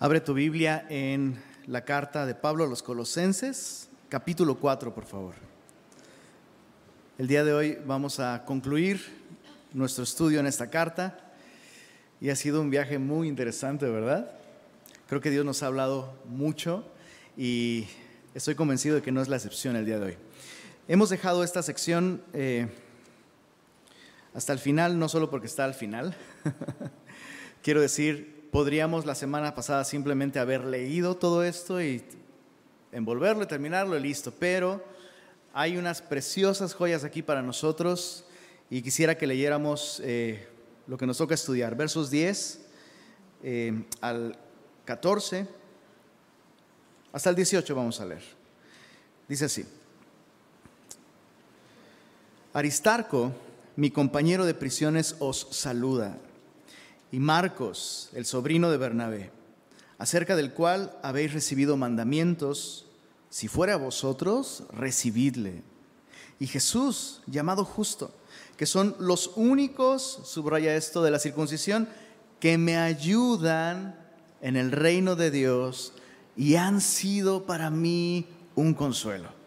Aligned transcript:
Abre 0.00 0.20
tu 0.20 0.32
Biblia 0.32 0.86
en 0.90 1.42
la 1.66 1.84
carta 1.84 2.24
de 2.24 2.36
Pablo 2.36 2.62
a 2.62 2.68
los 2.68 2.84
Colosenses, 2.84 3.88
capítulo 4.08 4.54
4, 4.60 4.94
por 4.94 5.04
favor. 5.04 5.34
El 7.18 7.26
día 7.26 7.42
de 7.42 7.52
hoy 7.52 7.78
vamos 7.84 8.20
a 8.20 8.44
concluir 8.44 9.04
nuestro 9.72 10.04
estudio 10.04 10.38
en 10.38 10.46
esta 10.46 10.70
carta 10.70 11.18
y 12.20 12.30
ha 12.30 12.36
sido 12.36 12.60
un 12.60 12.70
viaje 12.70 13.00
muy 13.00 13.26
interesante, 13.26 13.86
¿verdad? 13.86 14.30
Creo 15.08 15.20
que 15.20 15.30
Dios 15.30 15.44
nos 15.44 15.64
ha 15.64 15.66
hablado 15.66 16.16
mucho 16.26 16.86
y 17.36 17.88
estoy 18.34 18.54
convencido 18.54 18.94
de 18.94 19.02
que 19.02 19.10
no 19.10 19.20
es 19.20 19.26
la 19.26 19.34
excepción 19.34 19.74
el 19.74 19.84
día 19.84 19.98
de 19.98 20.04
hoy. 20.04 20.16
Hemos 20.86 21.10
dejado 21.10 21.42
esta 21.42 21.64
sección 21.64 22.22
eh, 22.34 22.68
hasta 24.32 24.52
el 24.52 24.60
final, 24.60 24.96
no 24.96 25.08
solo 25.08 25.28
porque 25.28 25.48
está 25.48 25.64
al 25.64 25.74
final, 25.74 26.14
quiero 27.64 27.80
decir, 27.80 28.37
podríamos 28.50 29.04
la 29.04 29.14
semana 29.14 29.54
pasada 29.54 29.84
simplemente 29.84 30.38
haber 30.38 30.64
leído 30.64 31.16
todo 31.16 31.44
esto 31.44 31.82
y 31.82 32.02
envolverlo 32.92 33.42
y 33.42 33.46
terminarlo 33.46 33.96
y 33.96 34.00
listo, 34.00 34.32
pero 34.38 34.82
hay 35.52 35.76
unas 35.76 36.00
preciosas 36.00 36.74
joyas 36.74 37.04
aquí 37.04 37.22
para 37.22 37.42
nosotros 37.42 38.24
y 38.70 38.82
quisiera 38.82 39.16
que 39.16 39.26
leyéramos 39.26 40.00
eh, 40.04 40.48
lo 40.86 40.96
que 40.96 41.06
nos 41.06 41.18
toca 41.18 41.34
estudiar, 41.34 41.76
versos 41.76 42.10
10 42.10 42.60
eh, 43.42 43.84
al 44.00 44.38
14, 44.84 45.46
hasta 47.12 47.30
el 47.30 47.36
18 47.36 47.74
vamos 47.74 48.00
a 48.00 48.06
leer. 48.06 48.22
Dice 49.28 49.44
así, 49.44 49.64
Aristarco, 52.54 53.32
mi 53.76 53.90
compañero 53.90 54.46
de 54.46 54.54
prisiones, 54.54 55.16
os 55.18 55.48
saluda 55.50 56.16
y 57.10 57.18
Marcos, 57.18 58.10
el 58.12 58.26
sobrino 58.26 58.70
de 58.70 58.76
Bernabé, 58.76 59.30
acerca 59.98 60.36
del 60.36 60.52
cual 60.52 60.96
habéis 61.02 61.32
recibido 61.32 61.76
mandamientos, 61.76 62.86
si 63.30 63.48
fuera 63.48 63.74
a 63.74 63.78
vosotros, 63.78 64.64
recibidle. 64.72 65.62
Y 66.38 66.46
Jesús, 66.46 67.20
llamado 67.26 67.64
justo, 67.64 68.14
que 68.56 68.66
son 68.66 68.94
los 68.98 69.32
únicos, 69.36 70.20
subraya 70.24 70.76
esto 70.76 71.02
de 71.02 71.10
la 71.10 71.18
circuncisión, 71.18 71.88
que 72.40 72.58
me 72.58 72.76
ayudan 72.76 73.98
en 74.40 74.56
el 74.56 74.70
reino 74.70 75.16
de 75.16 75.30
Dios 75.30 75.92
y 76.36 76.54
han 76.54 76.80
sido 76.80 77.46
para 77.46 77.70
mí 77.70 78.26
un 78.54 78.74
consuelo. 78.74 79.37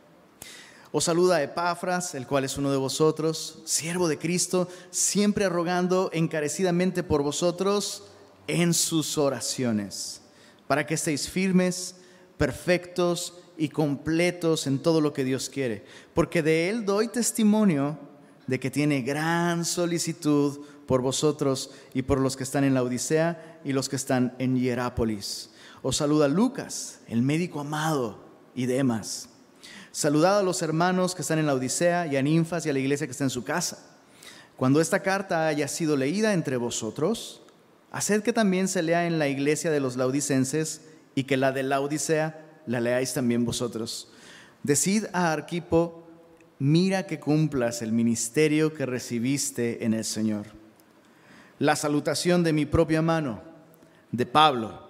Os 0.93 1.05
saluda 1.05 1.41
Epafras, 1.41 2.15
el 2.15 2.27
cual 2.27 2.43
es 2.43 2.57
uno 2.57 2.69
de 2.69 2.77
vosotros, 2.77 3.59
siervo 3.63 4.09
de 4.09 4.17
Cristo, 4.17 4.67
siempre 4.89 5.47
rogando 5.47 6.09
encarecidamente 6.11 7.01
por 7.01 7.23
vosotros 7.23 8.03
en 8.47 8.73
sus 8.73 9.17
oraciones, 9.17 10.21
para 10.67 10.85
que 10.85 10.95
estéis 10.95 11.29
firmes, 11.29 11.95
perfectos 12.37 13.39
y 13.57 13.69
completos 13.69 14.67
en 14.67 14.79
todo 14.79 14.99
lo 14.99 15.13
que 15.13 15.23
Dios 15.23 15.49
quiere. 15.49 15.85
Porque 16.13 16.43
de 16.43 16.69
Él 16.69 16.83
doy 16.83 17.07
testimonio 17.07 17.97
de 18.45 18.59
que 18.59 18.69
tiene 18.69 19.01
gran 19.01 19.63
solicitud 19.63 20.59
por 20.87 21.01
vosotros 21.01 21.71
y 21.93 22.01
por 22.01 22.19
los 22.19 22.35
que 22.35 22.43
están 22.43 22.65
en 22.65 22.73
la 22.73 22.83
Odisea 22.83 23.61
y 23.63 23.71
los 23.71 23.87
que 23.87 23.95
están 23.95 24.35
en 24.39 24.57
Hierápolis. 24.57 25.51
Os 25.83 25.95
saluda 25.95 26.27
Lucas, 26.27 26.99
el 27.07 27.21
médico 27.21 27.61
amado, 27.61 28.29
y 28.53 28.65
demás 28.65 29.30
Saludad 29.91 30.39
a 30.39 30.43
los 30.43 30.61
hermanos 30.61 31.15
que 31.15 31.21
están 31.21 31.39
en 31.39 31.45
la 31.45 31.53
Odisea 31.53 32.07
y 32.07 32.15
a 32.15 32.21
Ninfas 32.21 32.65
y 32.65 32.69
a 32.69 32.73
la 32.73 32.79
iglesia 32.79 33.07
que 33.07 33.11
está 33.11 33.25
en 33.25 33.29
su 33.29 33.43
casa. 33.43 33.77
Cuando 34.55 34.79
esta 34.79 35.01
carta 35.01 35.47
haya 35.47 35.67
sido 35.67 35.97
leída 35.97 36.33
entre 36.33 36.55
vosotros, 36.55 37.41
haced 37.91 38.23
que 38.23 38.31
también 38.31 38.67
se 38.67 38.83
lea 38.83 39.05
en 39.05 39.19
la 39.19 39.27
iglesia 39.27 39.69
de 39.69 39.79
los 39.81 39.97
laudicenses 39.97 40.81
y 41.13 41.25
que 41.25 41.35
la 41.35 41.51
de 41.51 41.63
la 41.63 41.81
Odisea 41.81 42.45
la 42.67 42.79
leáis 42.79 43.13
también 43.13 43.43
vosotros. 43.43 44.09
Decid 44.63 45.05
a 45.11 45.33
Arquipo, 45.33 46.07
mira 46.59 47.05
que 47.05 47.19
cumplas 47.19 47.81
el 47.81 47.91
ministerio 47.91 48.73
que 48.73 48.85
recibiste 48.85 49.83
en 49.83 49.93
el 49.93 50.05
Señor. 50.05 50.45
La 51.59 51.75
salutación 51.75 52.43
de 52.43 52.53
mi 52.53 52.65
propia 52.65 53.01
mano, 53.01 53.41
de 54.11 54.25
Pablo, 54.25 54.89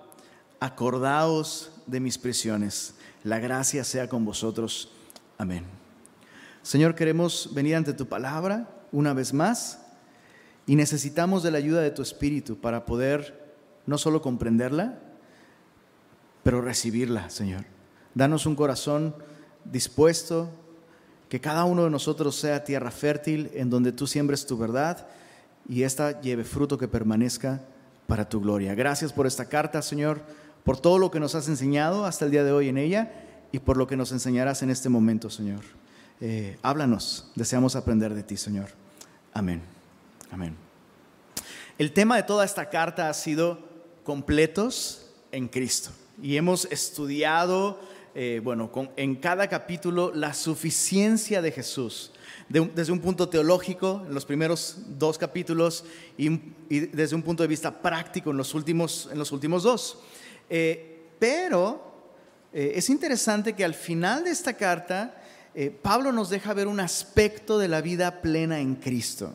acordaos 0.59 1.71
de 1.87 1.99
mis 1.99 2.17
prisiones. 2.17 2.93
La 3.23 3.37
gracia 3.37 3.83
sea 3.83 4.09
con 4.09 4.25
vosotros. 4.25 4.89
Amén. 5.37 5.63
Señor, 6.63 6.95
queremos 6.95 7.51
venir 7.53 7.75
ante 7.75 7.93
tu 7.93 8.07
palabra 8.07 8.67
una 8.91 9.13
vez 9.13 9.31
más 9.31 9.79
y 10.65 10.75
necesitamos 10.75 11.43
de 11.43 11.51
la 11.51 11.59
ayuda 11.59 11.81
de 11.81 11.91
tu 11.91 12.01
Espíritu 12.01 12.57
para 12.59 12.85
poder 12.85 13.53
no 13.85 13.99
solo 13.99 14.23
comprenderla, 14.23 14.97
pero 16.41 16.61
recibirla, 16.61 17.29
Señor. 17.29 17.65
Danos 18.15 18.47
un 18.47 18.55
corazón 18.55 19.15
dispuesto, 19.65 20.49
que 21.29 21.39
cada 21.39 21.65
uno 21.65 21.83
de 21.83 21.91
nosotros 21.91 22.35
sea 22.35 22.63
tierra 22.63 22.89
fértil 22.89 23.51
en 23.53 23.69
donde 23.69 23.91
tú 23.91 24.07
siembres 24.07 24.47
tu 24.47 24.57
verdad 24.57 25.07
y 25.69 25.83
ésta 25.83 26.21
lleve 26.21 26.43
fruto 26.43 26.77
que 26.77 26.87
permanezca 26.87 27.61
para 28.07 28.27
tu 28.27 28.41
gloria. 28.41 28.73
Gracias 28.73 29.13
por 29.13 29.27
esta 29.27 29.45
carta, 29.45 29.83
Señor 29.83 30.21
por 30.63 30.79
todo 30.79 30.97
lo 30.97 31.11
que 31.11 31.19
nos 31.19 31.35
has 31.35 31.47
enseñado 31.47 32.05
hasta 32.05 32.25
el 32.25 32.31
día 32.31 32.43
de 32.43 32.51
hoy 32.51 32.69
en 32.69 32.77
ella 32.77 33.11
y 33.51 33.59
por 33.59 33.77
lo 33.77 33.87
que 33.87 33.97
nos 33.97 34.11
enseñarás 34.11 34.61
en 34.63 34.69
este 34.69 34.89
momento, 34.89 35.29
Señor. 35.29 35.61
Eh, 36.19 36.57
háblanos, 36.61 37.31
deseamos 37.35 37.75
aprender 37.75 38.13
de 38.13 38.23
ti, 38.23 38.37
Señor. 38.37 38.69
Amén. 39.33 39.61
Amén. 40.31 40.55
El 41.77 41.93
tema 41.93 42.15
de 42.15 42.23
toda 42.23 42.45
esta 42.45 42.69
carta 42.69 43.09
ha 43.09 43.13
sido 43.13 43.57
completos 44.03 45.09
en 45.31 45.47
Cristo. 45.47 45.89
Y 46.21 46.37
hemos 46.37 46.65
estudiado, 46.65 47.79
eh, 48.13 48.39
bueno, 48.43 48.69
en 48.97 49.15
cada 49.15 49.47
capítulo 49.47 50.11
la 50.13 50.33
suficiencia 50.33 51.41
de 51.41 51.51
Jesús. 51.51 52.11
desde 52.49 52.91
un 52.91 52.99
punto 52.99 53.29
teológico, 53.29 54.03
en 54.05 54.13
los 54.13 54.25
primeros 54.25 54.77
dos 54.99 55.17
capítulos, 55.17 55.85
y, 56.17 56.29
desde 56.69 57.15
un 57.15 57.23
punto 57.23 57.43
de 57.43 57.47
vista 57.47 57.81
práctico, 57.81 58.31
en 58.31 58.37
los 58.37 58.53
últimos, 58.53 59.09
en 59.11 59.17
los 59.17 59.31
últimos 59.31 59.63
dos. 59.63 59.99
Eh, 60.53 61.07
pero 61.17 61.81
eh, 62.51 62.73
es 62.75 62.89
interesante 62.89 63.53
que 63.53 63.63
al 63.63 63.73
final 63.73 64.25
de 64.25 64.31
esta 64.31 64.53
carta, 64.53 65.15
eh, 65.55 65.71
Pablo 65.71 66.11
nos 66.11 66.29
deja 66.29 66.53
ver 66.53 66.67
un 66.67 66.81
aspecto 66.81 67.57
de 67.57 67.69
la 67.69 67.79
vida 67.79 68.21
plena 68.21 68.59
en 68.59 68.75
Cristo. 68.75 69.33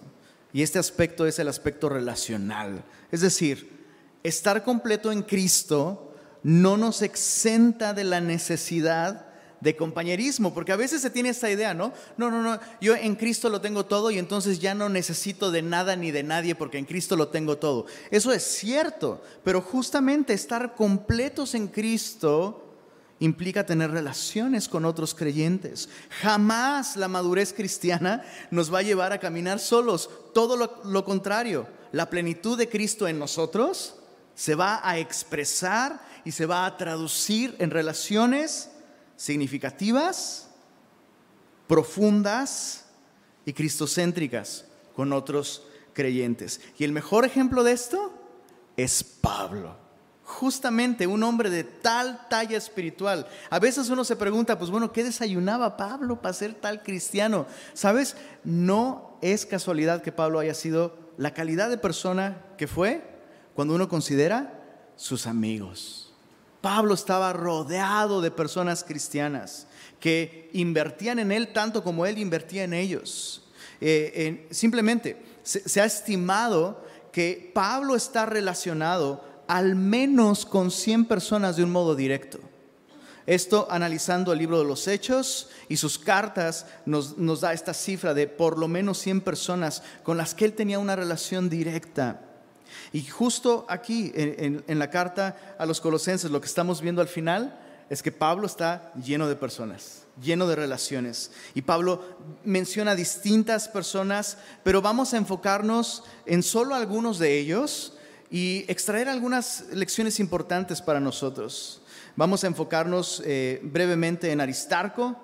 Y 0.52 0.62
este 0.62 0.78
aspecto 0.78 1.26
es 1.26 1.38
el 1.38 1.48
aspecto 1.48 1.88
relacional. 1.88 2.84
Es 3.10 3.22
decir, 3.22 3.86
estar 4.22 4.62
completo 4.62 5.10
en 5.10 5.22
Cristo 5.22 6.14
no 6.42 6.76
nos 6.76 7.00
exenta 7.00 7.94
de 7.94 8.04
la 8.04 8.20
necesidad 8.20 9.25
de 9.66 9.74
compañerismo, 9.74 10.54
porque 10.54 10.70
a 10.70 10.76
veces 10.76 11.02
se 11.02 11.10
tiene 11.10 11.30
esta 11.30 11.50
idea, 11.50 11.74
¿no? 11.74 11.92
No, 12.16 12.30
no, 12.30 12.40
no, 12.40 12.60
yo 12.80 12.94
en 12.94 13.16
Cristo 13.16 13.48
lo 13.48 13.60
tengo 13.60 13.84
todo 13.84 14.12
y 14.12 14.18
entonces 14.18 14.60
ya 14.60 14.76
no 14.76 14.88
necesito 14.88 15.50
de 15.50 15.60
nada 15.60 15.96
ni 15.96 16.12
de 16.12 16.22
nadie 16.22 16.54
porque 16.54 16.78
en 16.78 16.84
Cristo 16.84 17.16
lo 17.16 17.28
tengo 17.28 17.58
todo. 17.58 17.86
Eso 18.12 18.32
es 18.32 18.44
cierto, 18.44 19.20
pero 19.42 19.60
justamente 19.60 20.34
estar 20.34 20.76
completos 20.76 21.56
en 21.56 21.66
Cristo 21.66 22.62
implica 23.18 23.66
tener 23.66 23.90
relaciones 23.90 24.68
con 24.68 24.84
otros 24.84 25.16
creyentes. 25.16 25.88
Jamás 26.22 26.94
la 26.94 27.08
madurez 27.08 27.52
cristiana 27.52 28.24
nos 28.52 28.72
va 28.72 28.78
a 28.78 28.82
llevar 28.82 29.12
a 29.12 29.18
caminar 29.18 29.58
solos, 29.58 30.08
todo 30.32 30.56
lo, 30.56 30.80
lo 30.84 31.04
contrario, 31.04 31.66
la 31.90 32.08
plenitud 32.08 32.56
de 32.56 32.68
Cristo 32.68 33.08
en 33.08 33.18
nosotros 33.18 33.96
se 34.36 34.54
va 34.54 34.80
a 34.88 34.98
expresar 34.98 36.00
y 36.24 36.30
se 36.30 36.46
va 36.46 36.66
a 36.66 36.76
traducir 36.76 37.56
en 37.58 37.72
relaciones 37.72 38.70
significativas, 39.16 40.50
profundas 41.66 42.84
y 43.44 43.52
cristocéntricas 43.52 44.66
con 44.94 45.12
otros 45.12 45.66
creyentes. 45.92 46.60
Y 46.78 46.84
el 46.84 46.92
mejor 46.92 47.24
ejemplo 47.24 47.64
de 47.64 47.72
esto 47.72 48.12
es 48.76 49.02
Pablo. 49.02 49.76
Justamente 50.24 51.06
un 51.06 51.22
hombre 51.22 51.50
de 51.50 51.64
tal 51.64 52.26
talla 52.28 52.56
espiritual. 52.56 53.28
A 53.48 53.58
veces 53.60 53.88
uno 53.90 54.04
se 54.04 54.16
pregunta, 54.16 54.58
pues 54.58 54.70
bueno, 54.70 54.92
¿qué 54.92 55.04
desayunaba 55.04 55.76
Pablo 55.76 56.20
para 56.20 56.34
ser 56.34 56.54
tal 56.54 56.82
cristiano? 56.82 57.46
¿Sabes? 57.74 58.16
No 58.42 59.18
es 59.22 59.46
casualidad 59.46 60.02
que 60.02 60.12
Pablo 60.12 60.40
haya 60.40 60.54
sido 60.54 60.98
la 61.16 61.32
calidad 61.32 61.70
de 61.70 61.78
persona 61.78 62.44
que 62.58 62.66
fue 62.66 63.02
cuando 63.54 63.74
uno 63.74 63.88
considera 63.88 64.62
sus 64.96 65.26
amigos. 65.26 66.05
Pablo 66.60 66.94
estaba 66.94 67.32
rodeado 67.32 68.20
de 68.20 68.30
personas 68.30 68.84
cristianas 68.84 69.66
que 70.00 70.50
invertían 70.52 71.18
en 71.18 71.32
él 71.32 71.52
tanto 71.52 71.82
como 71.82 72.06
él 72.06 72.18
invertía 72.18 72.64
en 72.64 72.74
ellos. 72.74 73.42
Eh, 73.80 74.46
simplemente 74.50 75.22
se, 75.42 75.80
ha 75.80 75.84
estimado 75.84 76.84
que 77.12 77.50
Pablo 77.54 77.94
está 77.94 78.26
relacionado 78.26 79.24
al 79.46 79.76
menos 79.76 80.44
con 80.44 80.70
100 80.70 81.04
personas 81.04 81.56
de 81.56 81.64
un 81.64 81.70
modo 81.70 81.94
directo. 81.94 82.40
Esto 83.26 83.66
analizando 83.70 84.32
el 84.32 84.38
libro 84.38 84.58
de 84.58 84.64
los 84.64 84.86
Hechos 84.86 85.50
y 85.68 85.76
sus 85.76 85.98
cartas 85.98 86.66
nos, 86.84 87.18
nos, 87.18 87.40
da 87.40 87.52
esta 87.52 87.74
cifra 87.74 88.14
de 88.14 88.26
por 88.26 88.58
lo 88.58 88.68
menos 88.68 88.98
100 88.98 89.20
personas 89.20 89.82
con 90.02 90.16
las 90.16 90.34
que 90.34 90.44
él 90.44 90.52
tenía 90.52 90.78
una 90.78 90.94
relación 90.94 91.48
directa. 91.48 92.25
Y 92.92 93.04
justo 93.04 93.66
aquí, 93.68 94.12
en, 94.14 94.78
la 94.78 94.90
carta 94.90 95.56
a 95.58 95.66
los 95.66 95.80
colosenses, 95.80 96.30
lo 96.30 96.40
que 96.40 96.46
estamos 96.46 96.80
viendo 96.80 97.02
al 97.02 97.08
final 97.08 97.58
es 97.88 98.02
que 98.02 98.12
Pablo 98.12 98.46
está 98.46 98.92
lleno 98.94 99.28
de 99.28 99.36
personas, 99.36 100.04
lleno 100.20 100.46
de 100.46 100.56
relaciones. 100.56 101.30
Y 101.54 101.62
Pablo 101.62 102.02
menciona 102.44 102.94
distintas 102.94 103.68
personas, 103.68 104.38
pero 104.62 104.82
vamos 104.82 105.14
a 105.14 105.18
enfocarnos 105.18 106.04
en 106.24 106.42
solo 106.42 106.74
algunos 106.74 107.18
de 107.18 107.38
ellos 107.38 107.94
y 108.30 108.64
extraer 108.68 109.08
algunas 109.08 109.66
lecciones 109.72 110.18
importantes 110.18 110.82
para 110.82 111.00
nosotros. 111.00 111.80
Vamos 112.16 112.44
a 112.44 112.48
enfocarnos 112.48 113.22
eh, 113.24 113.60
brevemente 113.62 114.32
en 114.32 114.40
Aristarco, 114.40 115.16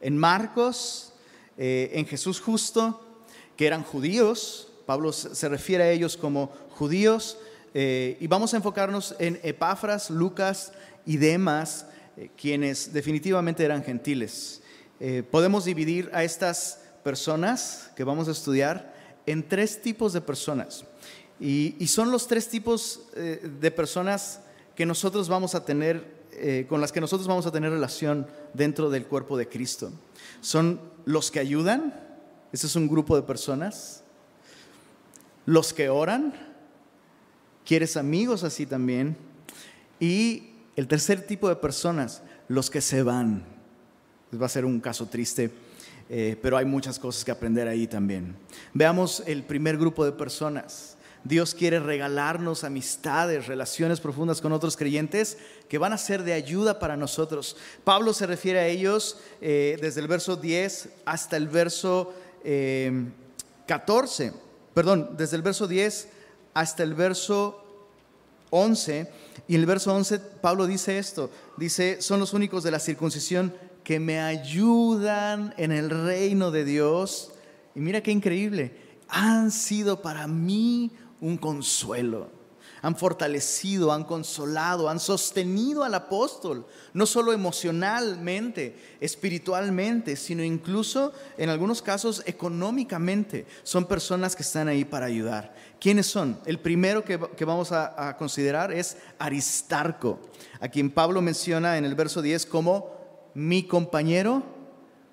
en 0.00 0.16
Marcos, 0.16 1.12
eh, 1.56 1.90
en 1.94 2.06
Jesús 2.06 2.40
justo, 2.40 3.24
que 3.56 3.66
eran 3.66 3.82
judíos. 3.82 4.67
Pablo 4.88 5.12
se 5.12 5.48
refiere 5.50 5.84
a 5.84 5.90
ellos 5.90 6.16
como 6.16 6.50
judíos. 6.70 7.36
Eh, 7.74 8.16
y 8.18 8.26
vamos 8.26 8.54
a 8.54 8.56
enfocarnos 8.56 9.14
en 9.18 9.38
Epáfras, 9.42 10.08
Lucas 10.08 10.72
y 11.04 11.18
demás, 11.18 11.84
quienes 12.36 12.90
definitivamente 12.94 13.64
eran 13.64 13.84
gentiles. 13.84 14.62
podemos 15.30 15.66
dividir 15.66 16.10
a 16.14 16.24
estas 16.24 16.80
personas 17.04 17.90
que 17.94 18.02
vamos 18.02 18.28
a 18.28 18.32
estudiar 18.32 18.94
en 19.26 19.46
tres 19.46 19.82
tipos 19.82 20.14
de 20.14 20.22
personas. 20.22 20.84
Y, 21.40 21.86
son 21.86 22.10
los 22.10 22.26
tres 22.26 22.48
tipos 22.48 23.02
eh, 23.14 23.48
de 23.60 23.70
personas 23.70 24.40
que 24.74 24.86
nosotros 24.86 25.28
vamos 25.28 25.54
a 25.54 25.64
tener, 25.64 26.26
eh, 26.32 26.66
con 26.68 26.80
las 26.80 26.92
que 26.92 27.00
nosotros 27.00 27.28
vamos 27.28 27.46
a 27.46 27.52
tener 27.52 27.70
relación 27.70 28.26
dentro 28.54 28.90
del 28.90 29.06
cuerpo 29.06 29.36
de 29.36 29.48
Cristo. 29.48 29.92
Son 30.40 30.80
los 31.04 31.30
que 31.30 31.40
ayudan, 31.40 31.94
ese 32.52 32.66
es 32.66 32.74
un 32.74 32.88
grupo 32.88 33.14
de 33.16 33.22
personas. 33.22 34.02
Los 35.48 35.72
que 35.72 35.88
oran, 35.88 36.34
quieres 37.64 37.96
amigos 37.96 38.44
así 38.44 38.66
también. 38.66 39.16
Y 39.98 40.50
el 40.76 40.86
tercer 40.86 41.26
tipo 41.26 41.48
de 41.48 41.56
personas, 41.56 42.22
los 42.48 42.68
que 42.68 42.82
se 42.82 43.02
van. 43.02 43.44
Va 44.40 44.44
a 44.44 44.50
ser 44.50 44.66
un 44.66 44.78
caso 44.78 45.06
triste, 45.06 45.50
eh, 46.10 46.36
pero 46.42 46.58
hay 46.58 46.66
muchas 46.66 46.98
cosas 46.98 47.24
que 47.24 47.30
aprender 47.30 47.66
ahí 47.66 47.86
también. 47.86 48.36
Veamos 48.74 49.22
el 49.26 49.42
primer 49.42 49.78
grupo 49.78 50.04
de 50.04 50.12
personas 50.12 50.98
Dios 51.24 51.54
quiere 51.54 51.80
regalarnos 51.80 52.64
amistades, 52.64 53.46
relaciones 53.46 54.00
profundas 54.00 54.40
con 54.40 54.52
otros 54.52 54.76
creyentes 54.76 55.38
que 55.68 55.78
van 55.78 55.92
a 55.92 55.98
ser 55.98 56.22
de 56.22 56.32
ayuda 56.32 56.78
para 56.78 56.96
nosotros. 56.96 57.56
Pablo 57.84 58.12
se 58.14 58.26
refiere 58.26 58.60
a 58.60 58.66
ellos 58.66 59.18
eh, 59.40 59.76
desde 59.80 60.00
el 60.00 60.08
verso 60.08 60.36
10 60.36 60.88
hasta 61.04 61.36
el 61.36 61.48
verso 61.48 62.14
14, 63.66 64.26
eh, 64.26 64.32
perdón, 64.78 65.16
desde 65.16 65.34
el 65.34 65.42
verso 65.42 65.66
10 65.66 66.08
hasta 66.54 66.84
el 66.84 66.94
verso 66.94 67.64
11. 68.50 69.10
Y 69.48 69.56
en 69.56 69.60
el 69.62 69.66
verso 69.66 69.92
11 69.92 70.20
Pablo 70.20 70.68
dice 70.68 70.98
esto, 70.98 71.32
dice, 71.56 72.00
son 72.00 72.20
los 72.20 72.32
únicos 72.32 72.62
de 72.62 72.70
la 72.70 72.78
circuncisión 72.78 73.52
que 73.82 73.98
me 73.98 74.20
ayudan 74.20 75.52
en 75.56 75.72
el 75.72 75.90
reino 75.90 76.52
de 76.52 76.64
Dios. 76.64 77.32
Y 77.74 77.80
mira 77.80 78.04
qué 78.04 78.12
increíble, 78.12 78.76
han 79.08 79.50
sido 79.50 80.00
para 80.00 80.28
mí 80.28 80.92
un 81.20 81.38
consuelo. 81.38 82.30
Han 82.82 82.96
fortalecido, 82.96 83.92
han 83.92 84.04
consolado, 84.04 84.88
han 84.88 85.00
sostenido 85.00 85.84
al 85.84 85.94
apóstol, 85.94 86.66
no 86.92 87.06
solo 87.06 87.32
emocionalmente, 87.32 88.76
espiritualmente, 89.00 90.16
sino 90.16 90.42
incluso 90.42 91.12
en 91.36 91.50
algunos 91.50 91.82
casos 91.82 92.22
económicamente. 92.26 93.46
Son 93.62 93.86
personas 93.86 94.36
que 94.36 94.42
están 94.42 94.68
ahí 94.68 94.84
para 94.84 95.06
ayudar. 95.06 95.54
¿Quiénes 95.80 96.06
son? 96.06 96.38
El 96.46 96.58
primero 96.60 97.04
que, 97.04 97.16
vamos 97.44 97.72
a, 97.72 98.08
a 98.08 98.16
considerar 98.16 98.72
es 98.72 98.96
Aristarco, 99.18 100.20
a 100.60 100.68
quien 100.68 100.90
Pablo 100.90 101.20
menciona 101.20 101.78
en 101.78 101.84
el 101.84 101.94
verso 101.94 102.22
10 102.22 102.46
como 102.46 102.96
mi 103.34 103.62
compañero 103.64 104.42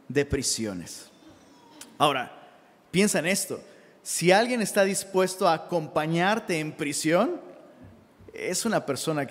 de 0.07 0.25
prisiones. 0.25 1.07
Ahora, 1.97 2.31
piensa 2.91 3.19
en 3.19 3.27
esto 3.27 3.59
si 4.06 4.31
alguien 4.31 4.62
está 4.62 4.83
dispuesto 4.83 5.47
a 5.47 5.53
acompañarte 5.53 6.59
en 6.59 6.73
prisión, 6.73 7.41
es 8.36 8.66
una 8.66 8.86
persona 8.86 9.28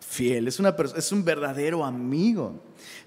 fiel, 0.00 0.48
es, 0.48 0.58
una, 0.58 0.74
es 0.96 1.12
un 1.12 1.24
verdadero 1.24 1.84
amigo. 1.84 2.62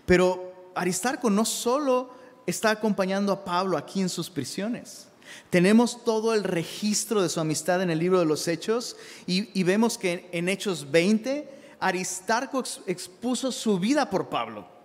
Pero 0.06 0.72
Aristarco 0.76 1.30
no 1.30 1.46
solo 1.46 2.12
está 2.46 2.72
acompañando 2.72 3.32
a 3.32 3.44
Pablo 3.44 3.78
aquí 3.78 4.02
en 4.02 4.10
sus 4.10 4.30
prisiones. 4.30 5.08
Tenemos 5.50 6.04
todo 6.04 6.34
el 6.34 6.44
registro 6.44 7.22
de 7.22 7.30
su 7.30 7.40
amistad 7.40 7.82
en 7.82 7.90
el 7.90 8.00
libro 8.00 8.20
de 8.20 8.26
los 8.26 8.48
Hechos 8.48 8.96
y, 9.26 9.64
vemos 9.64 9.98
que 9.98 10.30
en 10.32 10.48
Hechos 10.48 10.90
20 10.90 11.76
Aristarco 11.80 12.64
expuso 12.86 13.52
su 13.52 13.78
vida 13.78 14.10
por 14.10 14.30
Pablo 14.30 14.78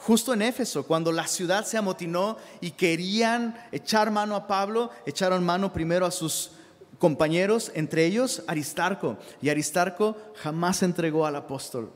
justo 0.00 0.32
en 0.32 0.42
Éfeso, 0.42 0.86
cuando 0.86 1.12
la 1.12 1.26
ciudad 1.26 1.64
se 1.64 1.76
amotinó 1.76 2.38
y 2.60 2.70
querían 2.70 3.54
echar 3.70 4.10
mano 4.10 4.34
a 4.34 4.46
Pablo, 4.46 4.90
echaron 5.04 5.44
mano 5.44 5.72
primero 5.72 6.06
a 6.06 6.10
sus 6.10 6.52
compañeros, 7.00 7.72
entre 7.74 8.04
ellos 8.04 8.44
Aristarco. 8.46 9.18
Y 9.42 9.48
Aristarco 9.48 10.16
jamás 10.36 10.84
entregó 10.84 11.26
al 11.26 11.34
apóstol. 11.34 11.90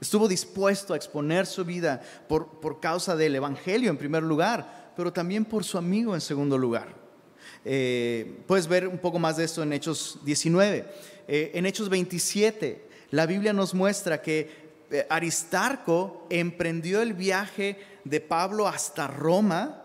Estuvo 0.00 0.28
dispuesto 0.28 0.94
a 0.94 0.96
exponer 0.96 1.44
su 1.44 1.64
vida 1.64 2.00
por, 2.28 2.60
por 2.60 2.80
causa 2.80 3.16
del 3.16 3.34
Evangelio 3.34 3.90
en 3.90 3.98
primer 3.98 4.22
lugar, 4.22 4.92
pero 4.96 5.12
también 5.12 5.44
por 5.44 5.64
su 5.64 5.76
amigo 5.76 6.14
en 6.14 6.20
segundo 6.20 6.56
lugar. 6.56 6.88
Eh, 7.64 8.42
puedes 8.46 8.66
ver 8.66 8.86
un 8.86 8.98
poco 8.98 9.18
más 9.18 9.36
de 9.36 9.44
esto 9.44 9.62
en 9.62 9.72
Hechos 9.72 10.20
19. 10.24 10.86
Eh, 11.26 11.50
en 11.54 11.66
Hechos 11.66 11.88
27, 11.88 12.88
la 13.10 13.26
Biblia 13.26 13.52
nos 13.52 13.74
muestra 13.74 14.22
que 14.22 14.64
eh, 14.90 15.06
Aristarco 15.08 16.26
emprendió 16.30 17.00
el 17.00 17.14
viaje 17.14 17.78
de 18.04 18.20
Pablo 18.20 18.68
hasta 18.68 19.06
Roma 19.08 19.82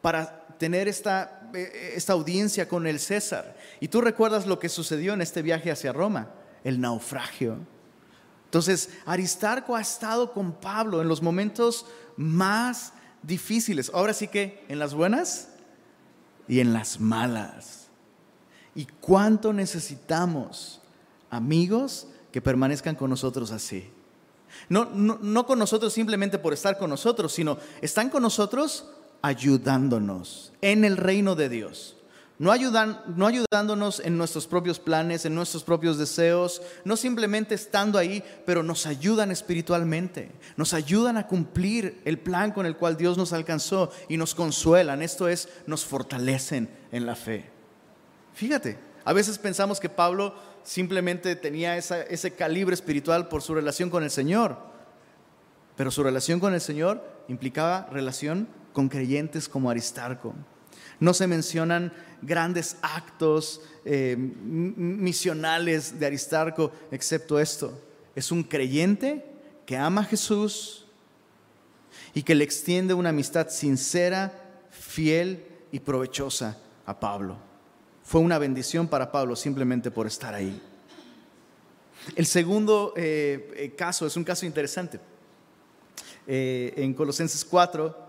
para 0.00 0.46
tener 0.58 0.88
esta, 0.88 1.37
esta 1.54 2.12
audiencia 2.12 2.68
con 2.68 2.86
el 2.86 3.00
César. 3.00 3.56
Y 3.80 3.88
tú 3.88 4.00
recuerdas 4.00 4.46
lo 4.46 4.58
que 4.58 4.68
sucedió 4.68 5.14
en 5.14 5.22
este 5.22 5.42
viaje 5.42 5.70
hacia 5.70 5.92
Roma, 5.92 6.30
el 6.64 6.80
naufragio. 6.80 7.58
Entonces, 8.44 8.90
Aristarco 9.04 9.76
ha 9.76 9.80
estado 9.80 10.32
con 10.32 10.52
Pablo 10.52 11.02
en 11.02 11.08
los 11.08 11.22
momentos 11.22 11.86
más 12.16 12.92
difíciles. 13.22 13.90
Ahora 13.92 14.14
sí 14.14 14.28
que 14.28 14.64
en 14.68 14.78
las 14.78 14.94
buenas 14.94 15.48
y 16.46 16.60
en 16.60 16.72
las 16.72 16.98
malas. 16.98 17.88
¿Y 18.74 18.86
cuánto 19.00 19.52
necesitamos 19.52 20.80
amigos 21.30 22.06
que 22.32 22.40
permanezcan 22.40 22.94
con 22.94 23.10
nosotros 23.10 23.50
así? 23.50 23.90
No, 24.68 25.46
con 25.46 25.58
nosotros 25.58 25.92
simplemente 25.92 26.38
por 26.38 26.52
estar 26.52 26.78
con 26.78 26.88
nosotros, 26.88 27.32
sino 27.32 27.58
están 27.82 28.08
con 28.08 28.22
nosotros 28.22 28.86
ayudándonos 29.22 30.52
en 30.60 30.84
el 30.84 30.96
reino 30.96 31.34
de 31.34 31.48
Dios. 31.48 31.96
No, 32.38 32.52
ayudan, 32.52 33.02
no 33.16 33.26
ayudándonos 33.26 33.98
en 33.98 34.16
nuestros 34.16 34.46
propios 34.46 34.78
planes, 34.78 35.24
en 35.24 35.34
nuestros 35.34 35.64
propios 35.64 35.98
deseos, 35.98 36.62
no 36.84 36.96
simplemente 36.96 37.56
estando 37.56 37.98
ahí, 37.98 38.22
pero 38.46 38.62
nos 38.62 38.86
ayudan 38.86 39.32
espiritualmente, 39.32 40.30
nos 40.56 40.72
ayudan 40.72 41.16
a 41.16 41.26
cumplir 41.26 42.00
el 42.04 42.18
plan 42.18 42.52
con 42.52 42.64
el 42.64 42.76
cual 42.76 42.96
Dios 42.96 43.18
nos 43.18 43.32
alcanzó 43.32 43.90
y 44.08 44.16
nos 44.16 44.36
consuelan. 44.36 45.02
Esto 45.02 45.28
es, 45.28 45.48
nos 45.66 45.84
fortalecen 45.84 46.70
en 46.92 47.06
la 47.06 47.16
fe. 47.16 47.50
Fíjate, 48.34 48.78
a 49.04 49.12
veces 49.12 49.36
pensamos 49.38 49.80
que 49.80 49.88
Pablo 49.88 50.32
simplemente 50.62 51.34
tenía 51.34 51.76
ese 51.76 52.34
calibre 52.34 52.74
espiritual 52.74 53.26
por 53.26 53.42
su 53.42 53.52
relación 53.52 53.90
con 53.90 54.04
el 54.04 54.10
Señor. 54.10 54.58
Pero 55.76 55.90
su 55.90 56.04
relación 56.04 56.38
con 56.38 56.54
el 56.54 56.60
Señor 56.60 57.02
implicaba 57.26 57.88
relación 57.90 58.48
con 58.78 58.88
creyentes 58.88 59.48
como 59.48 59.70
Aristarco. 59.70 60.32
No 61.00 61.12
se 61.12 61.26
mencionan 61.26 61.92
grandes 62.22 62.76
actos 62.80 63.60
eh, 63.84 64.14
misionales 64.16 65.98
de 65.98 66.06
Aristarco, 66.06 66.70
excepto 66.92 67.40
esto. 67.40 67.76
Es 68.14 68.30
un 68.30 68.44
creyente 68.44 69.26
que 69.66 69.76
ama 69.76 70.02
a 70.02 70.04
Jesús 70.04 70.86
y 72.14 72.22
que 72.22 72.36
le 72.36 72.44
extiende 72.44 72.94
una 72.94 73.08
amistad 73.08 73.48
sincera, 73.48 74.32
fiel 74.70 75.44
y 75.72 75.80
provechosa 75.80 76.56
a 76.86 77.00
Pablo 77.00 77.36
fue 78.04 78.20
una 78.20 78.38
bendición 78.38 78.86
para 78.86 79.10
Pablo 79.10 79.34
simplemente 79.34 79.90
por 79.90 80.06
estar 80.06 80.34
ahí. 80.34 80.62
El 82.14 82.26
segundo 82.26 82.94
eh, 82.96 83.52
eh, 83.56 83.74
caso 83.76 84.06
es 84.06 84.16
un 84.16 84.22
caso 84.22 84.46
interesante. 84.46 85.00
En 86.30 86.92
Colosenses 86.94 87.44
4, 87.44 88.07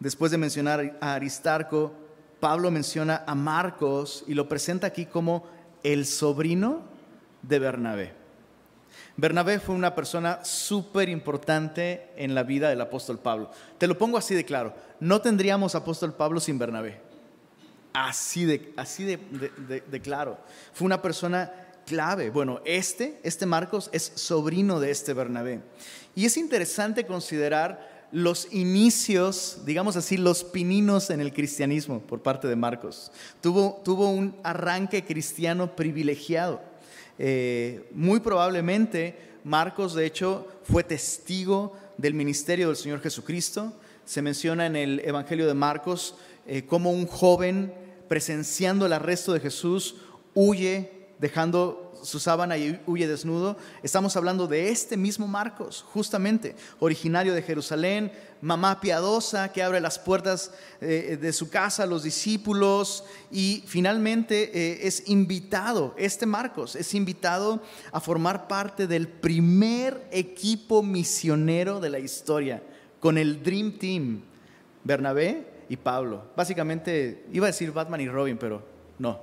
después 0.00 0.32
de 0.32 0.38
mencionar 0.38 0.98
a 1.00 1.14
Aristarco, 1.14 1.92
Pablo 2.40 2.70
menciona 2.70 3.22
a 3.26 3.34
Marcos 3.34 4.24
y 4.26 4.34
lo 4.34 4.48
presenta 4.48 4.88
aquí 4.88 5.06
como 5.06 5.46
el 5.84 6.06
sobrino 6.06 6.82
de 7.42 7.58
Bernabé. 7.58 8.20
Bernabé 9.16 9.60
fue 9.60 9.74
una 9.74 9.94
persona 9.94 10.44
súper 10.44 11.08
importante 11.08 12.10
en 12.16 12.34
la 12.34 12.42
vida 12.42 12.70
del 12.70 12.80
apóstol 12.80 13.18
Pablo. 13.18 13.50
Te 13.76 13.86
lo 13.86 13.98
pongo 13.98 14.16
así 14.16 14.34
de 14.34 14.44
claro, 14.44 14.74
no 14.98 15.20
tendríamos 15.20 15.74
apóstol 15.74 16.14
Pablo 16.14 16.40
sin 16.40 16.58
Bernabé. 16.58 17.00
Así 17.92 18.44
de, 18.44 18.72
así 18.76 19.04
de, 19.04 20.00
claro. 20.02 20.38
Fue 20.72 20.86
una 20.86 21.02
persona 21.02 21.52
clave. 21.86 22.30
Bueno, 22.30 22.60
este, 22.64 23.18
este 23.24 23.46
Marcos 23.46 23.90
es 23.92 24.12
sobrino 24.14 24.78
de 24.78 24.90
este 24.90 25.12
Bernabé. 25.12 25.60
Y 26.14 26.24
es 26.24 26.36
interesante 26.36 27.04
considerar 27.04 27.89
los 28.12 28.52
inicios, 28.52 29.58
digamos 29.64 29.96
así, 29.96 30.16
los 30.16 30.44
pininos 30.44 31.10
en 31.10 31.20
el 31.20 31.32
cristianismo 31.32 32.00
por 32.00 32.22
parte 32.22 32.48
de 32.48 32.56
Marcos. 32.56 33.12
Tuvo, 33.40 33.80
tuvo 33.84 34.10
un 34.10 34.34
arranque 34.42 35.04
cristiano 35.04 35.76
privilegiado. 35.76 36.60
Eh, 37.18 37.88
muy 37.92 38.20
probablemente 38.20 39.16
Marcos, 39.44 39.94
de 39.94 40.06
hecho, 40.06 40.48
fue 40.64 40.84
testigo 40.84 41.76
del 41.96 42.14
ministerio 42.14 42.68
del 42.68 42.76
Señor 42.76 43.00
Jesucristo. 43.00 43.72
Se 44.04 44.22
menciona 44.22 44.66
en 44.66 44.76
el 44.76 45.00
Evangelio 45.04 45.46
de 45.46 45.54
Marcos 45.54 46.16
eh, 46.46 46.64
como 46.64 46.90
un 46.90 47.06
joven 47.06 47.72
presenciando 48.08 48.86
el 48.86 48.92
arresto 48.92 49.32
de 49.32 49.40
Jesús 49.40 49.96
huye 50.34 50.90
dejando 51.18 51.89
su 52.02 52.18
sábana 52.20 52.56
y 52.56 52.80
huye 52.86 53.06
desnudo. 53.06 53.56
Estamos 53.82 54.16
hablando 54.16 54.46
de 54.46 54.70
este 54.70 54.96
mismo 54.96 55.26
Marcos, 55.26 55.84
justamente, 55.92 56.56
originario 56.78 57.34
de 57.34 57.42
Jerusalén, 57.42 58.12
mamá 58.40 58.80
piadosa 58.80 59.52
que 59.52 59.62
abre 59.62 59.80
las 59.80 59.98
puertas 59.98 60.52
eh, 60.80 61.18
de 61.20 61.32
su 61.32 61.50
casa 61.50 61.82
a 61.82 61.86
los 61.86 62.02
discípulos 62.02 63.04
y 63.30 63.62
finalmente 63.66 64.50
eh, 64.54 64.86
es 64.86 65.08
invitado, 65.08 65.94
este 65.98 66.26
Marcos 66.26 66.76
es 66.76 66.94
invitado 66.94 67.62
a 67.92 68.00
formar 68.00 68.48
parte 68.48 68.86
del 68.86 69.08
primer 69.08 70.06
equipo 70.10 70.82
misionero 70.82 71.80
de 71.80 71.90
la 71.90 71.98
historia, 71.98 72.62
con 72.98 73.18
el 73.18 73.42
Dream 73.42 73.78
Team, 73.78 74.22
Bernabé 74.84 75.46
y 75.68 75.76
Pablo. 75.76 76.24
Básicamente, 76.36 77.24
iba 77.32 77.46
a 77.46 77.52
decir 77.52 77.72
Batman 77.72 78.00
y 78.00 78.08
Robin, 78.08 78.36
pero 78.38 78.62
no, 78.98 79.20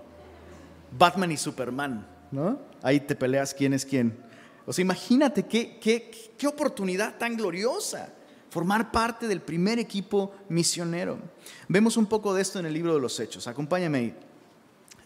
Batman 0.98 1.32
y 1.32 1.38
Superman, 1.38 2.06
¿no? 2.32 2.60
Ahí 2.82 3.00
te 3.00 3.16
peleas 3.16 3.54
quién 3.54 3.74
es 3.74 3.86
quién. 3.86 4.18
O 4.66 4.74
sea, 4.74 4.82
imagínate 4.82 5.44
qué, 5.44 5.80
qué, 5.80 6.34
qué 6.38 6.48
oportunidad 6.48 7.18
tan 7.18 7.38
gloriosa 7.38 8.14
formar 8.50 8.92
parte 8.92 9.28
del 9.28 9.42
primer 9.42 9.80
equipo 9.80 10.34
misionero. 10.50 11.20
Vemos 11.68 11.98
un 11.98 12.06
poco 12.06 12.34
de 12.34 12.42
esto 12.42 12.60
en 12.60 12.66
el 12.66 12.74
libro 12.74 12.94
de 12.94 13.02
los 13.02 13.20
Hechos. 13.20 13.48
Acompáñame 13.48 13.98
ahí. 13.98 14.16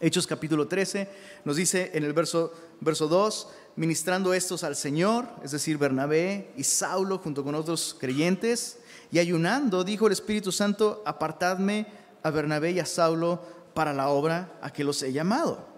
Hechos 0.00 0.26
capítulo 0.26 0.66
13 0.66 1.08
nos 1.44 1.56
dice 1.56 1.92
en 1.94 2.02
el 2.02 2.12
verso, 2.12 2.52
verso 2.80 3.06
2, 3.06 3.48
ministrando 3.76 4.34
estos 4.34 4.64
al 4.64 4.74
Señor, 4.74 5.28
es 5.44 5.52
decir, 5.52 5.78
Bernabé 5.78 6.50
y 6.56 6.64
Saulo 6.64 7.18
junto 7.18 7.44
con 7.44 7.54
otros 7.54 7.96
creyentes, 7.98 8.78
y 9.12 9.20
ayunando, 9.20 9.84
dijo 9.84 10.06
el 10.06 10.12
Espíritu 10.12 10.50
Santo, 10.50 11.02
apartadme 11.06 11.86
a 12.22 12.30
Bernabé 12.30 12.72
y 12.72 12.80
a 12.80 12.86
Saulo 12.86 13.40
para 13.74 13.92
la 13.92 14.08
obra 14.08 14.58
a 14.60 14.72
que 14.72 14.82
los 14.82 15.02
he 15.02 15.12
llamado. 15.12 15.71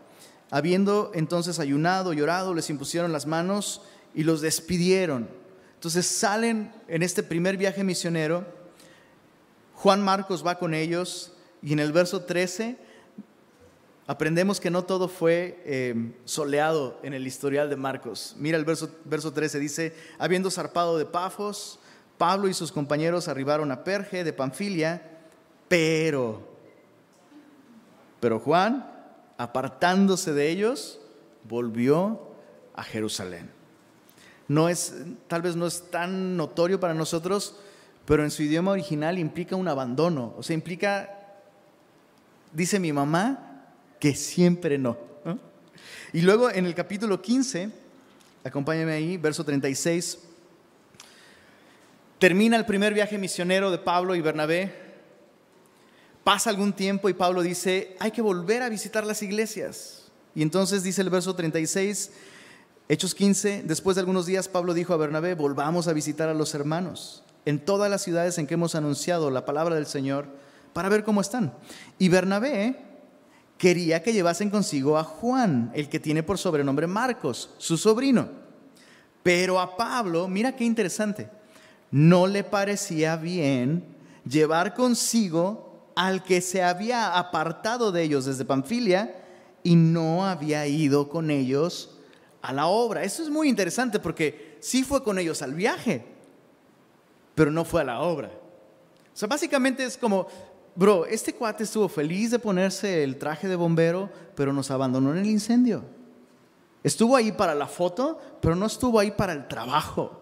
Habiendo 0.51 1.11
entonces 1.15 1.59
ayunado, 1.59 2.13
llorado, 2.13 2.55
les 2.55 2.71
impusieron 2.71 3.13
las 3.13 3.27
manos 3.27 3.83
y 4.15 4.25
los 4.25 4.41
despidieron. 4.41 5.29
Entonces 5.75 6.07
salen 6.07 6.73
en 6.89 7.03
este 7.03 7.23
primer 7.23 7.57
viaje 7.57 7.85
misionero. 7.85 8.47
Juan 9.75 10.03
Marcos 10.03 10.47
va 10.47 10.59
con 10.59 10.73
ellos 10.73 11.33
y 11.63 11.73
en 11.73 11.79
el 11.79 11.93
verso 11.93 12.23
13 12.23 12.79
aprendemos 14.07 14.61
que 14.61 14.71
no 14.71 14.85
todo 14.85 15.09
fue 15.09 15.61
eh, 15.65 16.13
soleado 16.25 16.99
en 17.03 17.15
el 17.15 17.27
historial 17.27 17.69
de 17.69 17.77
Marcos. 17.77 18.35
Mira 18.39 18.57
el 18.57 18.65
verso, 18.65 18.91
verso 19.05 19.33
13, 19.33 19.59
dice, 19.59 19.95
habiendo 20.19 20.51
zarpado 20.51 20.97
de 20.99 21.07
Pafos, 21.07 21.79
Pablo 22.19 22.49
y 22.49 22.55
sus 22.55 22.71
compañeros 22.71 23.29
arribaron 23.29 23.73
a 23.73 23.83
Perge 23.83 24.25
de 24.25 24.33
Panfilia, 24.33 25.03
pero, 25.69 26.47
pero 28.21 28.39
Juan 28.39 28.94
apartándose 29.37 30.33
de 30.33 30.51
ellos, 30.51 31.01
volvió 31.49 32.35
a 32.75 32.83
Jerusalén. 32.83 33.51
No 34.49 34.69
tal 35.29 35.43
vez 35.43 35.57
no 35.57 35.67
es 35.67 35.91
tan 35.91 36.37
notorio 36.37 36.79
para 36.79 36.95
nosotros, 36.95 37.57
pero 38.05 38.23
en 38.23 38.31
su 38.31 38.43
idioma 38.43 38.73
original 38.73 39.19
implica 39.19 39.57
un 39.57 39.69
abandono, 39.69 40.35
o 40.37 40.43
sea, 40.43 40.55
implica, 40.55 41.39
dice 42.53 42.79
mi 42.79 42.93
mamá, 42.93 43.65
que 43.99 44.15
siempre 44.15 44.77
no. 44.77 44.99
Y 46.13 46.21
luego 46.21 46.51
en 46.51 46.67
el 46.67 46.75
capítulo 46.75 47.21
15, 47.21 47.71
acompáñame 48.45 48.93
ahí, 48.93 49.17
verso 49.17 49.45
36, 49.45 50.19
termina 52.19 52.57
el 52.57 52.67
primer 52.67 52.95
viaje 52.95 53.19
misionero 53.19 53.71
de 53.71 53.79
Pablo 53.79 54.15
y 54.15 54.21
Bernabé 54.21 54.84
Pasa 56.25 56.49
algún 56.49 56.73
tiempo 56.73 57.11
y 57.11 57.15
Pablo 57.15 57.43
dice, 57.43 57.97
hay 58.01 58.11
que 58.11 58.23
volver 58.23 58.63
a 58.63 58.71
visitar 58.71 59.07
las 59.07 59.23
iglesias. 59.23 60.11
Y 60.35 60.43
entonces 60.43 60.83
dice 60.83 61.03
el 61.03 61.11
verso 61.11 61.35
36, 61.35 62.11
Hechos 62.89 63.15
15, 63.15 63.63
después 63.65 63.95
de 63.95 64.01
algunos 64.01 64.27
días 64.27 64.49
Pablo 64.49 64.75
dijo 64.75 64.95
a 64.95 64.97
Bernabé, 64.97 65.35
volvamos 65.35 65.87
a 65.87 65.93
visitar 65.93 66.29
a 66.29 66.35
los 66.35 66.55
hermanos 66.55 67.23
en 67.45 67.59
todas 67.59 67.91
las 67.91 68.03
ciudades 68.03 68.39
en 68.39 68.47
que 68.47 68.55
hemos 68.55 68.75
anunciado 68.75 69.31
la 69.31 69.45
palabra 69.45 69.75
del 69.75 69.87
Señor 69.87 70.27
para 70.73 70.89
ver 70.89 71.05
cómo 71.05 71.21
están. 71.21 71.53
Y 71.99 72.09
Bernabé 72.09 72.79
quería 73.59 74.03
que 74.03 74.13
llevasen 74.13 74.51
consigo 74.51 74.99
a 74.99 75.05
Juan, 75.05 75.71
el 75.75 75.89
que 75.89 76.01
tiene 76.01 76.23
por 76.23 76.39
sobrenombre 76.39 76.87
Marcos, 76.87 77.51
su 77.59 77.77
sobrino. 77.77 78.29
Pero 79.23 79.61
a 79.61 79.77
Pablo, 79.77 80.29
mira 80.29 80.57
qué 80.57 80.65
interesante, 80.65 81.29
no 81.91 82.27
le 82.27 82.45
parecía 82.45 83.17
bien 83.17 83.85
llevar 84.27 84.75
consigo 84.75 85.74
al 85.95 86.23
que 86.23 86.41
se 86.41 86.63
había 86.63 87.17
apartado 87.17 87.93
de 87.93 88.03
ellos 88.03 88.25
desde 88.25 88.45
Panfilia 88.45 89.23
y 89.63 89.77
no 89.77 90.27
había 90.27 90.67
ido 90.67 91.09
con 91.09 91.31
ellos 91.31 91.99
a 92.43 92.53
la 92.53 92.67
obra. 92.67 93.05
Eso 93.05 93.23
es 93.23 93.31
muy 93.31 93.49
interesante 93.49 93.99
porque 93.99 94.59
sí 94.61 94.85
fue 94.85 95.03
con 95.03 95.19
ellos 95.19 95.43
al 95.43 95.55
viaje, 95.55 96.05
pero 97.35 97.51
no 97.51 97.65
fue 97.65 97.81
a 97.81 97.85
la 97.85 98.01
obra. 98.01 98.31
O 99.13 99.17
sea, 99.17 99.29
básicamente 99.29 99.85
es 99.85 99.97
como, 99.97 100.27
bro, 100.75 101.07
este 101.07 101.35
cuate 101.35 101.65
estuvo 101.65 101.89
feliz 101.89 102.31
de 102.31 102.39
ponerse 102.39 103.03
el 103.03 103.17
traje 103.17 103.49
de 103.49 103.57
bombero, 103.57 104.11
pero 104.35 104.53
nos 104.53 104.71
abandonó 104.71 105.13
en 105.13 105.19
el 105.19 105.27
incendio. 105.27 105.85
Estuvo 106.83 107.17
ahí 107.17 107.33
para 107.33 107.55
la 107.55 107.67
foto, 107.67 108.21
pero 108.43 108.55
no 108.55 108.67
estuvo 108.67 108.99
ahí 108.99 109.13
para 109.13 109.33
el 109.33 109.49
trabajo. 109.49 110.21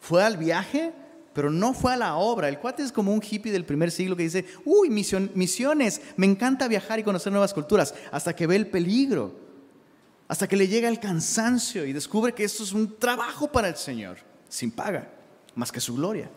Fue 0.00 0.24
al 0.24 0.38
viaje, 0.38 0.94
pero 1.38 1.52
no 1.52 1.72
fue 1.72 1.92
a 1.92 1.96
la 1.96 2.16
obra. 2.16 2.48
El 2.48 2.58
cuate 2.58 2.82
es 2.82 2.90
como 2.90 3.14
un 3.14 3.22
hippie 3.22 3.52
del 3.52 3.64
primer 3.64 3.92
siglo 3.92 4.16
que 4.16 4.24
dice, 4.24 4.44
uy, 4.64 4.90
misiones, 4.90 6.00
me 6.16 6.26
encanta 6.26 6.66
viajar 6.66 6.98
y 6.98 7.04
conocer 7.04 7.30
nuevas 7.30 7.54
culturas, 7.54 7.94
hasta 8.10 8.34
que 8.34 8.48
ve 8.48 8.56
el 8.56 8.66
peligro, 8.66 9.36
hasta 10.26 10.48
que 10.48 10.56
le 10.56 10.66
llega 10.66 10.88
el 10.88 10.98
cansancio 10.98 11.86
y 11.86 11.92
descubre 11.92 12.34
que 12.34 12.42
esto 12.42 12.64
es 12.64 12.72
un 12.72 12.98
trabajo 12.98 13.52
para 13.52 13.68
el 13.68 13.76
Señor, 13.76 14.16
sin 14.48 14.72
paga, 14.72 15.12
más 15.54 15.70
que 15.70 15.78
su 15.78 15.94
gloria. 15.94 16.28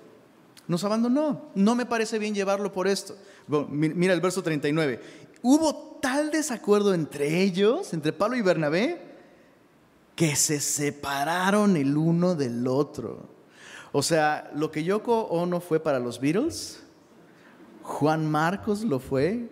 Nos 0.68 0.84
abandonó. 0.84 1.50
No 1.56 1.74
me 1.74 1.88
parece 1.88 2.20
bien 2.20 2.36
llevarlo 2.36 2.72
por 2.72 2.88
esto. 2.88 3.18
mira 3.72 4.14
el 4.14 4.22
verso 4.22 4.44
39. 4.44 5.02
Hubo 5.42 5.98
tal 6.00 6.30
desacuerdo 6.30 6.94
entre 6.94 7.42
ellos, 7.42 7.92
entre 7.94 8.14
Pablo 8.14 8.38
y 8.38 8.44
Bernabé, 8.44 9.02
que 10.16 10.36
se 10.36 10.60
separaron 10.60 11.76
el 11.76 11.98
uno 11.98 12.36
del 12.36 12.68
otro. 12.68 13.41
O 13.92 14.02
sea, 14.02 14.50
lo 14.56 14.72
que 14.72 14.84
Yoko 14.84 15.24
Ono 15.24 15.60
fue 15.60 15.80
para 15.80 16.00
los 16.00 16.20
Beatles, 16.20 16.82
Juan 17.84 18.30
Marcos 18.30 18.84
lo 18.84 19.00
fue. 19.00 19.50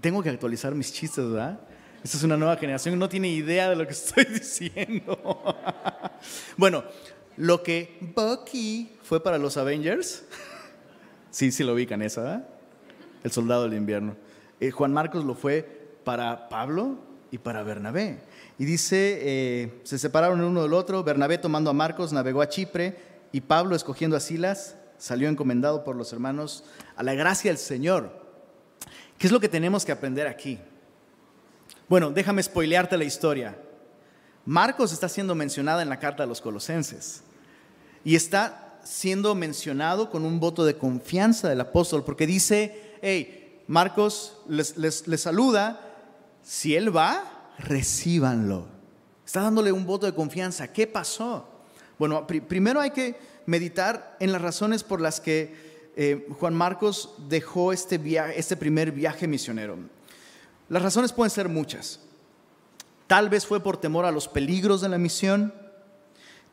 Tengo 0.00 0.22
que 0.22 0.28
actualizar 0.28 0.74
mis 0.74 0.92
chistes, 0.92 1.24
¿verdad? 1.24 1.58
Esta 2.04 2.16
es 2.16 2.22
una 2.24 2.36
nueva 2.36 2.56
generación, 2.56 2.98
no 2.98 3.08
tiene 3.08 3.28
idea 3.28 3.70
de 3.70 3.76
lo 3.76 3.86
que 3.86 3.92
estoy 3.92 4.24
diciendo. 4.24 5.56
bueno, 6.56 6.84
lo 7.36 7.62
que 7.62 7.96
Bucky 8.14 8.92
fue 9.02 9.22
para 9.22 9.38
los 9.38 9.56
Avengers, 9.56 10.24
sí, 11.30 11.50
sí 11.52 11.64
lo 11.64 11.74
ubican 11.74 12.02
esa, 12.02 12.22
¿verdad? 12.22 12.48
El 13.24 13.30
soldado 13.30 13.64
del 13.64 13.74
invierno. 13.74 14.16
Eh, 14.60 14.70
Juan 14.70 14.92
Marcos 14.92 15.24
lo 15.24 15.34
fue 15.34 15.62
para 16.04 16.48
Pablo 16.48 16.98
y 17.30 17.38
para 17.38 17.62
Bernabé. 17.62 18.18
Y 18.58 18.64
dice, 18.64 19.18
eh, 19.22 19.80
se 19.84 19.98
separaron 19.98 20.40
el 20.40 20.46
uno 20.46 20.62
del 20.62 20.74
otro, 20.74 21.02
Bernabé 21.02 21.38
tomando 21.38 21.70
a 21.70 21.72
Marcos 21.72 22.12
navegó 22.12 22.42
a 22.42 22.48
Chipre, 22.48 23.11
y 23.32 23.40
Pablo, 23.40 23.74
escogiendo 23.74 24.16
a 24.16 24.20
Silas, 24.20 24.76
salió 24.98 25.28
encomendado 25.28 25.82
por 25.82 25.96
los 25.96 26.12
hermanos 26.12 26.64
a 26.94 27.02
la 27.02 27.14
gracia 27.14 27.50
del 27.50 27.58
Señor. 27.58 28.22
¿Qué 29.18 29.26
es 29.26 29.32
lo 29.32 29.40
que 29.40 29.48
tenemos 29.48 29.84
que 29.84 29.92
aprender 29.92 30.26
aquí? 30.26 30.58
Bueno, 31.88 32.10
déjame 32.10 32.42
spoilearte 32.42 32.96
la 32.96 33.04
historia. 33.04 33.56
Marcos 34.44 34.92
está 34.92 35.08
siendo 35.08 35.34
mencionada 35.34 35.82
en 35.82 35.88
la 35.88 35.98
carta 35.98 36.22
de 36.22 36.28
los 36.28 36.40
colosenses 36.40 37.22
y 38.04 38.16
está 38.16 38.80
siendo 38.84 39.34
mencionado 39.34 40.10
con 40.10 40.24
un 40.24 40.40
voto 40.40 40.64
de 40.64 40.76
confianza 40.76 41.48
del 41.48 41.60
apóstol 41.60 42.04
porque 42.04 42.26
dice, 42.26 42.96
hey, 43.00 43.62
Marcos 43.66 44.38
les, 44.48 44.76
les 44.76 45.20
saluda, 45.20 45.80
si 46.42 46.74
él 46.74 46.94
va, 46.94 47.52
recíbanlo. 47.58 48.66
Está 49.24 49.42
dándole 49.42 49.72
un 49.72 49.86
voto 49.86 50.06
de 50.06 50.14
confianza. 50.14 50.72
¿Qué 50.72 50.86
pasó? 50.86 51.51
Bueno, 51.98 52.26
primero 52.26 52.80
hay 52.80 52.90
que 52.90 53.16
meditar 53.46 54.16
en 54.20 54.32
las 54.32 54.42
razones 54.42 54.82
por 54.82 55.00
las 55.00 55.20
que 55.20 55.90
eh, 55.96 56.26
Juan 56.38 56.54
Marcos 56.54 57.14
dejó 57.28 57.72
este, 57.72 58.00
este 58.36 58.56
primer 58.56 58.92
viaje 58.92 59.26
misionero. 59.26 59.76
Las 60.68 60.82
razones 60.82 61.12
pueden 61.12 61.30
ser 61.30 61.48
muchas. 61.48 62.00
Tal 63.06 63.28
vez 63.28 63.46
fue 63.46 63.62
por 63.62 63.76
temor 63.76 64.06
a 64.06 64.10
los 64.10 64.26
peligros 64.28 64.80
de 64.80 64.88
la 64.88 64.98
misión. 64.98 65.52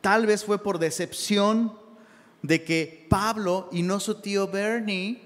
Tal 0.01 0.25
vez 0.25 0.43
fue 0.43 0.62
por 0.62 0.77
decepción 0.77 1.74
de 2.41 2.63
que 2.63 3.05
Pablo 3.10 3.69
y 3.72 3.81
no 3.81 4.00
su 4.00 4.15
tío 4.15 4.48
Bernie 4.48 5.22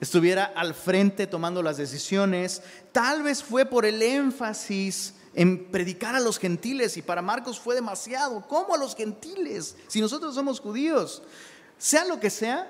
estuviera 0.00 0.44
al 0.44 0.74
frente 0.74 1.26
tomando 1.26 1.62
las 1.62 1.76
decisiones. 1.76 2.62
Tal 2.92 3.22
vez 3.22 3.42
fue 3.42 3.66
por 3.66 3.84
el 3.84 4.00
énfasis 4.00 5.14
en 5.38 5.70
predicar 5.70 6.16
a 6.16 6.20
los 6.20 6.36
gentiles 6.36 6.96
y 6.96 7.02
para 7.02 7.22
Marcos 7.22 7.60
fue 7.60 7.76
demasiado. 7.76 8.44
¿Cómo 8.48 8.74
a 8.74 8.76
los 8.76 8.96
gentiles? 8.96 9.76
Si 9.86 10.00
nosotros 10.00 10.34
somos 10.34 10.58
judíos. 10.58 11.22
Sea 11.78 12.04
lo 12.06 12.18
que 12.18 12.28
sea, 12.28 12.68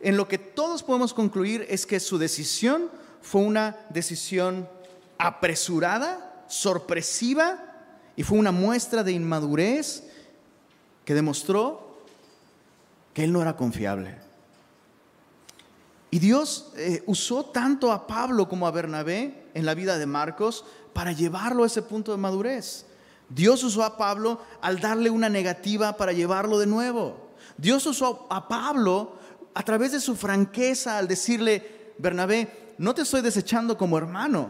en 0.00 0.16
lo 0.16 0.26
que 0.26 0.36
todos 0.36 0.82
podemos 0.82 1.14
concluir 1.14 1.64
es 1.68 1.86
que 1.86 2.00
su 2.00 2.18
decisión 2.18 2.90
fue 3.22 3.42
una 3.42 3.86
decisión 3.90 4.68
apresurada, 5.16 6.44
sorpresiva 6.48 7.62
y 8.16 8.24
fue 8.24 8.36
una 8.36 8.50
muestra 8.50 9.04
de 9.04 9.12
inmadurez 9.12 10.02
que 11.04 11.14
demostró 11.14 12.00
que 13.14 13.22
él 13.22 13.32
no 13.32 13.40
era 13.40 13.56
confiable. 13.56 14.18
Y 16.10 16.18
Dios 16.18 16.72
eh, 16.76 17.04
usó 17.06 17.44
tanto 17.44 17.92
a 17.92 18.08
Pablo 18.08 18.48
como 18.48 18.66
a 18.66 18.72
Bernabé 18.72 19.44
en 19.54 19.64
la 19.64 19.74
vida 19.74 19.98
de 19.98 20.06
Marcos 20.06 20.64
para 20.96 21.12
llevarlo 21.12 21.62
a 21.62 21.66
ese 21.66 21.82
punto 21.82 22.10
de 22.10 22.16
madurez. 22.16 22.86
Dios 23.28 23.62
usó 23.62 23.84
a 23.84 23.98
Pablo 23.98 24.40
al 24.62 24.80
darle 24.80 25.10
una 25.10 25.28
negativa 25.28 25.94
para 25.98 26.14
llevarlo 26.14 26.58
de 26.58 26.66
nuevo. 26.66 27.32
Dios 27.58 27.84
usó 27.84 28.26
a 28.30 28.48
Pablo 28.48 29.12
a 29.52 29.62
través 29.62 29.92
de 29.92 30.00
su 30.00 30.16
franqueza 30.16 30.96
al 30.96 31.06
decirle, 31.06 31.92
Bernabé, 31.98 32.72
no 32.78 32.94
te 32.94 33.02
estoy 33.02 33.20
desechando 33.20 33.76
como 33.76 33.98
hermano. 33.98 34.48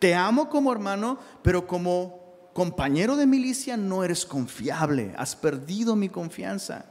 Te 0.00 0.12
amo 0.12 0.48
como 0.48 0.72
hermano, 0.72 1.20
pero 1.42 1.68
como 1.68 2.50
compañero 2.52 3.14
de 3.14 3.26
milicia 3.28 3.76
no 3.76 4.02
eres 4.02 4.26
confiable. 4.26 5.14
Has 5.16 5.36
perdido 5.36 5.94
mi 5.94 6.08
confianza 6.08 6.86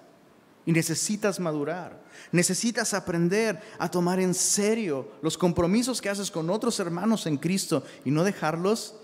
y 0.68 0.74
necesitas 0.74 1.40
madurar. 1.40 1.98
Necesitas 2.34 2.94
aprender 2.94 3.62
a 3.80 3.90
tomar 3.90 4.20
en 4.20 4.34
serio 4.34 5.08
los 5.22 5.38
compromisos 5.38 6.02
que 6.02 6.10
haces 6.10 6.30
con 6.30 6.50
otros 6.50 6.78
hermanos 6.82 7.26
en 7.26 7.38
Cristo 7.38 7.84
y 8.04 8.12
no 8.12 8.26
dejarlos 8.26 8.96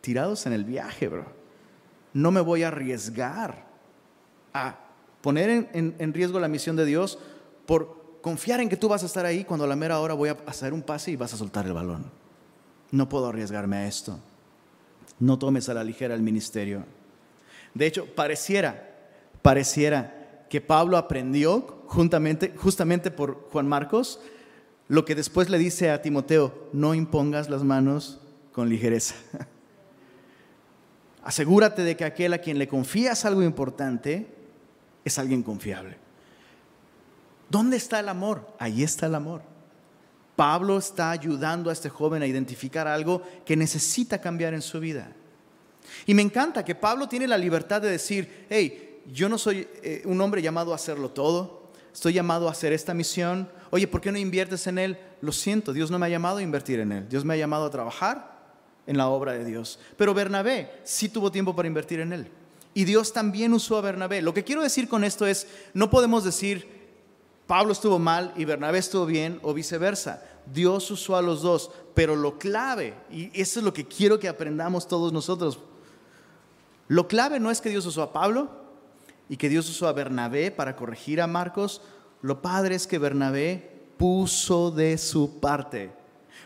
tirados 0.00 0.46
en 0.46 0.52
el 0.52 0.64
viaje, 0.64 1.08
bro. 1.08 1.26
No 2.14 2.30
me 2.30 2.40
voy 2.40 2.62
a 2.62 2.68
arriesgar 2.68 3.66
a 4.54 4.78
poner 5.20 5.68
en, 5.72 6.14
riesgo 6.14 6.38
la 6.38 6.46
misión 6.46 6.76
de 6.76 6.84
Dios 6.84 7.18
por 7.66 8.20
confiar 8.22 8.60
en 8.60 8.68
que 8.68 8.76
tú 8.76 8.88
vas 8.88 9.02
a 9.02 9.06
estar 9.06 9.26
ahí 9.26 9.42
cuando 9.42 9.64
a 9.64 9.68
la 9.68 9.74
mera 9.74 9.98
hora 9.98 10.14
voy 10.14 10.28
a 10.28 10.36
hacer 10.46 10.72
un 10.72 10.82
pase 10.82 11.10
y 11.10 11.16
vas 11.16 11.34
a 11.34 11.36
soltar 11.36 11.66
el 11.66 11.72
balón. 11.72 12.12
No 12.92 13.08
puedo 13.08 13.26
arriesgarme 13.26 13.76
a 13.78 13.88
esto. 13.88 14.20
No 15.18 15.36
tomes 15.36 15.68
a 15.68 15.74
la 15.74 15.82
ligera 15.82 16.14
el 16.14 16.22
ministerio. 16.22 16.84
De 17.74 17.88
hecho, 17.88 18.06
pareciera, 18.06 18.88
pareciera 19.42 20.17
que 20.48 20.60
Pablo 20.60 20.96
aprendió 20.96 21.82
juntamente, 21.86 22.54
justamente 22.56 23.10
por 23.10 23.48
Juan 23.50 23.68
Marcos, 23.68 24.20
lo 24.88 25.04
que 25.04 25.14
después 25.14 25.50
le 25.50 25.58
dice 25.58 25.90
a 25.90 26.00
Timoteo, 26.00 26.68
no 26.72 26.94
impongas 26.94 27.50
las 27.50 27.62
manos 27.62 28.20
con 28.52 28.68
ligereza. 28.68 29.14
Asegúrate 31.22 31.82
de 31.82 31.96
que 31.96 32.04
aquel 32.04 32.32
a 32.32 32.38
quien 32.38 32.58
le 32.58 32.68
confías 32.68 33.24
algo 33.26 33.42
importante 33.42 34.34
es 35.04 35.18
alguien 35.18 35.42
confiable. 35.42 35.96
¿Dónde 37.50 37.76
está 37.76 38.00
el 38.00 38.08
amor? 38.08 38.54
Ahí 38.58 38.82
está 38.82 39.06
el 39.06 39.14
amor. 39.14 39.42
Pablo 40.36 40.78
está 40.78 41.10
ayudando 41.10 41.68
a 41.68 41.72
este 41.72 41.88
joven 41.88 42.22
a 42.22 42.26
identificar 42.26 42.86
algo 42.86 43.22
que 43.44 43.56
necesita 43.56 44.20
cambiar 44.20 44.54
en 44.54 44.62
su 44.62 44.80
vida. 44.80 45.12
Y 46.06 46.14
me 46.14 46.22
encanta 46.22 46.64
que 46.64 46.74
Pablo 46.74 47.08
tiene 47.08 47.26
la 47.26 47.36
libertad 47.36 47.82
de 47.82 47.90
decir, 47.90 48.46
hey, 48.48 48.87
yo 49.12 49.28
no 49.28 49.38
soy 49.38 49.68
eh, 49.82 50.02
un 50.04 50.20
hombre 50.20 50.42
llamado 50.42 50.72
a 50.72 50.76
hacerlo 50.76 51.10
todo, 51.10 51.70
estoy 51.92 52.12
llamado 52.12 52.48
a 52.48 52.52
hacer 52.52 52.72
esta 52.72 52.94
misión. 52.94 53.50
Oye, 53.70 53.86
¿por 53.88 54.00
qué 54.00 54.12
no 54.12 54.18
inviertes 54.18 54.66
en 54.66 54.78
él? 54.78 54.98
Lo 55.20 55.32
siento, 55.32 55.72
Dios 55.72 55.90
no 55.90 55.98
me 55.98 56.06
ha 56.06 56.10
llamado 56.10 56.38
a 56.38 56.42
invertir 56.42 56.80
en 56.80 56.92
él, 56.92 57.08
Dios 57.08 57.24
me 57.24 57.34
ha 57.34 57.36
llamado 57.36 57.64
a 57.64 57.70
trabajar 57.70 58.38
en 58.86 58.96
la 58.96 59.08
obra 59.08 59.32
de 59.32 59.44
Dios. 59.44 59.78
Pero 59.96 60.14
Bernabé 60.14 60.80
sí 60.84 61.08
tuvo 61.08 61.30
tiempo 61.30 61.54
para 61.54 61.68
invertir 61.68 62.00
en 62.00 62.12
él. 62.12 62.30
Y 62.74 62.84
Dios 62.84 63.12
también 63.12 63.52
usó 63.52 63.76
a 63.76 63.80
Bernabé. 63.80 64.22
Lo 64.22 64.32
que 64.34 64.44
quiero 64.44 64.62
decir 64.62 64.88
con 64.88 65.02
esto 65.02 65.26
es, 65.26 65.48
no 65.74 65.90
podemos 65.90 66.22
decir, 66.22 66.78
Pablo 67.46 67.72
estuvo 67.72 67.98
mal 67.98 68.32
y 68.36 68.44
Bernabé 68.44 68.78
estuvo 68.78 69.06
bien 69.06 69.40
o 69.42 69.52
viceversa. 69.54 70.22
Dios 70.52 70.90
usó 70.90 71.16
a 71.16 71.22
los 71.22 71.42
dos, 71.42 71.70
pero 71.94 72.14
lo 72.14 72.38
clave, 72.38 72.94
y 73.10 73.30
eso 73.38 73.60
es 73.60 73.64
lo 73.64 73.72
que 73.72 73.86
quiero 73.86 74.18
que 74.18 74.28
aprendamos 74.28 74.86
todos 74.86 75.12
nosotros, 75.12 75.58
lo 76.88 77.06
clave 77.06 77.38
no 77.38 77.50
es 77.50 77.60
que 77.60 77.68
Dios 77.68 77.84
usó 77.84 78.02
a 78.02 78.12
Pablo, 78.12 78.67
y 79.28 79.36
que 79.36 79.48
Dios 79.48 79.68
usó 79.68 79.88
a 79.88 79.92
Bernabé 79.92 80.50
para 80.50 80.76
corregir 80.76 81.20
a 81.20 81.26
Marcos, 81.26 81.82
lo 82.22 82.40
padre 82.42 82.74
es 82.74 82.86
que 82.86 82.98
Bernabé 82.98 83.78
puso 83.96 84.70
de 84.70 84.98
su 84.98 85.40
parte. 85.40 85.90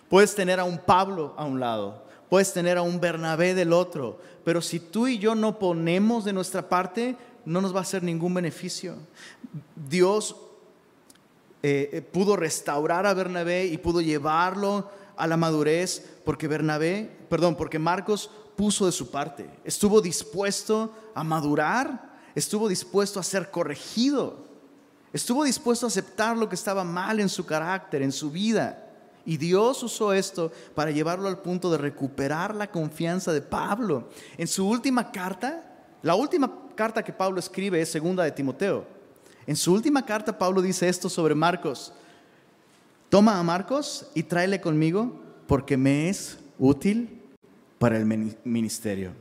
Puedes 0.09 0.35
tener 0.35 0.61
a 0.61 0.65
un 0.65 0.79
Pablo 0.79 1.35
a 1.37 1.45
un 1.45 1.61
lado, 1.61 2.05
puedes 2.29 2.53
tener 2.53 2.79
a 2.79 2.83
un 2.83 3.01
Bernabé 3.01 3.55
del 3.55 3.73
otro, 3.73 4.21
pero 4.45 4.61
si 4.61 4.81
tú 4.81 5.07
y 5.07 5.19
yo 5.19 5.35
no 5.35 5.59
ponemos 5.59 6.25
de 6.25 6.33
nuestra 6.33 6.69
parte, 6.69 7.17
no 7.45 7.61
nos 7.61 7.75
va 7.75 7.79
a 7.79 7.83
hacer 7.83 8.03
ningún 8.03 8.35
beneficio. 8.35 8.97
Dios 9.75 10.37
eh, 11.63 11.91
eh, 11.93 12.03
pudo 12.03 12.37
restaurar 12.37 13.07
a 13.07 13.15
Bernabé 13.15 13.67
y 13.67 13.79
pudo 13.79 14.01
llevarlo 14.01 14.91
a 15.17 15.27
la 15.27 15.37
madurez 15.37 16.19
porque 16.25 16.49
Bernabé, 16.49 17.11
perdón, 17.29 17.55
porque 17.55 17.79
Marcos 17.79 18.31
puso 18.57 18.87
de 18.87 18.93
su 18.93 19.11
parte, 19.11 19.49
estuvo 19.65 20.01
dispuesto 20.01 20.93
a 21.15 21.25
madurar 21.25 22.12
estuvo 22.35 22.69
dispuesto 22.69 23.21
a 23.21 23.23
ser 23.23 23.51
corregido, 23.51 24.39
estuvo 25.13 25.45
dispuesto 25.45 25.87
a 25.87 25.89
aceptar 25.89 26.37
lo 26.37 26.49
que 26.49 26.55
estaba 26.55 26.85
mal 26.85 27.21
en 27.21 27.29
su 27.29 27.45
carácter, 27.45 28.03
en 28.03 28.13
su 28.13 28.31
vida. 28.31 28.89
Y 29.25 29.37
Dios 29.37 29.83
usó 29.83 30.13
esto 30.13 30.51
para 30.75 30.91
llevarlo 30.91 31.29
al 31.29 31.39
punto 31.39 31.71
de 31.71 31.79
recuperar 31.79 32.55
la 32.55 32.71
confianza 32.71 33.33
de 33.33 33.41
Pablo. 33.41 34.09
En 34.37 34.49
su 34.49 34.69
última 34.69 35.13
carta, 35.13 35.63
la 36.03 36.15
última 36.17 36.51
carta 36.75 37.05
que 37.05 37.13
Pablo 37.13 37.39
escribe 37.39 37.81
es 37.81 37.91
segunda 37.91 38.25
de 38.25 38.33
Timoteo. 38.33 38.85
En 39.47 39.57
su 39.57 39.73
última 39.73 40.05
carta 40.05 40.37
Pablo 40.37 40.63
dice 40.63 40.89
esto 40.89 41.09
sobre 41.09 41.35
Marcos. 41.35 41.93
Toma 43.09 43.39
a 43.39 43.43
Marcos 43.43 44.07
y 44.15 44.23
tráele 44.23 44.61
conmigo 44.61 45.21
porque 45.47 45.77
me 45.77 46.09
es 46.09 46.39
útil 46.59 47.21
para 47.79 47.97
el 47.97 48.07
ministerio. 48.45 49.13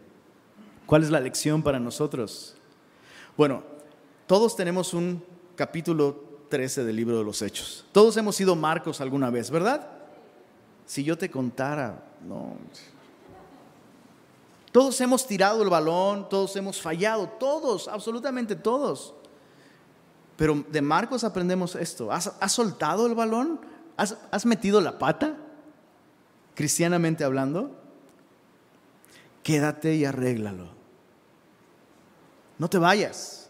¿Cuál 0.85 1.03
es 1.03 1.09
la 1.09 1.19
lección 1.19 1.61
para 1.61 1.79
nosotros? 1.79 2.55
Bueno, 3.41 3.63
todos 4.27 4.55
tenemos 4.55 4.93
un 4.93 5.23
capítulo 5.55 6.43
13 6.49 6.83
del 6.83 6.95
libro 6.95 7.17
de 7.17 7.23
los 7.23 7.41
Hechos. 7.41 7.83
Todos 7.91 8.15
hemos 8.17 8.35
sido 8.35 8.55
Marcos 8.55 9.01
alguna 9.01 9.31
vez, 9.31 9.49
¿verdad? 9.49 9.89
Si 10.85 11.03
yo 11.03 11.17
te 11.17 11.31
contara, 11.31 12.05
no. 12.23 12.53
Todos 14.71 15.01
hemos 15.01 15.25
tirado 15.25 15.63
el 15.63 15.71
balón, 15.71 16.29
todos 16.29 16.55
hemos 16.55 16.79
fallado, 16.79 17.29
todos, 17.39 17.87
absolutamente 17.87 18.55
todos. 18.55 19.15
Pero 20.37 20.63
de 20.69 20.81
Marcos 20.83 21.23
aprendemos 21.23 21.73
esto. 21.73 22.11
¿Has, 22.11 22.31
soltado 22.49 23.07
el 23.07 23.15
balón? 23.15 23.59
¿Has, 23.97 24.19
¿Has 24.29 24.45
metido 24.45 24.79
la 24.81 24.99
pata? 24.99 25.35
Cristianamente 26.53 27.23
hablando. 27.23 27.71
Quédate 29.41 29.95
y 29.95 30.05
arréglalo. 30.05 30.80
No 32.61 32.69
te 32.69 32.77
vayas. 32.77 33.49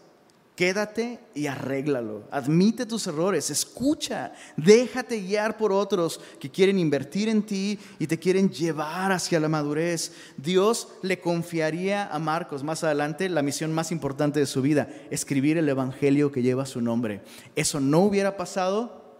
Quédate 0.56 1.18
y 1.34 1.46
arréglalo. 1.46 2.22
Admite 2.30 2.86
tus 2.86 3.06
errores. 3.06 3.50
Escucha. 3.50 4.32
Déjate 4.56 5.20
guiar 5.20 5.58
por 5.58 5.70
otros 5.70 6.18
que 6.40 6.50
quieren 6.50 6.78
invertir 6.78 7.28
en 7.28 7.42
ti 7.42 7.78
y 7.98 8.06
te 8.06 8.18
quieren 8.18 8.48
llevar 8.48 9.12
hacia 9.12 9.38
la 9.38 9.50
madurez. 9.50 10.14
Dios 10.38 10.88
le 11.02 11.20
confiaría 11.20 12.06
a 12.06 12.18
Marcos 12.18 12.64
más 12.64 12.84
adelante 12.84 13.28
la 13.28 13.42
misión 13.42 13.70
más 13.74 13.92
importante 13.92 14.40
de 14.40 14.46
su 14.46 14.62
vida, 14.62 14.88
escribir 15.10 15.58
el 15.58 15.68
evangelio 15.68 16.32
que 16.32 16.40
lleva 16.40 16.64
su 16.64 16.80
nombre. 16.80 17.20
Eso 17.54 17.80
no 17.80 17.98
hubiera 17.98 18.38
pasado 18.38 19.18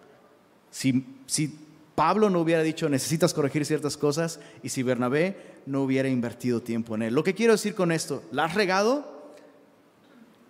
si, 0.70 1.04
si 1.26 1.54
Pablo 1.94 2.30
no 2.30 2.40
hubiera 2.40 2.62
dicho 2.62 2.88
necesitas 2.88 3.34
corregir 3.34 3.66
ciertas 3.66 3.98
cosas 3.98 4.40
y 4.62 4.70
si 4.70 4.82
Bernabé 4.82 5.36
no 5.66 5.82
hubiera 5.82 6.08
invertido 6.08 6.62
tiempo 6.62 6.94
en 6.94 7.02
él. 7.02 7.14
Lo 7.14 7.22
que 7.22 7.34
quiero 7.34 7.52
decir 7.52 7.74
con 7.74 7.92
esto, 7.92 8.22
¿la 8.32 8.46
has 8.46 8.54
regado? 8.54 9.11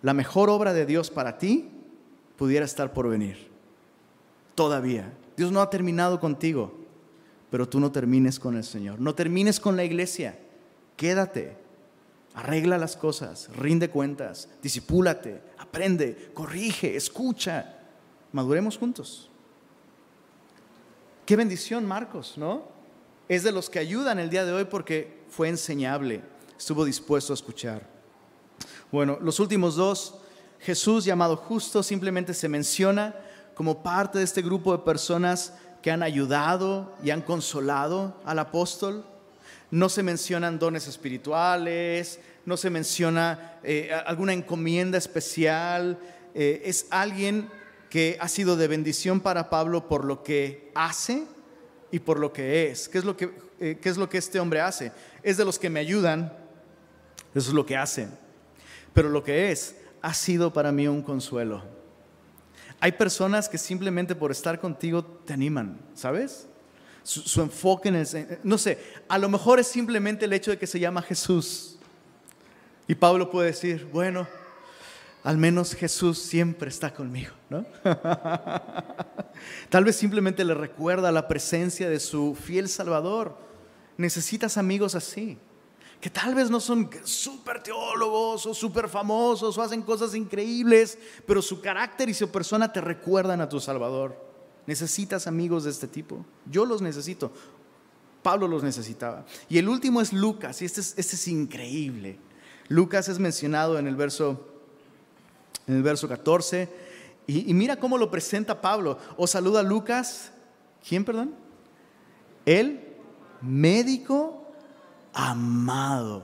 La 0.03 0.13
mejor 0.13 0.49
obra 0.49 0.73
de 0.73 0.85
Dios 0.85 1.09
para 1.09 1.39
ti 1.39 1.71
pudiera 2.37 2.65
estar 2.65 2.93
por 2.93 3.09
venir. 3.09 3.49
Todavía. 4.53 5.11
Dios 5.35 5.51
no 5.51 5.61
ha 5.61 5.69
terminado 5.69 6.19
contigo, 6.19 6.77
pero 7.49 7.67
tú 7.67 7.79
no 7.79 7.91
termines 7.91 8.37
con 8.37 8.55
el 8.55 8.65
Señor. 8.65 8.99
No 8.99 9.15
termines 9.15 9.59
con 9.59 9.77
la 9.77 9.85
iglesia. 9.85 10.37
Quédate. 10.97 11.57
Arregla 12.35 12.77
las 12.77 12.97
cosas, 12.97 13.49
rinde 13.55 13.91
cuentas, 13.91 14.49
disipúlate, 14.61 15.41
aprende, 15.57 16.31
corrige, 16.33 16.95
escucha. 16.95 17.79
Maduremos 18.31 18.77
juntos. 18.77 19.29
Qué 21.27 21.35
bendición, 21.35 21.85
Marcos, 21.85 22.33
¿no? 22.37 22.67
Es 23.29 23.43
de 23.43 23.51
los 23.51 23.69
que 23.69 23.79
ayudan 23.79 24.17
el 24.17 24.31
día 24.31 24.45
de 24.45 24.51
hoy 24.51 24.65
porque 24.65 25.23
fue 25.29 25.47
enseñable, 25.47 26.21
estuvo 26.57 26.83
dispuesto 26.83 27.33
a 27.33 27.35
escuchar. 27.35 27.92
Bueno, 28.93 29.17
los 29.19 29.39
últimos 29.39 29.75
dos, 29.75 30.19
Jesús 30.59 31.03
llamado 31.03 31.35
justo 31.35 31.81
simplemente 31.81 32.35
se 32.35 32.47
menciona 32.47 33.15
como 33.55 33.81
parte 33.81 34.19
de 34.19 34.23
este 34.23 34.43
grupo 34.43 34.71
de 34.71 34.83
personas 34.83 35.55
que 35.81 35.89
han 35.89 36.03
ayudado 36.03 36.93
y 37.03 37.09
han 37.09 37.23
consolado 37.23 38.21
al 38.23 38.37
apóstol. 38.37 39.03
No 39.71 39.89
se 39.89 40.03
mencionan 40.03 40.59
dones 40.59 40.87
espirituales, 40.87 42.19
no 42.45 42.55
se 42.55 42.69
menciona 42.69 43.57
eh, 43.63 43.89
alguna 44.05 44.33
encomienda 44.33 44.99
especial. 44.99 45.97
Eh, 46.35 46.61
es 46.63 46.85
alguien 46.91 47.49
que 47.89 48.15
ha 48.19 48.27
sido 48.27 48.55
de 48.57 48.67
bendición 48.67 49.21
para 49.21 49.49
Pablo 49.49 49.87
por 49.87 50.05
lo 50.05 50.21
que 50.21 50.71
hace 50.75 51.23
y 51.89 51.97
por 51.97 52.19
lo 52.19 52.31
que 52.31 52.69
es. 52.69 52.89
¿Qué 52.89 52.99
es 52.99 53.05
lo 53.05 53.17
que, 53.17 53.31
eh, 53.59 53.79
qué 53.81 53.89
es 53.89 53.97
lo 53.97 54.07
que 54.07 54.19
este 54.19 54.39
hombre 54.39 54.61
hace? 54.61 54.91
Es 55.23 55.37
de 55.37 55.45
los 55.45 55.57
que 55.57 55.71
me 55.71 55.79
ayudan, 55.79 56.31
eso 57.33 57.49
es 57.49 57.55
lo 57.55 57.65
que 57.65 57.75
hace. 57.75 58.21
Pero 58.93 59.09
lo 59.09 59.23
que 59.23 59.51
es 59.51 59.75
ha 60.01 60.13
sido 60.13 60.53
para 60.53 60.71
mí 60.71 60.87
un 60.87 61.01
consuelo. 61.01 61.63
Hay 62.79 62.91
personas 62.91 63.47
que 63.47 63.57
simplemente 63.57 64.13
por 64.13 64.31
estar 64.31 64.59
contigo 64.59 65.03
te 65.03 65.33
animan, 65.33 65.79
¿sabes? 65.93 66.47
Su, 67.03 67.41
enfoque 67.41 67.89
en 67.89 67.95
el... 67.95 68.39
No 68.43 68.57
sé, 68.57 68.77
a 69.07 69.17
lo 69.17 69.29
mejor 69.29 69.59
es 69.59 69.67
simplemente 69.67 70.25
el 70.25 70.33
hecho 70.33 70.51
de 70.51 70.57
que 70.57 70.67
se 70.67 70.79
llama 70.79 71.01
Jesús. 71.01 71.77
Y 72.87 72.95
Pablo 72.95 73.29
puede 73.29 73.47
decir, 73.47 73.87
bueno, 73.91 74.27
al 75.23 75.37
menos 75.37 75.73
Jesús 75.73 76.19
siempre 76.19 76.69
está 76.69 76.93
conmigo, 76.93 77.31
¿no? 77.49 77.65
Tal 79.69 79.85
vez 79.85 79.95
simplemente 79.95 80.43
le 80.43 80.53
recuerda 80.53 81.11
la 81.11 81.27
presencia 81.27 81.89
de 81.89 81.99
su 81.99 82.35
fiel 82.35 82.67
Salvador. 82.67 83.37
Necesitas 83.95 84.57
amigos 84.57 84.95
así, 84.95 85.37
que 86.03 86.09
tal 86.09 86.35
vez 86.35 86.49
no 86.49 86.59
son 86.59 86.89
súper 87.05 87.63
teólogos 87.63 88.45
o 88.45 88.53
súper 88.53 88.89
famosos 88.89 89.57
o 89.57 89.61
hacen 89.61 89.81
cosas 89.83 90.13
increíbles, 90.15 90.97
pero 91.25 91.41
su 91.41 91.61
carácter 91.61 92.09
y 92.09 92.13
su 92.13 92.29
persona 92.29 92.73
te 92.73 92.81
recuerdan 92.81 93.39
a 93.39 93.47
tu 93.47 93.61
Salvador. 93.61 94.21
Necesitas 94.67 95.27
amigos 95.27 95.63
de 95.63 95.69
este 95.69 95.87
tipo. 95.87 96.25
Yo 96.45 96.65
los 96.65 96.81
necesito. 96.81 97.31
Pablo 98.21 98.49
los 98.49 98.63
necesitaba. 98.63 99.25
Y 99.47 99.59
el 99.59 99.69
último 99.69 100.01
es 100.01 100.11
Lucas, 100.11 100.61
y 100.61 100.65
este 100.65 100.81
es, 100.81 100.93
este 100.97 101.15
es 101.15 101.25
increíble. 101.29 102.19
Lucas 102.67 103.07
es 103.07 103.17
mencionado 103.17 103.79
en 103.79 103.87
el 103.87 103.95
verso 103.95 104.45
en 105.67 105.77
el 105.77 105.83
verso 105.83 106.09
14. 106.09 106.69
Y, 107.27 107.53
mira 107.53 107.77
cómo 107.77 107.97
lo 107.97 108.11
presenta 108.11 108.59
Pablo. 108.59 108.97
O 109.15 109.25
saluda 109.25 109.63
Lucas. 109.63 110.33
¿Quién, 110.85 111.05
perdón? 111.05 111.33
El 112.45 112.97
médico 113.41 114.42
amado. 115.13 116.23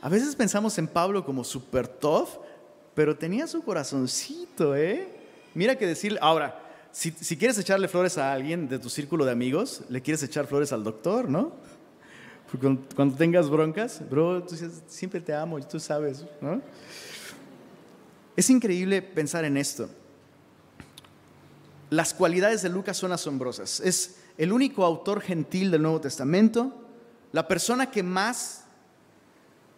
A 0.00 0.08
veces 0.08 0.34
pensamos 0.36 0.78
en 0.78 0.86
Pablo 0.86 1.24
como 1.24 1.44
super 1.44 1.88
tough, 1.88 2.28
pero 2.94 3.16
tenía 3.16 3.46
su 3.46 3.62
corazoncito, 3.62 4.74
¿eh? 4.76 5.08
Mira 5.54 5.76
que 5.76 5.86
decir, 5.86 6.18
ahora, 6.20 6.60
si, 6.92 7.36
quieres 7.36 7.58
echarle 7.58 7.88
flores 7.88 8.18
a 8.18 8.32
alguien 8.32 8.68
de 8.68 8.78
tu 8.78 8.88
círculo 8.88 9.24
de 9.24 9.32
amigos, 9.32 9.82
le 9.88 10.02
quieres 10.02 10.22
echar 10.22 10.46
flores 10.46 10.72
al 10.72 10.84
doctor, 10.84 11.28
¿no? 11.28 11.52
Cuando, 12.96 13.16
tengas 13.16 13.50
broncas, 13.50 14.02
bro, 14.08 14.42
tú 14.42 14.56
siempre 14.86 15.20
te 15.20 15.34
amo 15.34 15.58
y 15.58 15.62
tú 15.62 15.78
sabes, 15.78 16.24
¿no? 16.40 16.62
Es 18.36 18.48
increíble 18.50 19.02
pensar 19.02 19.44
en 19.44 19.56
esto. 19.56 19.88
Las 21.90 22.14
cualidades 22.14 22.62
de 22.62 22.68
Lucas 22.68 22.96
son 22.96 23.12
asombrosas. 23.12 23.80
Es 23.80 24.16
el 24.38 24.52
único 24.52 24.84
autor 24.84 25.20
gentil 25.20 25.70
del 25.70 25.82
Nuevo 25.82 26.00
Testamento, 26.00 26.87
la 27.32 27.46
persona 27.46 27.90
que 27.90 28.02
más 28.02 28.64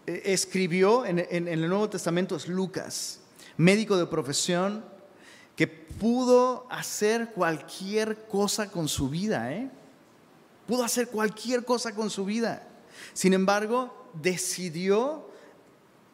eh, 0.06 0.22
escribió 0.26 1.04
en, 1.04 1.18
el 1.18 1.68
Nuevo 1.68 1.88
Testamento 1.90 2.36
es 2.36 2.48
Lucas, 2.48 3.20
médico 3.56 3.96
de 3.96 4.06
profesión, 4.06 4.84
que 5.56 5.66
pudo 5.66 6.66
hacer 6.70 7.32
cualquier 7.32 8.26
cosa 8.26 8.70
con 8.70 8.88
su 8.88 9.10
vida, 9.10 9.52
¿eh? 9.52 9.70
Pudo 10.66 10.84
hacer 10.84 11.08
cualquier 11.08 11.64
cosa 11.64 11.94
con 11.94 12.10
su 12.10 12.24
vida. 12.24 12.66
Sin 13.12 13.32
embargo, 13.34 14.10
decidió 14.14 15.28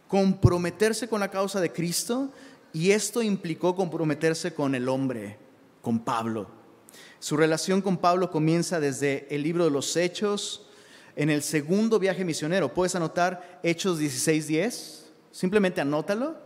comprometerse 0.08 1.08
con 1.08 1.20
la 1.20 1.30
causa 1.30 1.60
de 1.60 1.72
Cristo 1.72 2.30
y 2.72 2.90
esto 2.90 3.22
implicó 3.22 3.74
comprometerse 3.76 4.54
con 4.54 4.74
el 4.74 4.88
hombre, 4.88 5.38
con 5.82 6.00
Pablo. 6.00 6.48
Su 7.18 7.36
relación 7.36 7.82
con 7.82 7.98
Pablo 7.98 8.30
comienza 8.30 8.80
desde 8.80 9.26
el 9.34 9.42
libro 9.42 9.64
de 9.64 9.70
los 9.70 9.96
Hechos, 9.96 10.65
en 11.16 11.30
el 11.30 11.42
segundo 11.42 11.98
viaje 11.98 12.24
misionero. 12.24 12.72
Puedes 12.72 12.94
anotar 12.94 13.60
Hechos 13.62 13.98
16:10, 13.98 15.06
simplemente 15.32 15.80
anótalo. 15.80 16.36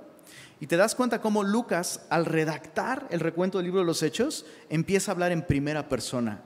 Y 0.60 0.66
te 0.66 0.76
das 0.76 0.94
cuenta 0.94 1.20
cómo 1.20 1.42
Lucas, 1.42 2.02
al 2.10 2.26
redactar 2.26 3.06
el 3.10 3.20
recuento 3.20 3.58
del 3.58 3.66
libro 3.66 3.80
de 3.80 3.86
los 3.86 4.02
Hechos, 4.02 4.44
empieza 4.68 5.10
a 5.10 5.14
hablar 5.14 5.32
en 5.32 5.46
primera 5.46 5.88
persona, 5.88 6.42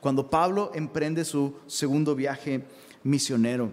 cuando 0.00 0.30
Pablo 0.30 0.72
emprende 0.74 1.24
su 1.24 1.54
segundo 1.66 2.14
viaje 2.14 2.64
misionero. 3.02 3.70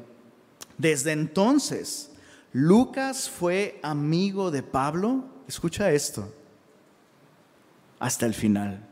Desde 0.78 1.14
entonces, 1.14 2.12
Lucas 2.52 3.30
fue 3.30 3.80
amigo 3.84 4.52
de 4.52 4.64
Pablo, 4.64 5.24
escucha 5.48 5.92
esto, 5.92 6.30
hasta 7.98 8.26
el 8.26 8.34
final. 8.34 8.86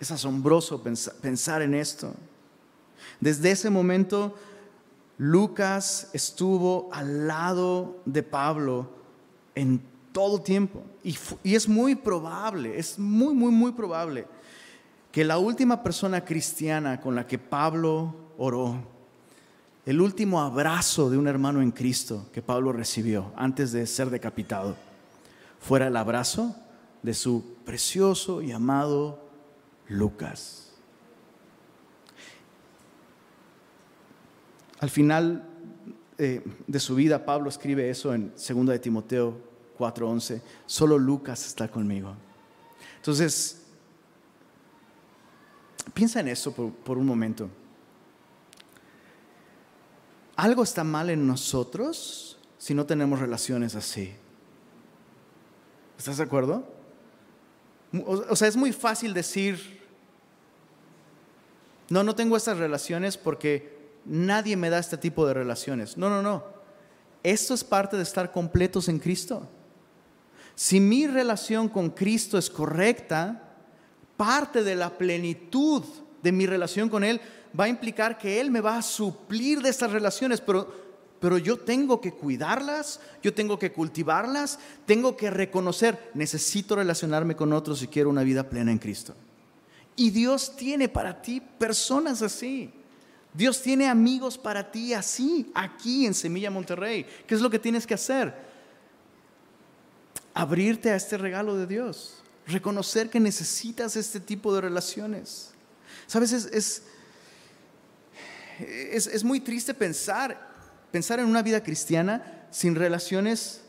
Es 0.00 0.10
asombroso 0.10 0.82
pensar 0.82 1.60
en 1.60 1.74
esto. 1.74 2.14
Desde 3.20 3.50
ese 3.50 3.70
momento, 3.70 4.34
Lucas 5.18 6.10
estuvo 6.12 6.88
al 6.92 7.26
lado 7.26 8.02
de 8.04 8.22
Pablo 8.22 8.90
en 9.54 9.80
todo 10.12 10.40
tiempo. 10.40 10.82
Y, 11.02 11.16
es 11.44 11.68
muy 11.68 11.94
probable, 11.94 12.78
es 12.78 12.98
muy, 12.98 13.34
muy, 13.34 13.52
muy 13.52 13.72
probable 13.72 14.26
que 15.12 15.24
la 15.24 15.38
última 15.38 15.82
persona 15.82 16.24
cristiana 16.24 17.00
con 17.00 17.14
la 17.14 17.26
que 17.26 17.38
Pablo 17.38 18.14
oró 18.36 18.76
el 19.86 20.00
último 20.00 20.40
abrazo 20.40 21.08
de 21.08 21.16
un 21.16 21.28
hermano 21.28 21.62
en 21.62 21.70
Cristo 21.70 22.26
que 22.32 22.42
Pablo 22.42 22.72
recibió 22.72 23.32
antes 23.36 23.72
de 23.72 23.86
ser 23.86 24.10
decapitado 24.10 24.76
fuera 25.66 25.88
el 25.88 25.96
abrazo 25.96 26.54
de 27.02 27.12
su 27.12 27.56
precioso 27.64 28.40
y 28.42 28.52
amado 28.52 29.18
Lucas. 29.88 30.65
Al 34.80 34.90
final 34.90 35.48
eh, 36.18 36.42
de 36.66 36.80
su 36.80 36.94
vida, 36.94 37.24
Pablo 37.24 37.48
escribe 37.48 37.88
eso 37.90 38.14
en 38.14 38.32
2 38.34 38.66
de 38.66 38.78
Timoteo 38.78 39.40
4:11, 39.78 40.40
solo 40.66 40.98
Lucas 40.98 41.46
está 41.46 41.68
conmigo. 41.68 42.14
Entonces, 42.96 43.62
piensa 45.94 46.20
en 46.20 46.28
eso 46.28 46.52
por 46.52 46.98
un 46.98 47.06
momento 47.06 47.48
algo 50.36 50.62
está 50.62 50.84
mal 50.84 51.08
en 51.10 51.26
nosotros 51.26 52.38
si 52.58 52.74
no 52.74 52.84
tenemos 52.84 53.18
relaciones 53.18 53.74
así. 53.74 54.12
¿Estás 55.98 56.18
de 56.18 56.24
acuerdo? 56.24 56.68
O 58.06 58.36
sea, 58.36 58.46
es 58.46 58.56
muy 58.56 58.72
fácil 58.72 59.14
decir, 59.14 59.80
no, 61.88 62.04
no 62.04 62.14
tengo 62.14 62.36
estas 62.36 62.58
relaciones 62.58 63.16
porque 63.16 63.75
nadie 64.06 64.56
me 64.56 64.70
da 64.70 64.78
este 64.78 64.96
tipo 64.96 65.26
de 65.26 65.34
relaciones. 65.34 65.96
No, 65.96 66.08
no, 66.08 66.22
no. 66.22 66.44
Esto 67.22 67.54
es 67.54 67.64
parte 67.64 67.96
de 67.96 68.02
estar 68.02 68.30
completos 68.30 68.88
en 68.88 68.98
Cristo. 68.98 69.48
Si 70.54 70.80
mi 70.80 71.06
relación 71.06 71.68
con 71.68 71.90
Cristo 71.90 72.38
es 72.38 72.48
correcta, 72.48 73.54
parte 74.16 74.62
de 74.62 74.74
la 74.74 74.96
plenitud 74.96 75.82
de 76.22 76.32
mi 76.32 76.46
relación 76.46 76.88
con 76.88 77.04
Él 77.04 77.20
va 77.58 77.64
a 77.64 77.68
implicar 77.68 78.16
que 78.16 78.40
Él 78.40 78.50
me 78.50 78.60
va 78.60 78.78
a 78.78 78.82
suplir 78.82 79.60
de 79.60 79.68
estas 79.68 79.90
relaciones, 79.90 80.40
pero, 80.40 80.72
pero 81.20 81.36
yo 81.38 81.58
tengo 81.58 82.00
que 82.00 82.12
cuidarlas, 82.12 83.00
yo 83.22 83.34
tengo 83.34 83.58
que 83.58 83.72
cultivarlas, 83.72 84.58
tengo 84.86 85.16
que 85.16 85.30
reconocer, 85.30 86.10
necesito 86.14 86.76
relacionarme 86.76 87.36
con 87.36 87.52
otros 87.52 87.80
si 87.80 87.88
quiero 87.88 88.10
una 88.10 88.22
vida 88.22 88.48
plena 88.48 88.72
en 88.72 88.78
Cristo. 88.78 89.14
Y 89.94 90.10
Dios 90.10 90.54
tiene 90.56 90.88
para 90.88 91.20
ti 91.20 91.40
personas 91.40 92.22
así. 92.22 92.72
Dios 93.36 93.60
tiene 93.62 93.88
amigos 93.88 94.38
para 94.38 94.70
ti 94.70 94.94
así, 94.94 95.50
aquí 95.54 96.06
en 96.06 96.14
Semilla 96.14 96.50
Monterrey. 96.50 97.06
¿Qué 97.26 97.34
es 97.34 97.40
lo 97.40 97.50
que 97.50 97.58
tienes 97.58 97.86
que 97.86 97.94
hacer? 97.94 98.34
Abrirte 100.32 100.90
a 100.90 100.96
este 100.96 101.18
regalo 101.18 101.56
de 101.56 101.66
Dios. 101.66 102.22
Reconocer 102.46 103.10
que 103.10 103.20
necesitas 103.20 103.96
este 103.96 104.20
tipo 104.20 104.54
de 104.54 104.60
relaciones. 104.60 105.52
Sabes, 106.06 106.32
es 106.32 106.82
es, 108.58 109.24
muy 109.24 109.40
triste 109.40 109.74
pensar, 109.74 110.38
pensar 110.90 111.20
en 111.20 111.26
una 111.26 111.42
vida 111.42 111.62
cristiana 111.62 112.46
sin 112.50 112.74
relaciones 112.74 113.60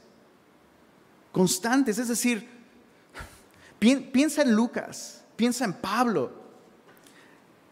constantes. 1.31 1.97
Es 1.97 2.07
decir, 2.07 2.47
piensa 3.79 4.41
en 4.41 4.53
Lucas, 4.53 5.23
piensa 5.35 5.65
en 5.65 5.73
Pablo. 5.73 6.36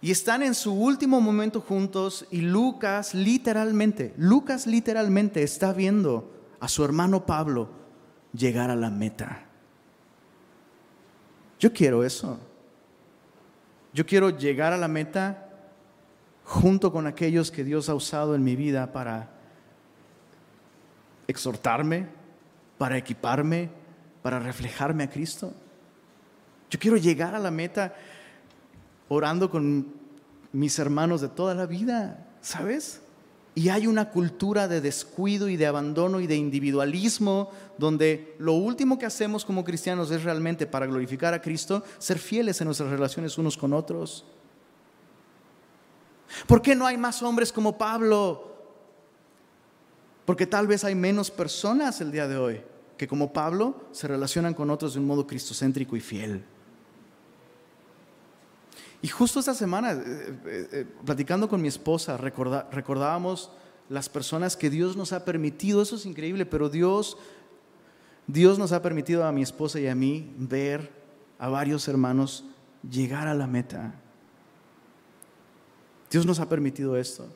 Y 0.05 0.11
están 0.11 0.43
en 0.43 0.53
su 0.53 0.71
último 0.71 1.19
momento 1.19 1.61
juntos 1.61 2.27
y 2.29 2.41
Lucas 2.41 3.15
literalmente, 3.15 4.13
Lucas 4.17 4.67
literalmente 4.67 5.41
está 5.41 5.73
viendo 5.73 6.31
a 6.59 6.67
su 6.67 6.85
hermano 6.85 7.25
Pablo 7.25 7.71
llegar 8.31 8.69
a 8.69 8.75
la 8.75 8.91
meta. 8.91 9.45
Yo 11.59 11.73
quiero 11.73 12.03
eso. 12.03 12.37
Yo 13.93 14.05
quiero 14.05 14.29
llegar 14.29 14.73
a 14.73 14.77
la 14.77 14.87
meta 14.87 15.49
junto 16.43 16.91
con 16.91 17.07
aquellos 17.07 17.49
que 17.49 17.63
Dios 17.63 17.89
ha 17.89 17.95
usado 17.95 18.35
en 18.35 18.43
mi 18.43 18.55
vida 18.55 18.93
para 18.93 19.31
exhortarme, 21.27 22.09
para 22.77 22.95
equiparme, 22.95 23.71
para 24.21 24.37
reflejarme 24.37 25.05
a 25.05 25.09
Cristo. 25.09 25.51
Yo 26.69 26.77
quiero 26.77 26.97
llegar 26.97 27.33
a 27.33 27.39
la 27.39 27.49
meta 27.49 27.95
orando 29.09 29.49
con 29.49 29.93
mis 30.51 30.79
hermanos 30.79 31.21
de 31.21 31.29
toda 31.29 31.53
la 31.53 31.65
vida, 31.65 32.27
¿sabes? 32.41 33.01
Y 33.53 33.69
hay 33.69 33.87
una 33.87 34.09
cultura 34.09 34.67
de 34.67 34.81
descuido 34.81 35.47
y 35.47 35.55
de 35.55 35.65
abandono 35.65 36.19
y 36.19 36.27
de 36.27 36.35
individualismo 36.35 37.51
donde 37.77 38.35
lo 38.37 38.53
último 38.53 38.99
que 38.99 39.05
hacemos 39.05 39.45
como 39.45 39.63
cristianos 39.63 40.11
es 40.11 40.23
realmente 40.23 40.67
para 40.67 40.85
glorificar 40.85 41.33
a 41.33 41.41
Cristo, 41.41 41.83
ser 41.97 42.19
fieles 42.19 42.59
en 42.59 42.65
nuestras 42.65 42.89
relaciones 42.89 43.37
unos 43.37 43.57
con 43.57 43.73
otros. 43.73 44.25
¿Por 46.47 46.61
qué 46.61 46.75
no 46.75 46.85
hay 46.85 46.97
más 46.97 47.23
hombres 47.23 47.51
como 47.51 47.77
Pablo? 47.77 48.55
Porque 50.25 50.47
tal 50.47 50.67
vez 50.67 50.83
hay 50.83 50.95
menos 50.95 51.31
personas 51.31 52.01
el 52.01 52.11
día 52.11 52.27
de 52.27 52.37
hoy 52.37 52.61
que 52.97 53.07
como 53.07 53.33
Pablo 53.33 53.87
se 53.91 54.07
relacionan 54.07 54.53
con 54.53 54.69
otros 54.69 54.93
de 54.93 54.99
un 54.99 55.07
modo 55.07 55.27
cristocéntrico 55.27 55.95
y 55.95 56.01
fiel. 56.01 56.43
Y 59.05 59.07
justo 59.07 59.39
esta 59.39 59.53
semana, 59.53 59.91
eh, 59.91 59.99
eh, 60.47 60.69
eh, 60.71 60.85
platicando 61.05 61.47
con 61.47 61.61
mi 61.61 61.67
esposa, 61.67 62.17
recordábamos 62.17 63.51
las 63.87 64.09
personas 64.09 64.57
que 64.57 64.71
Dios 64.71 64.97
nos 64.97 65.13
ha 65.13 65.23
permitido, 65.23 65.83
eso 65.83 65.95
es 65.95 66.07
increíble, 66.07 66.43
pero 66.47 66.69
Dios, 66.69 67.15
Dios 68.25 68.57
nos 68.57 68.71
ha 68.71 68.81
permitido 68.81 69.23
a 69.23 69.31
mi 69.31 69.43
esposa 69.43 69.79
y 69.79 69.85
a 69.85 69.93
mí 69.93 70.33
ver 70.39 70.91
a 71.37 71.49
varios 71.49 71.87
hermanos 71.87 72.45
llegar 72.89 73.27
a 73.27 73.35
la 73.35 73.45
meta. 73.45 73.93
Dios 76.09 76.25
nos 76.25 76.39
ha 76.39 76.49
permitido 76.49 76.97
esto. 76.97 77.27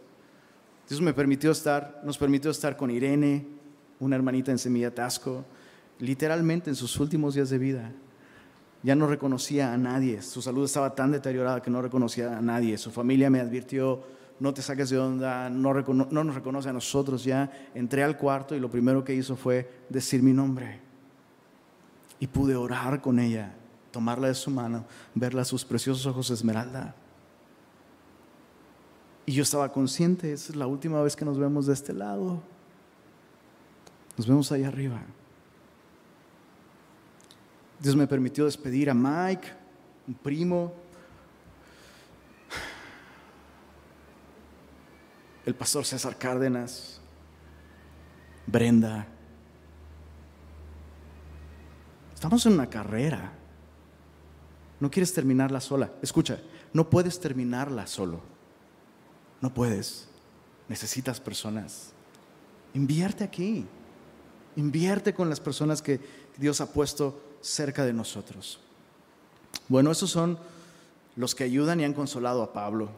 Dios 0.87 1.01
me 1.01 1.13
permitió 1.13 1.51
estar, 1.51 2.01
nos 2.03 2.17
permitió 2.17 2.49
estar 2.49 2.77
con 2.77 2.89
Irene, 2.89 3.45
una 3.99 4.15
hermanita 4.15 4.49
en 4.49 4.57
Semilla 4.57 4.95
Tasco, 4.95 5.45
literalmente 5.99 6.71
en 6.71 6.75
sus 6.75 6.99
últimos 6.99 7.35
días 7.35 7.51
de 7.51 7.59
vida. 7.59 7.93
Ya 8.81 8.95
no 8.95 9.07
reconocía 9.07 9.73
a 9.73 9.77
nadie, 9.77 10.21
su 10.21 10.41
salud 10.41 10.63
estaba 10.63 10.95
tan 10.95 11.11
deteriorada 11.11 11.61
que 11.61 11.69
no 11.69 11.81
reconocía 11.81 12.37
a 12.37 12.41
nadie. 12.41 12.77
Su 12.77 12.91
familia 12.91 13.29
me 13.29 13.41
advirtió, 13.41 14.01
no 14.39 14.53
te 14.53 14.61
saques 14.61 14.89
de 14.89 14.97
onda, 14.97 15.49
no, 15.49 15.73
no 15.73 16.23
nos 16.23 16.35
reconoce 16.35 16.69
a 16.69 16.73
nosotros 16.73 17.23
ya. 17.23 17.51
Entré 17.75 18.03
al 18.03 18.17
cuarto 18.17 18.55
y 18.55 18.59
lo 18.59 18.69
primero 18.69 19.03
que 19.03 19.13
hizo 19.13 19.35
fue 19.35 19.69
decir 19.89 20.23
mi 20.23 20.31
nombre. 20.31 20.79
Y 22.19 22.27
pude 22.27 22.55
orar 22.55 23.01
con 23.01 23.19
ella, 23.19 23.53
tomarla 23.91 24.29
de 24.29 24.35
su 24.35 24.49
mano, 24.49 24.85
verla 25.13 25.43
sus 25.43 25.65
preciosos 25.65 26.05
ojos 26.05 26.29
esmeralda. 26.29 26.95
Y 29.25 29.33
yo 29.33 29.43
estaba 29.43 29.71
consciente, 29.71 30.31
esa 30.31 30.53
es 30.53 30.55
la 30.55 30.67
última 30.67 31.01
vez 31.01 31.15
que 31.15 31.25
nos 31.25 31.37
vemos 31.37 31.67
de 31.67 31.73
este 31.73 31.93
lado. 31.93 32.41
Nos 34.17 34.25
vemos 34.25 34.51
ahí 34.51 34.63
arriba. 34.63 35.01
Dios 37.79 37.95
me 37.95 38.07
permitió 38.07 38.45
despedir 38.45 38.89
a 38.89 38.93
Mike, 38.93 39.47
un 40.07 40.13
primo, 40.15 40.73
el 45.45 45.55
pastor 45.55 45.85
César 45.85 46.17
Cárdenas, 46.17 46.99
Brenda. 48.45 49.07
Estamos 52.13 52.45
en 52.45 52.53
una 52.53 52.69
carrera. 52.69 53.31
No 54.79 54.91
quieres 54.91 55.13
terminarla 55.13 55.61
sola. 55.61 55.91
Escucha, 56.01 56.39
no 56.73 56.89
puedes 56.89 57.19
terminarla 57.19 57.87
solo. 57.87 58.21
No 59.39 59.53
puedes. 59.53 60.09
Necesitas 60.67 61.19
personas. 61.21 61.93
Invierte 62.73 63.23
aquí. 63.23 63.65
Invierte 64.55 65.13
con 65.13 65.29
las 65.29 65.39
personas 65.39 65.81
que 65.81 66.01
Dios 66.37 66.59
ha 66.59 66.73
puesto 66.73 67.28
cerca 67.41 67.85
de 67.85 67.93
nosotros. 67.93 68.59
Bueno, 69.67 69.91
esos 69.91 70.09
son 70.09 70.37
los 71.15 71.35
que 71.35 71.43
ayudan 71.43 71.79
y 71.79 71.85
han 71.85 71.93
consolado 71.93 72.41
a 72.43 72.53
Pablo. 72.53 72.89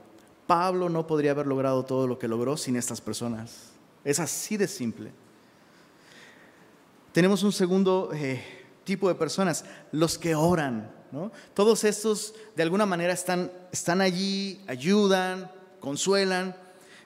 Pablo 0.47 0.89
no 0.89 1.07
podría 1.07 1.31
haber 1.31 1.47
logrado 1.47 1.85
todo 1.85 2.07
lo 2.07 2.19
que 2.19 2.27
logró 2.27 2.57
sin 2.57 2.75
estas 2.75 3.01
personas. 3.01 3.71
Es 4.03 4.19
así 4.19 4.57
de 4.57 4.67
simple. 4.67 5.11
Tenemos 7.13 7.43
un 7.43 7.51
segundo 7.51 8.11
eh, 8.13 8.43
tipo 8.83 9.07
de 9.07 9.15
personas, 9.15 9.65
los 9.91 10.17
que 10.17 10.35
oran. 10.35 10.91
Todos 11.53 11.83
estos 11.83 12.33
de 12.55 12.63
alguna 12.63 12.85
manera 12.85 13.11
están, 13.11 13.51
están 13.71 13.99
allí, 13.99 14.61
ayudan, 14.67 15.51
consuelan. 15.79 16.55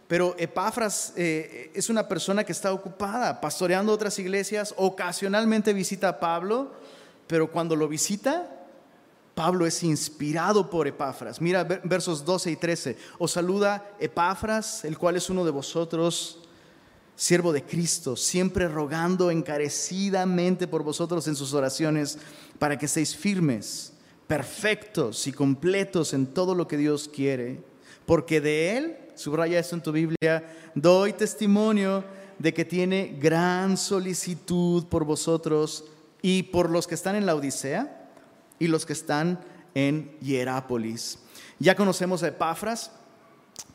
Pero 0.07 0.35
Epafras 0.37 1.13
eh, 1.15 1.71
es 1.73 1.89
una 1.89 2.07
persona 2.07 2.43
que 2.43 2.51
está 2.51 2.71
ocupada 2.71 3.41
pastoreando 3.41 3.91
otras 3.91 4.19
iglesias, 4.19 4.75
ocasionalmente 4.77 5.73
visita 5.73 6.09
a 6.09 6.19
Pablo, 6.19 6.71
pero 7.27 7.51
cuando 7.51 7.75
lo 7.75 7.87
visita, 7.87 8.67
Pablo 9.33 9.65
es 9.65 9.83
inspirado 9.83 10.69
por 10.69 10.87
Epafras. 10.87 11.41
Mira 11.41 11.63
versos 11.63 12.23
12 12.23 12.51
y 12.51 12.55
13. 12.55 12.97
Os 13.17 13.31
saluda 13.31 13.91
Epafras, 13.99 14.85
el 14.85 14.97
cual 14.97 15.17
es 15.17 15.29
uno 15.29 15.43
de 15.43 15.51
vosotros, 15.51 16.39
siervo 17.15 17.51
de 17.51 17.63
Cristo, 17.63 18.15
siempre 18.15 18.67
rogando 18.67 19.31
encarecidamente 19.31 20.67
por 20.67 20.83
vosotros 20.83 21.27
en 21.27 21.35
sus 21.35 21.53
oraciones, 21.53 22.17
para 22.59 22.77
que 22.77 22.87
seáis 22.87 23.15
firmes, 23.15 23.93
perfectos 24.27 25.27
y 25.27 25.33
completos 25.33 26.13
en 26.13 26.27
todo 26.27 26.55
lo 26.55 26.67
que 26.67 26.77
Dios 26.77 27.09
quiere 27.13 27.75
porque 28.05 28.41
de 28.41 28.77
Él, 28.77 28.97
subraya 29.15 29.59
esto 29.59 29.75
en 29.75 29.83
tu 29.83 29.91
Biblia, 29.91 30.71
doy 30.75 31.13
testimonio 31.13 32.03
de 32.37 32.53
que 32.53 32.65
tiene 32.65 33.17
gran 33.19 33.77
solicitud 33.77 34.85
por 34.85 35.05
vosotros 35.05 35.85
y 36.25 36.41
por 36.41 36.71
los 36.71 36.87
que 36.87 36.95
están 36.95 37.15
en 37.15 37.27
la 37.27 37.35
Odisea 37.35 38.09
y 38.57 38.65
los 38.65 38.87
que 38.87 38.93
están 38.93 39.41
en 39.75 40.17
Hierápolis. 40.21 41.19
Ya 41.59 41.75
conocemos 41.75 42.23
a 42.23 42.29
Epafras, 42.29 42.89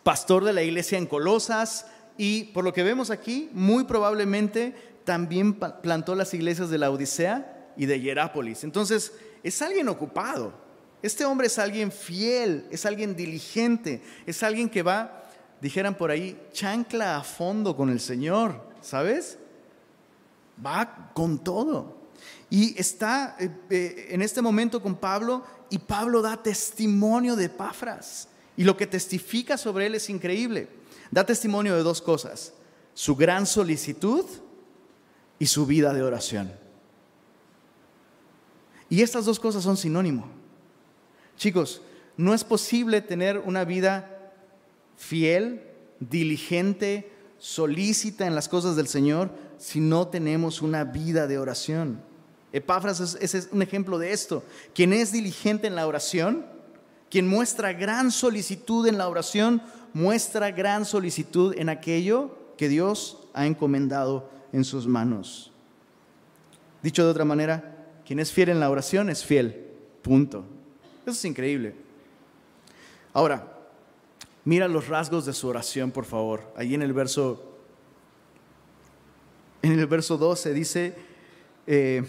pastor 0.02 0.42
de 0.42 0.52
la 0.52 0.64
iglesia 0.64 0.98
en 0.98 1.06
Colosas, 1.06 1.86
y 2.18 2.46
por 2.46 2.64
lo 2.64 2.72
que 2.72 2.82
vemos 2.82 3.10
aquí, 3.10 3.50
muy 3.52 3.84
probablemente 3.84 4.74
también 5.04 5.54
plantó 5.54 6.16
las 6.16 6.34
iglesias 6.34 6.70
de 6.70 6.78
la 6.78 6.90
Odisea 6.90 7.72
y 7.76 7.86
de 7.86 8.00
Hierápolis. 8.00 8.64
Entonces, 8.64 9.12
es 9.44 9.62
alguien 9.62 9.88
ocupado. 9.88 10.52
Este 11.02 11.24
hombre 11.24 11.46
es 11.46 11.56
alguien 11.56 11.92
fiel, 11.92 12.66
es 12.72 12.84
alguien 12.84 13.14
diligente, 13.14 14.02
es 14.26 14.42
alguien 14.42 14.68
que 14.68 14.82
va, 14.82 15.22
dijeran 15.60 15.94
por 15.94 16.10
ahí, 16.10 16.36
chancla 16.50 17.16
a 17.16 17.22
fondo 17.22 17.76
con 17.76 17.90
el 17.90 18.00
Señor, 18.00 18.60
¿sabes? 18.80 19.38
Va 20.66 21.12
con 21.14 21.38
todo. 21.44 21.99
Y 22.50 22.78
está 22.78 23.36
eh, 23.38 23.48
eh, 23.70 24.08
en 24.10 24.22
este 24.22 24.42
momento 24.42 24.82
con 24.82 24.96
Pablo 24.96 25.44
y 25.70 25.78
Pablo 25.78 26.20
da 26.20 26.42
testimonio 26.42 27.36
de 27.36 27.48
Pafras. 27.48 28.28
Y 28.56 28.64
lo 28.64 28.76
que 28.76 28.88
testifica 28.88 29.56
sobre 29.56 29.86
él 29.86 29.94
es 29.94 30.10
increíble. 30.10 30.68
Da 31.10 31.24
testimonio 31.24 31.76
de 31.76 31.82
dos 31.82 32.02
cosas, 32.02 32.52
su 32.92 33.16
gran 33.16 33.46
solicitud 33.46 34.24
y 35.38 35.46
su 35.46 35.64
vida 35.64 35.94
de 35.94 36.02
oración. 36.02 36.52
Y 38.88 39.02
estas 39.02 39.24
dos 39.24 39.38
cosas 39.38 39.62
son 39.62 39.76
sinónimo. 39.76 40.26
Chicos, 41.36 41.80
no 42.16 42.34
es 42.34 42.44
posible 42.44 43.00
tener 43.00 43.38
una 43.38 43.64
vida 43.64 44.34
fiel, 44.96 45.62
diligente, 46.00 47.12
solícita 47.38 48.26
en 48.26 48.34
las 48.34 48.48
cosas 48.48 48.76
del 48.76 48.88
Señor 48.88 49.30
si 49.56 49.80
no 49.80 50.08
tenemos 50.08 50.60
una 50.60 50.84
vida 50.84 51.26
de 51.26 51.38
oración. 51.38 52.09
Epáfras 52.52 53.00
es, 53.20 53.48
un 53.52 53.62
ejemplo 53.62 53.98
de 53.98 54.12
esto. 54.12 54.42
Quien 54.74 54.92
es 54.92 55.12
diligente 55.12 55.66
en 55.66 55.76
la 55.76 55.86
oración, 55.86 56.44
quien 57.08 57.28
muestra 57.28 57.72
gran 57.72 58.10
solicitud 58.10 58.86
en 58.86 58.98
la 58.98 59.08
oración, 59.08 59.62
muestra 59.92 60.50
gran 60.50 60.84
solicitud 60.84 61.54
en 61.56 61.68
aquello 61.68 62.36
que 62.56 62.68
Dios 62.68 63.18
ha 63.34 63.46
encomendado 63.46 64.28
en 64.52 64.64
sus 64.64 64.86
manos. 64.86 65.52
Dicho 66.82 67.04
de 67.04 67.10
otra 67.10 67.24
manera, 67.24 67.88
quien 68.04 68.18
es 68.18 68.32
fiel 68.32 68.48
en 68.48 68.60
la 68.60 68.70
oración 68.70 69.10
es 69.10 69.24
fiel. 69.24 69.68
Punto. 70.02 70.44
Eso 71.02 71.10
es 71.10 71.24
increíble. 71.24 71.74
Ahora, 73.12 73.58
mira 74.44 74.66
los 74.66 74.88
rasgos 74.88 75.26
de 75.26 75.32
su 75.32 75.48
oración, 75.48 75.90
por 75.90 76.04
favor. 76.04 76.52
Ahí 76.56 76.74
en 76.74 76.82
el 76.82 76.92
verso, 76.92 77.58
en 79.62 79.78
el 79.78 79.86
verso 79.86 80.16
12 80.16 80.52
dice, 80.54 80.94
eh, 81.66 82.04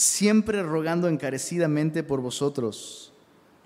siempre 0.00 0.62
rogando 0.62 1.08
encarecidamente 1.08 2.02
por 2.02 2.22
vosotros 2.22 3.12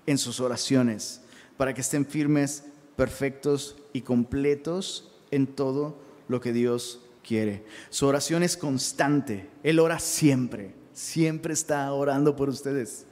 en 0.05 0.17
sus 0.17 0.39
oraciones. 0.41 1.21
para 1.55 1.73
que 1.73 1.79
estén 1.79 2.05
firmes, 2.05 2.65
perfectos 2.97 3.77
y 3.93 4.01
completos 4.01 5.09
en 5.31 5.47
todo 5.47 5.97
lo 6.27 6.41
que 6.41 6.51
Dios 6.51 6.99
quiere. 7.25 7.63
Su 7.89 8.07
oración 8.07 8.43
es 8.43 8.57
constante. 8.57 9.49
Él 9.63 9.79
ora 9.79 9.99
siempre. 9.99 10.75
Siempre 10.91 11.53
está 11.53 11.89
orando 11.93 12.35
por 12.35 12.49
ustedes. 12.49 13.05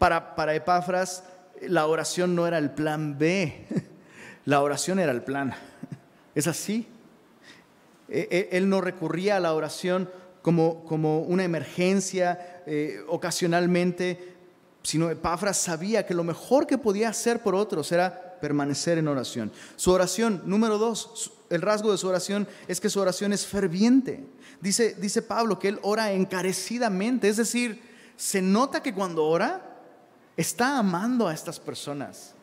Para, 0.00 0.34
para 0.34 0.56
Epafras, 0.56 1.22
la 1.62 1.86
oración 1.86 2.34
no 2.34 2.48
era 2.48 2.58
el 2.58 2.72
plan 2.72 3.16
B. 3.16 3.64
La 4.44 4.60
oración 4.62 4.98
era 4.98 5.12
el 5.12 5.22
plan. 5.22 5.54
Es 6.34 6.48
así. 6.48 6.88
E, 8.08 8.28
e, 8.30 8.56
él 8.56 8.68
no 8.68 8.80
recurría 8.80 9.36
a 9.36 9.40
la 9.40 9.52
oración 9.54 10.08
como, 10.42 10.84
como 10.84 11.20
una 11.20 11.44
emergencia 11.44 12.62
eh, 12.66 13.00
ocasionalmente, 13.08 14.36
sino 14.82 15.10
Epafras 15.10 15.58
sabía 15.58 16.06
que 16.06 16.14
lo 16.14 16.24
mejor 16.24 16.66
que 16.66 16.78
podía 16.78 17.08
hacer 17.08 17.42
por 17.42 17.54
otros 17.54 17.92
era 17.92 18.38
permanecer 18.40 18.98
en 18.98 19.08
oración. 19.08 19.52
Su 19.76 19.92
oración, 19.92 20.42
número 20.46 20.78
dos, 20.78 21.32
el 21.50 21.62
rasgo 21.62 21.92
de 21.92 21.98
su 21.98 22.08
oración 22.08 22.46
es 22.68 22.80
que 22.80 22.90
su 22.90 23.00
oración 23.00 23.32
es 23.32 23.46
ferviente. 23.46 24.24
Dice, 24.60 24.94
dice 24.98 25.22
Pablo 25.22 25.58
que 25.58 25.68
él 25.68 25.78
ora 25.82 26.12
encarecidamente, 26.12 27.28
es 27.28 27.36
decir, 27.36 27.82
se 28.16 28.40
nota 28.40 28.82
que 28.82 28.94
cuando 28.94 29.24
ora 29.24 29.80
está 30.36 30.78
amando 30.78 31.28
a 31.28 31.34
estas 31.34 31.58
personas. 31.58 32.34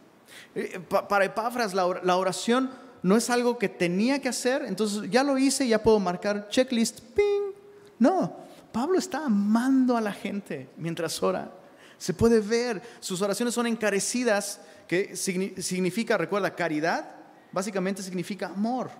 Eh, 0.54 0.80
para 1.10 1.26
Epafras 1.26 1.74
la 1.74 2.18
oración 2.18 2.70
no 3.06 3.16
es 3.16 3.30
algo 3.30 3.60
que 3.60 3.70
tenía 3.70 4.20
que 4.20 4.30
hacer, 4.30 4.66
entonces 4.66 5.12
ya 5.12 5.24
lo 5.24 5.38
hice, 5.38 5.68
ya 5.68 5.84
puedo 5.84 6.00
marcar 6.00 6.50
checklist, 6.50 7.02
ping. 7.14 7.45
No, 8.00 8.38
Pablo 8.72 9.00
está 9.00 9.26
amando 9.26 9.96
a 9.96 10.02
la 10.02 10.12
gente 10.12 10.70
mientras 10.78 11.22
ora. 11.24 11.52
Se 11.98 12.14
puede 12.14 12.42
ver, 12.42 12.82
sus 13.00 13.22
oraciones 13.22 13.54
son 13.54 13.68
encarecidas, 13.68 14.60
que 14.88 15.16
significa, 15.16 16.18
recuerda, 16.18 16.56
caridad, 16.56 17.16
básicamente 17.52 18.04
significa 18.04 18.48
amor. 18.48 18.92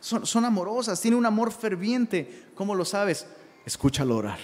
Son, 0.00 0.26
son 0.26 0.44
amorosas, 0.44 1.00
tiene 1.00 1.16
un 1.16 1.26
amor 1.26 1.52
ferviente. 1.52 2.48
¿Cómo 2.54 2.74
lo 2.74 2.84
sabes? 2.84 3.26
Escúchalo 3.64 4.16
orar. 4.16 4.40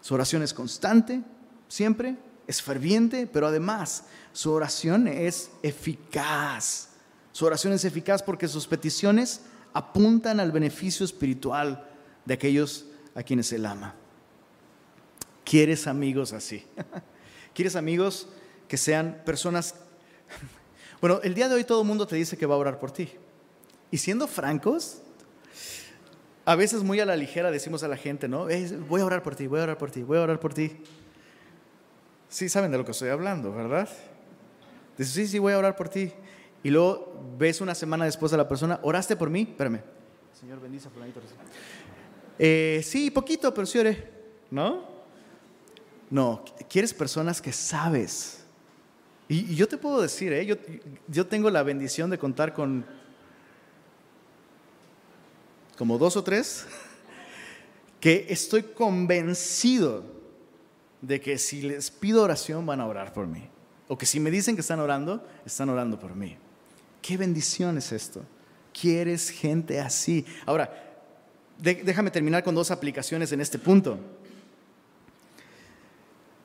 Su 0.00 0.14
oración 0.14 0.42
es 0.42 0.54
constante, 0.54 1.20
siempre, 1.66 2.16
es 2.46 2.62
ferviente, 2.62 3.26
pero 3.26 3.48
además 3.48 4.04
su 4.32 4.52
oración 4.52 5.08
es 5.08 5.50
eficaz. 5.62 6.90
Su 7.32 7.44
oración 7.44 7.72
es 7.72 7.84
eficaz 7.84 8.22
porque 8.22 8.48
sus 8.48 8.66
peticiones 8.66 9.42
apuntan 9.76 10.40
al 10.40 10.52
beneficio 10.52 11.04
espiritual 11.04 11.86
de 12.24 12.32
aquellos 12.32 12.86
a 13.14 13.22
quienes 13.22 13.52
Él 13.52 13.66
ama. 13.66 13.94
¿Quieres 15.44 15.86
amigos 15.86 16.32
así? 16.32 16.64
¿Quieres 17.54 17.76
amigos 17.76 18.26
que 18.68 18.76
sean 18.76 19.22
personas... 19.24 19.74
Bueno, 20.98 21.20
el 21.22 21.34
día 21.34 21.46
de 21.46 21.54
hoy 21.54 21.64
todo 21.64 21.82
el 21.82 21.86
mundo 21.86 22.06
te 22.06 22.16
dice 22.16 22.38
que 22.38 22.46
va 22.46 22.54
a 22.54 22.58
orar 22.58 22.78
por 22.78 22.90
ti. 22.90 23.10
Y 23.90 23.98
siendo 23.98 24.26
francos, 24.26 25.02
a 26.46 26.56
veces 26.56 26.82
muy 26.82 27.00
a 27.00 27.04
la 27.04 27.16
ligera 27.16 27.50
decimos 27.50 27.82
a 27.82 27.88
la 27.88 27.98
gente, 27.98 28.28
¿no? 28.28 28.46
voy 28.88 29.02
a 29.02 29.04
orar 29.04 29.22
por 29.22 29.36
ti, 29.36 29.46
voy 29.46 29.60
a 29.60 29.64
orar 29.64 29.76
por 29.76 29.90
ti, 29.90 30.02
voy 30.02 30.16
a 30.16 30.22
orar 30.22 30.40
por 30.40 30.54
ti. 30.54 30.74
Sí 32.30 32.48
saben 32.48 32.70
de 32.70 32.78
lo 32.78 32.86
que 32.86 32.92
estoy 32.92 33.10
hablando, 33.10 33.52
¿verdad? 33.52 33.90
Dices, 34.96 35.12
sí, 35.12 35.26
sí, 35.28 35.38
voy 35.38 35.52
a 35.52 35.58
orar 35.58 35.76
por 35.76 35.90
ti. 35.90 36.14
Y 36.62 36.70
luego 36.70 37.34
ves 37.38 37.60
una 37.60 37.74
semana 37.74 38.04
después 38.04 38.32
a 38.32 38.36
la 38.36 38.48
persona, 38.48 38.80
¿oraste 38.82 39.16
por 39.16 39.30
mí? 39.30 39.42
Espérame. 39.42 39.80
Señor, 40.38 40.60
bendice 40.60 40.88
a 40.88 40.90
fulanito. 40.90 41.20
Eh, 42.38 42.82
sí, 42.84 43.10
poquito, 43.10 43.52
pero 43.54 43.66
sí 43.66 43.78
oré. 43.78 44.12
¿No? 44.50 44.84
No, 46.10 46.44
quieres 46.68 46.94
personas 46.94 47.40
que 47.40 47.52
sabes. 47.52 48.44
Y, 49.28 49.54
yo 49.54 49.66
te 49.66 49.76
puedo 49.76 50.00
decir, 50.00 50.32
¿eh? 50.32 50.46
yo, 50.46 50.54
yo 51.08 51.26
tengo 51.26 51.50
la 51.50 51.62
bendición 51.62 52.10
de 52.10 52.18
contar 52.18 52.54
con 52.54 52.84
como 55.76 55.98
dos 55.98 56.16
o 56.16 56.24
tres 56.24 56.66
que 58.00 58.26
estoy 58.28 58.62
convencido 58.62 60.04
de 61.00 61.20
que 61.20 61.38
si 61.38 61.62
les 61.62 61.90
pido 61.90 62.22
oración 62.22 62.64
van 62.64 62.80
a 62.80 62.86
orar 62.86 63.12
por 63.12 63.26
mí. 63.26 63.48
O 63.88 63.96
que 63.96 64.06
si 64.06 64.18
me 64.18 64.30
dicen 64.30 64.56
que 64.56 64.60
están 64.60 64.80
orando, 64.80 65.24
están 65.44 65.68
orando 65.68 65.98
por 65.98 66.14
mí. 66.14 66.36
Qué 67.06 67.16
bendición 67.16 67.78
es 67.78 67.92
esto. 67.92 68.20
Quieres 68.72 69.30
gente 69.30 69.78
así. 69.78 70.26
Ahora, 70.44 70.68
déjame 71.56 72.10
terminar 72.10 72.42
con 72.42 72.52
dos 72.52 72.72
aplicaciones 72.72 73.30
en 73.30 73.40
este 73.40 73.60
punto. 73.60 73.96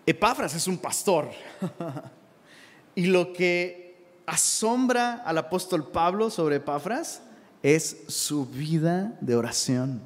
Epafras 0.06 0.54
es 0.54 0.67
un 0.67 0.78
pastor. 0.78 1.32
y 2.95 3.08
lo 3.08 3.34
que 3.34 4.21
asombra 4.28 5.24
al 5.26 5.39
apóstol 5.39 5.89
Pablo 5.89 6.30
sobre 6.30 6.58
Epafras 6.58 7.24
es 7.63 8.04
su 8.08 8.45
vida 8.45 9.17
de 9.19 9.36
oración. 9.36 10.00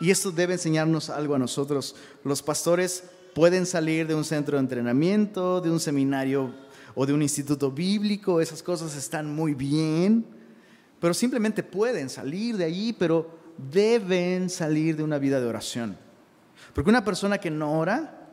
Y 0.00 0.10
esto 0.10 0.30
debe 0.30 0.54
enseñarnos 0.54 1.10
algo 1.10 1.34
a 1.34 1.38
nosotros. 1.38 1.94
Los 2.24 2.42
pastores 2.42 3.04
pueden 3.34 3.66
salir 3.66 4.06
de 4.06 4.14
un 4.14 4.24
centro 4.24 4.56
de 4.56 4.62
entrenamiento, 4.62 5.60
de 5.60 5.70
un 5.70 5.78
seminario 5.78 6.54
o 6.94 7.06
de 7.06 7.12
un 7.12 7.22
instituto 7.22 7.70
bíblico, 7.70 8.40
esas 8.40 8.62
cosas 8.62 8.96
están 8.96 9.34
muy 9.34 9.54
bien, 9.54 10.24
pero 11.00 11.12
simplemente 11.12 11.62
pueden 11.62 12.08
salir 12.08 12.56
de 12.56 12.64
allí, 12.64 12.92
pero 12.92 13.30
deben 13.70 14.48
salir 14.48 14.96
de 14.96 15.02
una 15.02 15.18
vida 15.18 15.40
de 15.40 15.46
oración. 15.46 15.96
Porque 16.72 16.90
una 16.90 17.04
persona 17.04 17.38
que 17.38 17.50
no 17.50 17.78
ora, 17.78 18.28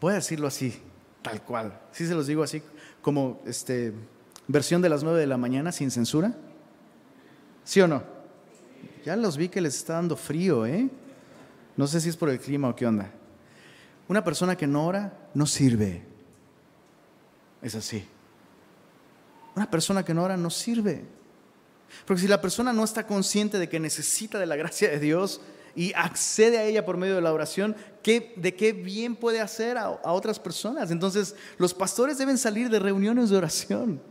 voy 0.00 0.12
a 0.12 0.16
decirlo 0.16 0.46
así, 0.46 0.74
tal 1.22 1.42
cual, 1.42 1.80
si 1.92 2.06
se 2.06 2.14
los 2.14 2.26
digo 2.26 2.42
así, 2.42 2.62
como 3.00 3.40
este, 3.46 3.92
versión 4.48 4.82
de 4.82 4.88
las 4.88 5.02
nueve 5.02 5.20
de 5.20 5.26
la 5.26 5.36
mañana 5.36 5.72
sin 5.72 5.90
censura, 5.90 6.34
¿sí 7.64 7.80
o 7.80 7.88
no? 7.88 8.02
Ya 9.04 9.16
los 9.16 9.36
vi 9.36 9.48
que 9.48 9.60
les 9.60 9.76
está 9.76 9.94
dando 9.94 10.16
frío, 10.16 10.66
¿eh? 10.66 10.88
No 11.76 11.86
sé 11.86 12.00
si 12.00 12.08
es 12.08 12.16
por 12.16 12.30
el 12.30 12.38
clima 12.38 12.68
o 12.68 12.76
qué 12.76 12.86
onda. 12.86 13.10
Una 14.08 14.22
persona 14.22 14.56
que 14.56 14.66
no 14.66 14.86
ora 14.86 15.28
no 15.34 15.46
sirve. 15.46 16.13
Es 17.64 17.74
así. 17.74 18.04
Una 19.56 19.70
persona 19.70 20.04
que 20.04 20.12
no 20.12 20.22
ora 20.22 20.36
no 20.36 20.50
sirve. 20.50 21.02
Porque 22.04 22.20
si 22.20 22.28
la 22.28 22.40
persona 22.40 22.74
no 22.74 22.84
está 22.84 23.06
consciente 23.06 23.58
de 23.58 23.70
que 23.70 23.80
necesita 23.80 24.38
de 24.38 24.44
la 24.44 24.54
gracia 24.54 24.90
de 24.90 25.00
Dios 25.00 25.40
y 25.74 25.94
accede 25.94 26.58
a 26.58 26.64
ella 26.64 26.84
por 26.84 26.98
medio 26.98 27.14
de 27.14 27.22
la 27.22 27.32
oración, 27.32 27.74
¿qué, 28.02 28.34
¿de 28.36 28.54
qué 28.54 28.72
bien 28.72 29.16
puede 29.16 29.40
hacer 29.40 29.78
a, 29.78 29.84
a 29.84 30.12
otras 30.12 30.38
personas? 30.38 30.90
Entonces, 30.90 31.36
los 31.56 31.72
pastores 31.72 32.18
deben 32.18 32.36
salir 32.36 32.68
de 32.68 32.80
reuniones 32.80 33.30
de 33.30 33.38
oración. 33.38 34.02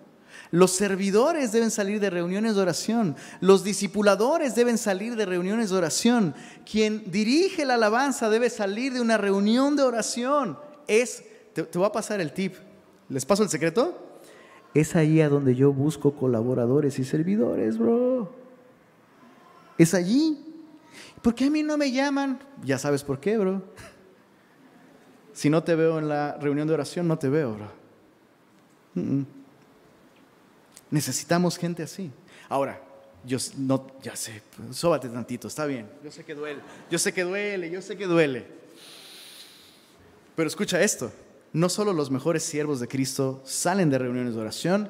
Los 0.50 0.72
servidores 0.72 1.52
deben 1.52 1.70
salir 1.70 2.00
de 2.00 2.10
reuniones 2.10 2.56
de 2.56 2.62
oración. 2.62 3.16
Los 3.40 3.64
discipuladores 3.64 4.56
deben 4.56 4.80
salir 4.80 5.16
de 5.16 5.28
reuniones 5.28 5.70
de 5.70 5.78
oración. 5.78 6.34
Quien 6.70 7.12
dirige 7.12 7.66
la 7.66 7.76
alabanza 7.76 8.32
debe 8.32 8.50
salir 8.50 8.94
de 8.94 9.02
una 9.02 9.18
reunión 9.18 9.76
de 9.76 9.84
oración. 9.84 10.58
Es, 10.88 11.24
te, 11.54 11.62
te 11.62 11.78
voy 11.78 11.88
a 11.88 11.92
pasar 11.92 12.20
el 12.20 12.34
tip. 12.34 12.56
¿Les 13.10 13.26
paso 13.26 13.44
el 13.44 13.50
secreto? 13.50 13.98
Es 14.74 14.96
ahí 14.96 15.22
a 15.22 15.30
donde 15.30 15.56
yo 15.56 15.72
busco 15.72 16.14
colaboradores 16.14 16.98
y 17.00 17.04
servidores, 17.04 17.78
bro. 17.78 18.34
Es 19.78 19.94
allí. 19.94 20.40
¿Por 21.22 21.36
qué 21.36 21.46
a 21.46 21.50
mí 21.50 21.64
no 21.64 21.78
me 21.78 21.92
llaman? 21.92 22.40
Ya 22.64 22.78
sabes 22.78 23.04
por 23.04 23.20
qué, 23.20 23.38
bro. 23.38 23.62
Si 25.34 25.50
no 25.50 25.64
te 25.64 25.76
veo 25.76 26.00
en 26.00 26.10
la 26.10 26.38
reunión 26.38 26.68
de 26.68 26.74
oración, 26.74 27.08
no 27.08 27.18
te 27.18 27.30
veo, 27.30 27.56
bro. 27.56 27.72
Necesitamos 30.92 31.58
gente 31.58 31.84
así. 31.84 32.12
Ahora, 32.50 32.80
yo 33.26 33.38
no, 33.58 33.88
ya 34.02 34.16
sé, 34.16 34.42
sóbate 34.72 35.10
tantito, 35.10 35.48
está 35.48 35.66
bien. 35.66 35.90
Yo 36.04 36.12
sé 36.12 36.24
que 36.24 36.36
duele, 36.36 36.62
yo 36.92 37.00
sé 37.00 37.14
que 37.14 37.24
duele, 37.24 37.72
yo 37.72 37.82
sé 37.82 37.98
que 37.98 38.06
duele. 38.06 38.46
Pero 40.36 40.48
escucha 40.48 40.82
esto 40.82 41.12
no 41.54 41.70
solo 41.70 41.94
los 41.94 42.12
mejores 42.12 42.44
siervos 42.44 42.80
de 42.80 42.88
Cristo 42.88 43.42
salen 43.46 43.90
de 43.90 44.00
reuniones 44.00 44.34
de 44.34 44.42
oración, 44.42 44.90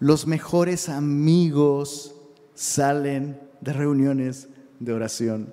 los 0.00 0.26
mejores 0.26 0.88
amigos 0.88 2.14
salen 2.54 3.38
de 3.60 3.72
reuniones 3.74 4.48
de 4.78 4.92
oración. 4.94 5.52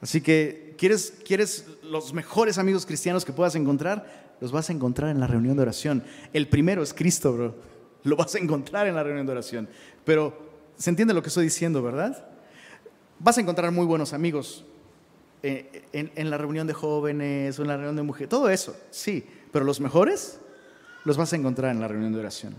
Así 0.00 0.20
que, 0.20 0.74
¿quieres, 0.76 1.14
¿quieres 1.24 1.66
los 1.82 2.12
mejores 2.12 2.58
amigos 2.58 2.84
cristianos 2.84 3.24
que 3.24 3.32
puedas 3.32 3.54
encontrar? 3.54 4.36
Los 4.40 4.52
vas 4.52 4.70
a 4.70 4.72
encontrar 4.72 5.10
en 5.10 5.20
la 5.20 5.26
reunión 5.26 5.56
de 5.56 5.62
oración. 5.62 6.04
El 6.32 6.48
primero 6.48 6.82
es 6.82 6.92
Cristo, 6.92 7.32
bro. 7.32 7.54
Lo 8.04 8.16
vas 8.16 8.34
a 8.34 8.38
encontrar 8.38 8.86
en 8.86 8.94
la 8.94 9.02
reunión 9.02 9.26
de 9.26 9.32
oración. 9.32 9.68
Pero, 10.04 10.36
¿se 10.76 10.90
entiende 10.90 11.14
lo 11.14 11.22
que 11.22 11.28
estoy 11.28 11.44
diciendo, 11.44 11.82
verdad? 11.82 12.28
Vas 13.18 13.38
a 13.38 13.40
encontrar 13.40 13.70
muy 13.72 13.86
buenos 13.86 14.12
amigos, 14.12 14.64
eh, 15.42 15.84
en, 15.92 16.30
la 16.30 16.38
reunión 16.38 16.66
de 16.66 16.74
jóvenes 16.74 17.58
o 17.58 17.62
en 17.62 17.68
la 17.68 17.76
reunión 17.76 17.96
de 17.96 18.02
mujeres, 18.02 18.28
todo 18.28 18.50
eso, 18.50 18.76
sí, 18.90 19.24
pero 19.52 19.64
los 19.64 19.80
mejores 19.80 20.40
los 21.04 21.16
vas 21.16 21.32
a 21.32 21.36
encontrar 21.36 21.70
en 21.70 21.80
la 21.80 21.88
reunión 21.88 22.12
de 22.12 22.20
oración. 22.20 22.54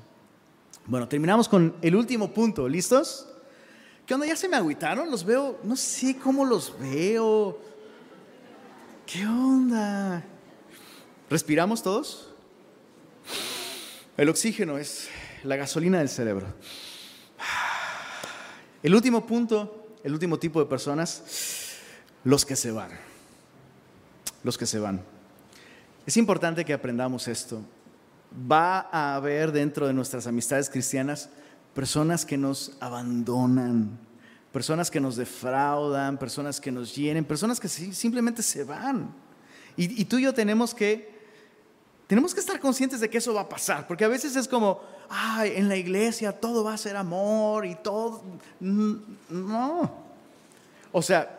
Bueno, 0.86 1.08
terminamos 1.08 1.48
con 1.50 1.76
el 1.82 1.96
último 1.96 2.32
punto, 2.32 2.68
¿listos? 2.68 3.28
¿Qué 4.06 4.14
onda? 4.14 4.26
¿Ya 4.26 4.36
se 4.36 4.48
me 4.48 4.56
agüitaron? 4.56 5.12
Los 5.12 5.24
veo, 5.24 5.60
no 5.64 5.76
sé 5.76 6.18
cómo 6.18 6.46
los 6.46 6.74
veo. 6.80 7.60
¿Qué 9.06 9.26
onda? 9.26 10.24
¿Respiramos 11.30 11.84
todos? 11.84 12.30
El 14.18 14.30
oxígeno 14.30 14.78
es 14.78 15.10
la 15.44 15.56
gasolina 15.58 16.00
del 16.00 16.10
cerebro. 16.10 16.48
El 18.82 18.96
último 18.96 19.26
punto, 19.26 19.88
el 20.04 20.14
último 20.14 20.40
tipo 20.40 20.60
de 20.60 20.66
personas, 20.66 21.69
los 22.24 22.46
que 22.46 22.56
se 22.56 22.72
van. 22.72 22.92
Los 24.44 24.58
que 24.58 24.66
se 24.66 24.80
van. 24.80 25.02
Es 26.06 26.18
importante 26.18 26.66
que 26.66 26.74
aprendamos 26.74 27.28
esto. 27.28 27.62
Va 28.50 28.90
a 28.92 29.16
haber 29.16 29.52
dentro 29.52 29.88
de 29.88 29.94
nuestras 29.94 30.28
amistades 30.28 30.70
cristianas 30.70 31.30
personas 31.74 32.26
que 32.26 32.38
nos 32.38 32.74
abandonan, 32.80 33.98
personas 34.52 34.90
que 34.90 35.00
nos 35.00 35.16
defraudan, 35.16 36.18
personas 36.18 36.60
que 36.60 36.72
nos 36.72 36.96
hieren, 36.96 37.24
personas 37.24 37.60
que 37.60 37.68
simplemente 37.68 38.42
se 38.44 38.64
van. 38.64 39.14
Y, 39.78 40.04
tú 40.06 40.18
y 40.18 40.24
yo 40.24 40.34
tenemos 40.34 40.74
que, 40.74 41.10
tenemos 42.06 42.34
que 42.34 42.42
estar 42.42 42.60
conscientes 42.60 43.00
de 43.00 43.10
que 43.10 43.20
eso 43.20 43.34
va 43.34 43.42
a 43.42 43.50
pasar, 43.50 43.88
porque 43.88 44.04
a 44.04 44.10
veces 44.10 44.36
es 44.36 44.48
como, 44.48 44.82
ay, 45.08 45.54
en 45.56 45.70
la 45.70 45.78
iglesia 45.78 46.34
todo 46.34 46.66
va 46.66 46.74
a 46.74 46.78
ser 46.78 46.98
amor 46.98 47.66
y 47.66 47.76
todo. 47.76 48.24
No. 48.60 49.92
O 50.92 51.02
sea, 51.02 51.39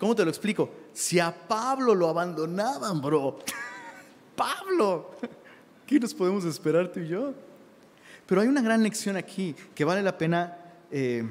¿cómo 0.00 0.16
te 0.16 0.24
lo 0.24 0.30
explico? 0.30 0.70
Si 0.92 1.20
a 1.20 1.32
Pablo 1.46 1.94
lo 1.94 2.08
abandonaban, 2.08 3.00
bro. 3.00 3.38
Pablo, 4.34 5.10
¿qué 5.86 6.00
nos 6.00 6.14
podemos 6.14 6.44
esperar 6.44 6.90
tú 6.90 7.00
y 7.00 7.08
yo? 7.08 7.34
Pero 8.26 8.40
hay 8.40 8.48
una 8.48 8.62
gran 8.62 8.82
lección 8.82 9.16
aquí 9.16 9.54
que 9.74 9.84
vale 9.84 10.02
la 10.02 10.16
pena 10.16 10.56
eh, 10.90 11.24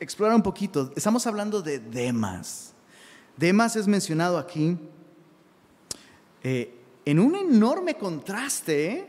explorar 0.00 0.34
un 0.34 0.42
poquito. 0.42 0.90
Estamos 0.96 1.26
hablando 1.26 1.60
de 1.60 1.78
Demas. 1.78 2.72
Demas 3.36 3.76
es 3.76 3.86
mencionado 3.86 4.38
aquí 4.38 4.78
eh, 6.42 6.72
en 7.04 7.20
un 7.20 7.34
enorme 7.36 7.96
contraste 7.96 8.90
¿eh? 8.90 9.06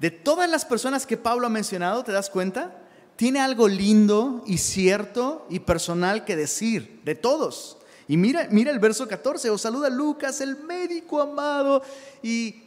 de 0.00 0.10
todas 0.10 0.50
las 0.50 0.64
personas 0.64 1.06
que 1.06 1.16
Pablo 1.16 1.46
ha 1.46 1.50
mencionado, 1.50 2.02
¿te 2.02 2.12
das 2.12 2.30
cuenta? 2.30 2.82
Tiene 3.16 3.40
algo 3.40 3.68
lindo 3.68 4.42
y 4.46 4.58
cierto 4.58 5.46
y 5.48 5.60
personal 5.60 6.24
que 6.24 6.36
decir, 6.36 7.00
de 7.04 7.14
todos. 7.14 7.77
Y 8.08 8.16
mira, 8.16 8.48
mira 8.50 8.70
el 8.70 8.78
verso 8.78 9.06
14, 9.06 9.50
os 9.50 9.60
saluda 9.60 9.90
Lucas, 9.90 10.40
el 10.40 10.56
médico 10.56 11.20
amado, 11.20 11.82
y, 12.22 12.62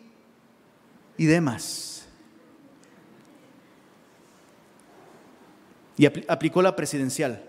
y 1.18 1.26
demás. 1.26 1.92
y 6.02 6.06
aplicó 6.28 6.64
la 6.64 6.76
presidencial. 6.76 7.44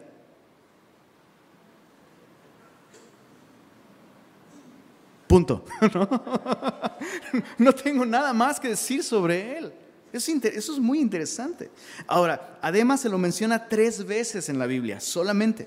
Punto. 5.26 5.64
no 7.56 7.74
tengo 7.74 8.04
nada 8.04 8.34
más 8.34 8.60
que 8.60 8.68
decir 8.68 9.02
sobre 9.02 9.56
él. 9.56 9.72
Eso 10.12 10.32
es 10.74 10.78
muy 10.78 11.00
interesante. 11.00 11.70
Ahora, 12.06 12.58
además 12.60 13.00
se 13.00 13.08
lo 13.08 13.16
menciona 13.16 13.70
tres 13.70 14.04
veces 14.04 14.50
en 14.50 14.58
la 14.58 14.66
Biblia, 14.66 15.00
solamente. 15.00 15.66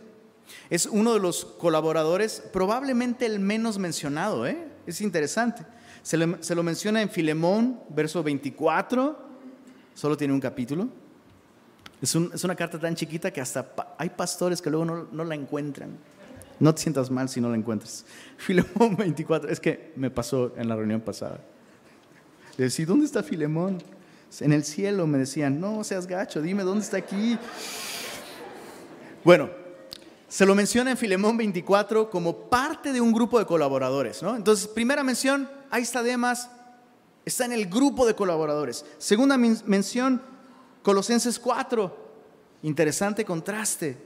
Es 0.70 0.86
uno 0.86 1.14
de 1.14 1.20
los 1.20 1.46
colaboradores, 1.46 2.44
probablemente 2.54 3.26
el 3.26 3.40
menos 3.40 3.78
mencionado. 3.78 4.46
¿eh? 4.48 4.68
Es 4.86 5.02
interesante. 5.02 5.66
Se, 6.02 6.18
se 6.42 6.56
lo 6.56 6.64
menciona 6.64 7.02
en 7.02 7.10
Filemón, 7.10 7.82
verso 7.90 8.22
24, 8.24 9.18
solo 9.94 10.18
tiene 10.18 10.34
un 10.34 10.40
capítulo. 10.40 10.88
Es, 12.02 12.44
una 12.44 12.56
carta 12.56 12.80
tan 12.80 12.94
chiquita 12.96 13.32
que 13.32 13.42
hasta 13.42 13.96
hay 13.98 14.10
pastores 14.10 14.62
que 14.62 14.70
luego 14.70 14.86
no, 15.12 15.24
la 15.24 15.36
encuentran. 15.36 15.98
No 16.60 16.74
te 16.76 16.82
sientas 16.84 17.10
mal 17.10 17.30
si 17.30 17.42
no 17.42 17.50
la 17.50 17.56
encuentras. 17.56 18.06
Filemón 18.38 18.96
24, 18.96 19.50
es 19.50 19.60
que 19.60 19.94
me 19.96 20.10
pasó 20.10 20.54
en 20.58 20.70
la 20.70 20.76
reunión 20.76 21.02
pasada. 21.02 21.40
Le 22.58 22.66
decía, 22.66 22.86
¿dónde 22.86 23.06
está 23.06 23.24
Filemón? 23.24 23.82
En 24.40 24.54
el 24.54 24.64
cielo 24.64 25.08
me 25.08 25.18
decían, 25.18 25.60
no 25.60 25.84
seas 25.84 26.08
gacho, 26.08 26.42
dime 26.42 26.64
dónde 26.64 26.84
está 26.84 26.98
aquí. 26.98 27.38
Bueno, 29.24 29.50
se 30.28 30.46
lo 30.46 30.56
menciona 30.56 30.92
en 30.92 30.98
Filemón 30.98 31.38
24 31.38 32.10
como 32.10 32.50
parte 32.50 32.92
de 32.92 33.02
un 33.02 33.14
grupo 33.14 33.40
de 33.40 33.46
colaboradores. 33.46 34.22
¿no? 34.24 34.36
Entonces, 34.36 34.68
primera 34.68 35.04
mención, 35.04 35.50
ahí 35.70 35.84
está 35.84 36.04
Demas, 36.04 36.50
está 37.26 37.46
en 37.46 37.54
el 37.54 37.68
grupo 37.68 38.06
de 38.06 38.16
colaboradores. 38.16 38.86
Segunda 38.98 39.38
mención, 39.38 40.22
Colosenses 40.84 41.40
4, 41.40 41.98
interesante 42.64 43.26
contraste. 43.26 43.98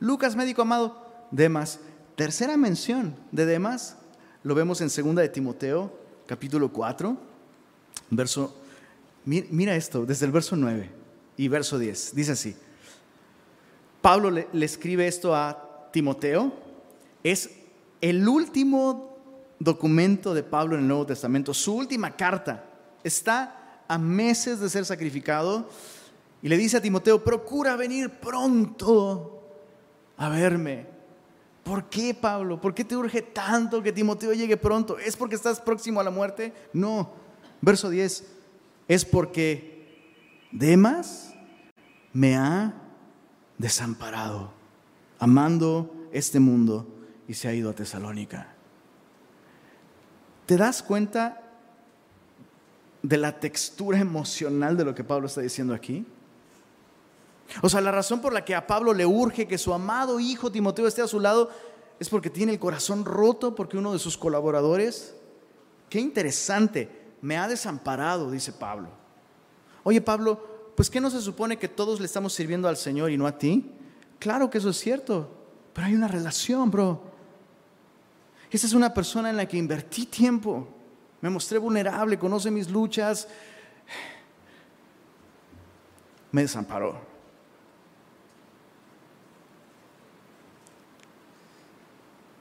Lucas, 0.00 0.36
médico 0.36 0.62
amado, 0.62 1.06
Demas. 1.30 1.80
Tercera 2.14 2.56
mención 2.56 3.16
de 3.32 3.46
Demas, 3.46 3.96
lo 4.42 4.54
vemos 4.54 4.80
en 4.80 4.88
2 4.88 5.16
de 5.16 5.28
Timoteo, 5.28 5.92
capítulo 6.26 6.72
4, 6.72 7.16
verso, 8.10 8.56
mira 9.24 9.76
esto, 9.76 10.06
desde 10.06 10.24
el 10.24 10.32
verso 10.32 10.56
9 10.56 10.90
y 11.36 11.48
verso 11.48 11.78
10, 11.78 12.14
dice 12.14 12.32
así. 12.32 12.56
Pablo 14.00 14.30
le, 14.30 14.48
le 14.52 14.64
escribe 14.64 15.06
esto 15.06 15.34
a 15.34 15.65
Timoteo, 15.96 16.52
es 17.24 17.48
el 18.02 18.28
último 18.28 19.16
documento 19.58 20.34
de 20.34 20.42
Pablo 20.42 20.74
en 20.74 20.82
el 20.82 20.88
Nuevo 20.88 21.06
Testamento, 21.06 21.54
su 21.54 21.74
última 21.74 22.14
carta, 22.14 22.66
está 23.02 23.80
a 23.88 23.96
meses 23.96 24.60
de 24.60 24.68
ser 24.68 24.84
sacrificado 24.84 25.70
y 26.42 26.50
le 26.50 26.58
dice 26.58 26.76
a 26.76 26.82
Timoteo, 26.82 27.24
procura 27.24 27.76
venir 27.76 28.10
pronto 28.10 29.40
a 30.18 30.28
verme. 30.28 30.84
¿Por 31.64 31.88
qué, 31.88 32.12
Pablo? 32.12 32.60
¿Por 32.60 32.74
qué 32.74 32.84
te 32.84 32.94
urge 32.94 33.22
tanto 33.22 33.82
que 33.82 33.90
Timoteo 33.90 34.34
llegue 34.34 34.58
pronto? 34.58 34.98
¿Es 34.98 35.16
porque 35.16 35.34
estás 35.34 35.60
próximo 35.60 35.98
a 35.98 36.04
la 36.04 36.10
muerte? 36.10 36.52
No. 36.74 37.10
Verso 37.62 37.88
10, 37.88 38.22
es 38.86 39.04
porque 39.06 40.44
Demas 40.52 41.32
me 42.12 42.36
ha 42.36 42.74
desamparado, 43.56 44.52
amando 45.18 46.08
este 46.12 46.40
mundo 46.40 46.86
y 47.28 47.34
se 47.34 47.48
ha 47.48 47.54
ido 47.54 47.70
a 47.70 47.74
Tesalónica. 47.74 48.54
¿Te 50.46 50.56
das 50.56 50.82
cuenta 50.82 51.42
de 53.02 53.16
la 53.16 53.38
textura 53.40 53.98
emocional 53.98 54.76
de 54.76 54.84
lo 54.84 54.94
que 54.94 55.04
Pablo 55.04 55.26
está 55.26 55.40
diciendo 55.40 55.74
aquí? 55.74 56.06
O 57.62 57.68
sea, 57.68 57.80
la 57.80 57.92
razón 57.92 58.20
por 58.20 58.32
la 58.32 58.44
que 58.44 58.54
a 58.54 58.66
Pablo 58.66 58.92
le 58.92 59.06
urge 59.06 59.46
que 59.46 59.58
su 59.58 59.72
amado 59.72 60.20
hijo 60.20 60.50
Timoteo 60.50 60.86
esté 60.86 61.02
a 61.02 61.08
su 61.08 61.20
lado 61.20 61.50
es 61.98 62.08
porque 62.08 62.30
tiene 62.30 62.52
el 62.52 62.58
corazón 62.58 63.04
roto, 63.04 63.54
porque 63.54 63.78
uno 63.78 63.92
de 63.92 63.98
sus 63.98 64.18
colaboradores, 64.18 65.14
qué 65.88 66.00
interesante, 66.00 66.90
me 67.22 67.36
ha 67.36 67.48
desamparado, 67.48 68.30
dice 68.30 68.52
Pablo. 68.52 68.88
Oye 69.82 70.00
Pablo, 70.00 70.72
pues 70.76 70.90
¿qué 70.90 71.00
no 71.00 71.10
se 71.10 71.20
supone 71.20 71.58
que 71.58 71.68
todos 71.68 72.00
le 72.00 72.06
estamos 72.06 72.34
sirviendo 72.34 72.68
al 72.68 72.76
Señor 72.76 73.10
y 73.10 73.16
no 73.16 73.26
a 73.26 73.38
ti? 73.38 73.72
Claro 74.18 74.50
que 74.50 74.58
eso 74.58 74.70
es 74.70 74.78
cierto, 74.78 75.30
pero 75.72 75.86
hay 75.86 75.94
una 75.94 76.08
relación, 76.08 76.70
bro. 76.70 77.02
Esa 78.50 78.66
es 78.66 78.72
una 78.72 78.94
persona 78.94 79.30
en 79.30 79.36
la 79.36 79.46
que 79.46 79.56
invertí 79.56 80.06
tiempo, 80.06 80.68
me 81.20 81.30
mostré 81.30 81.58
vulnerable, 81.58 82.18
conoce 82.18 82.50
mis 82.50 82.70
luchas, 82.70 83.28
me 86.32 86.42
desamparó. 86.42 87.00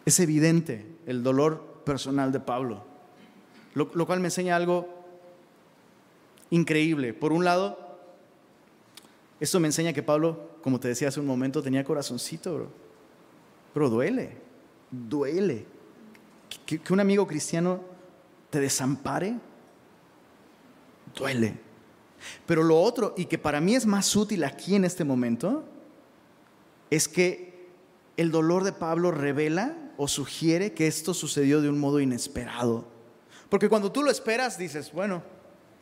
Es 0.06 0.20
evidente 0.20 0.86
el 1.08 1.24
dolor 1.24 1.82
personal 1.86 2.32
de 2.32 2.40
Pablo, 2.40 2.84
lo, 3.74 4.06
cual 4.06 4.20
me 4.20 4.28
enseña 4.28 4.56
algo 4.56 4.88
increíble. 6.52 7.14
Por 7.14 7.34
un 7.34 7.44
lado, 7.44 7.85
esto 9.40 9.60
me 9.60 9.68
enseña 9.68 9.94
que 9.94 10.04
Pablo, 10.04 10.58
como 10.62 10.80
te 10.80 10.88
decía 10.88 11.10
hace 11.10 11.20
un 11.20 11.26
momento, 11.26 11.62
tenía 11.62 11.84
corazoncito, 11.84 12.56
bro. 12.56 12.70
Pero 13.74 13.90
duele, 13.90 14.38
duele. 14.90 15.66
Que, 16.66 16.80
que 16.80 16.94
un 16.94 17.00
amigo 17.00 17.28
cristiano 17.28 17.82
te 18.50 18.60
desampare, 18.60 19.36
duele. 21.14 21.58
Pero 22.46 22.64
lo 22.64 22.82
otro, 22.82 23.14
y 23.18 23.26
que 23.26 23.38
para 23.38 23.60
mí 23.60 23.76
es 23.76 23.86
más 23.86 24.16
útil 24.16 24.44
aquí 24.44 24.76
en 24.76 24.86
este 24.86 25.04
momento, 25.04 25.66
es 26.90 27.08
que 27.08 27.68
el 28.18 28.32
dolor 28.32 28.64
de 28.64 28.72
Pablo 28.72 29.12
revela 29.12 29.76
o 29.98 30.08
sugiere 30.08 30.74
que 30.74 30.88
esto 30.88 31.14
sucedió 31.14 31.62
de 31.62 31.70
un 31.70 31.80
modo 31.80 32.00
inesperado. 32.00 32.88
Porque 33.50 33.70
cuando 33.70 33.92
tú 33.92 34.04
lo 34.04 34.12
esperas, 34.12 34.58
dices, 34.58 34.92
bueno, 34.92 35.24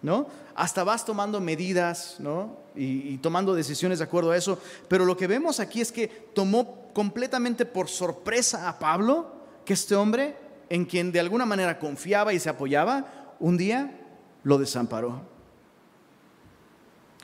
¿no? 0.03 0.27
Hasta 0.53 0.83
vas 0.83 1.03
tomando 1.03 1.39
medidas, 1.39 2.17
¿no? 2.19 2.57
Y, 2.75 3.17
tomando 3.19 3.55
decisiones 3.55 3.99
de 3.99 4.03
acuerdo 4.03 4.31
a 4.31 4.37
eso. 4.37 4.59
Pero 4.87 5.05
lo 5.05 5.17
que 5.17 5.25
vemos 5.25 5.59
aquí 5.59 5.81
es 5.81 5.91
que 5.91 6.07
tomó 6.07 6.91
completamente 6.93 7.65
por 7.65 7.87
sorpresa 7.87 8.69
a 8.69 8.77
Pablo 8.77 9.31
que 9.65 9.73
este 9.73 9.95
hombre, 9.95 10.35
en 10.69 10.85
quien 10.85 11.11
de 11.11 11.19
alguna 11.19 11.45
manera 11.45 11.79
confiaba 11.79 12.33
y 12.33 12.39
se 12.39 12.49
apoyaba, 12.49 13.35
un 13.39 13.57
día 13.57 13.99
lo 14.43 14.57
desamparó. 14.57 15.21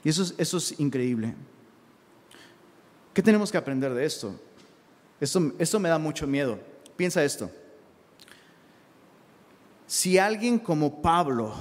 Y 0.02 0.08
eso 0.08 0.22
es, 0.22 0.34
eso 0.38 0.56
es 0.56 0.80
increíble. 0.80 1.34
¿Qué 3.12 3.22
tenemos 3.22 3.52
que 3.52 3.58
aprender 3.58 3.92
de 3.92 4.06
esto? 4.06 4.34
Esto, 5.20 5.52
esto 5.58 5.78
me 5.78 5.90
da 5.90 5.98
mucho 5.98 6.26
miedo. 6.26 6.58
Piensa 6.96 7.22
esto. 7.22 7.50
Si 9.86 10.16
alguien 10.16 10.58
como 10.58 11.02
Pablo 11.02 11.52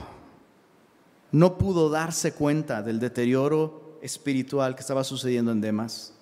no 1.31 1.57
pudo 1.57 1.89
darse 1.89 2.33
cuenta 2.33 2.81
del 2.81 2.99
deterioro 2.99 3.97
espiritual 4.01 4.75
que 4.75 4.81
estaba 4.81 5.03
sucediendo 5.03 5.51
en 5.51 5.61
Demas. 5.61 6.13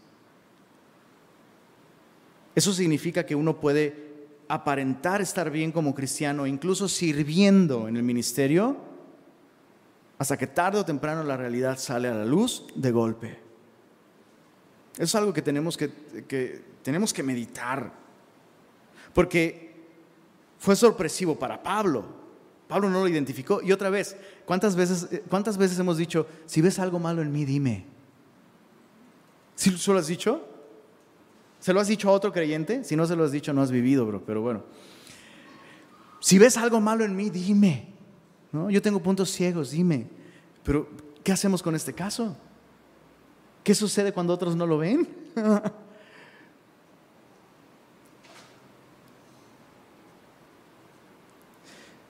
Eso 2.56 2.74
significa 2.74 3.26
que 3.26 3.36
uno 3.36 3.60
puede 3.60 4.08
aparentar 4.48 5.22
estar 5.22 5.52
bien 5.52 5.72
como 5.72 5.94
cristiano, 5.94 6.48
incluso 6.48 6.88
sirviendo 6.88 7.88
en 7.88 7.98
el 7.98 8.04
ministerio, 8.04 8.78
hasta 10.18 10.38
que 10.38 10.48
tarde 10.48 10.80
o 10.80 10.86
temprano 10.86 11.24
la 11.24 11.38
realidad 11.38 11.78
sale 11.78 12.08
a 12.08 12.14
la 12.14 12.26
luz 12.26 12.66
de 12.76 12.92
golpe. 12.92 13.40
Eso 14.94 15.04
es 15.04 15.16
algo 15.16 15.34
que 15.34 15.44
tenemos 15.44 15.78
que, 15.78 15.92
que 16.28 16.64
tenemos 16.82 17.14
que 17.14 17.22
meditar, 17.22 17.92
porque 19.14 19.68
fue 20.58 20.76
sorpresivo 20.76 21.38
para 21.38 21.62
Pablo. 21.62 22.27
Pablo 22.68 22.90
no 22.90 23.00
lo 23.00 23.08
identificó. 23.08 23.62
Y 23.62 23.72
otra 23.72 23.90
vez, 23.90 24.18
¿cuántas 24.46 24.76
veces, 24.76 25.08
cuántas 25.30 25.58
veces 25.58 25.80
hemos 25.80 25.98
dicho, 25.98 26.28
si 26.46 26.62
ves 26.62 26.80
algo 26.80 27.00
malo 27.00 27.22
en 27.22 27.32
mí, 27.32 27.46
dime? 27.46 27.86
¿Sí 29.56 29.74
lo 29.88 29.98
has 29.98 30.08
dicho? 30.08 30.46
¿Se 31.60 31.74
lo 31.74 31.80
has 31.80 31.88
dicho 31.88 32.10
a 32.10 32.12
otro 32.12 32.32
creyente? 32.32 32.84
Si 32.84 32.96
no 32.96 33.08
se 33.08 33.16
lo 33.16 33.24
has 33.24 33.32
dicho, 33.32 33.54
no 33.54 33.62
has 33.62 33.72
vivido, 33.72 34.06
bro. 34.06 34.22
Pero 34.26 34.42
bueno. 34.42 34.64
Si 36.20 36.38
ves 36.38 36.58
algo 36.58 36.80
malo 36.80 37.06
en 37.06 37.16
mí, 37.16 37.30
dime. 37.30 37.88
¿No? 38.52 38.70
Yo 38.70 38.82
tengo 38.82 39.02
puntos 39.02 39.32
ciegos, 39.32 39.72
dime. 39.72 40.08
Pero, 40.64 40.88
¿qué 41.24 41.32
hacemos 41.32 41.64
con 41.64 41.76
este 41.76 41.94
caso? 41.94 42.38
¿Qué 43.64 43.74
sucede 43.74 44.14
cuando 44.14 44.34
otros 44.34 44.56
no 44.56 44.68
lo 44.68 44.78
ven? 44.78 45.08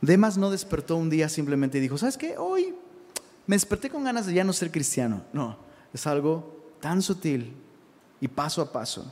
Demas 0.01 0.37
no 0.37 0.51
despertó 0.51 0.95
un 0.95 1.09
día 1.09 1.27
simplemente 1.29 1.77
y 1.77 1.81
dijo, 1.81 1.97
¿sabes 1.97 2.17
qué? 2.17 2.37
Hoy 2.37 2.75
me 3.47 3.55
desperté 3.55 3.89
con 3.89 4.03
ganas 4.03 4.25
de 4.25 4.33
ya 4.33 4.43
no 4.43 4.53
ser 4.53 4.71
cristiano. 4.71 5.23
No, 5.33 5.57
es 5.93 6.05
algo 6.05 6.57
tan 6.79 7.01
sutil 7.01 7.53
y 8.21 8.27
paso 8.27 8.61
a 8.61 8.71
paso. 8.71 9.11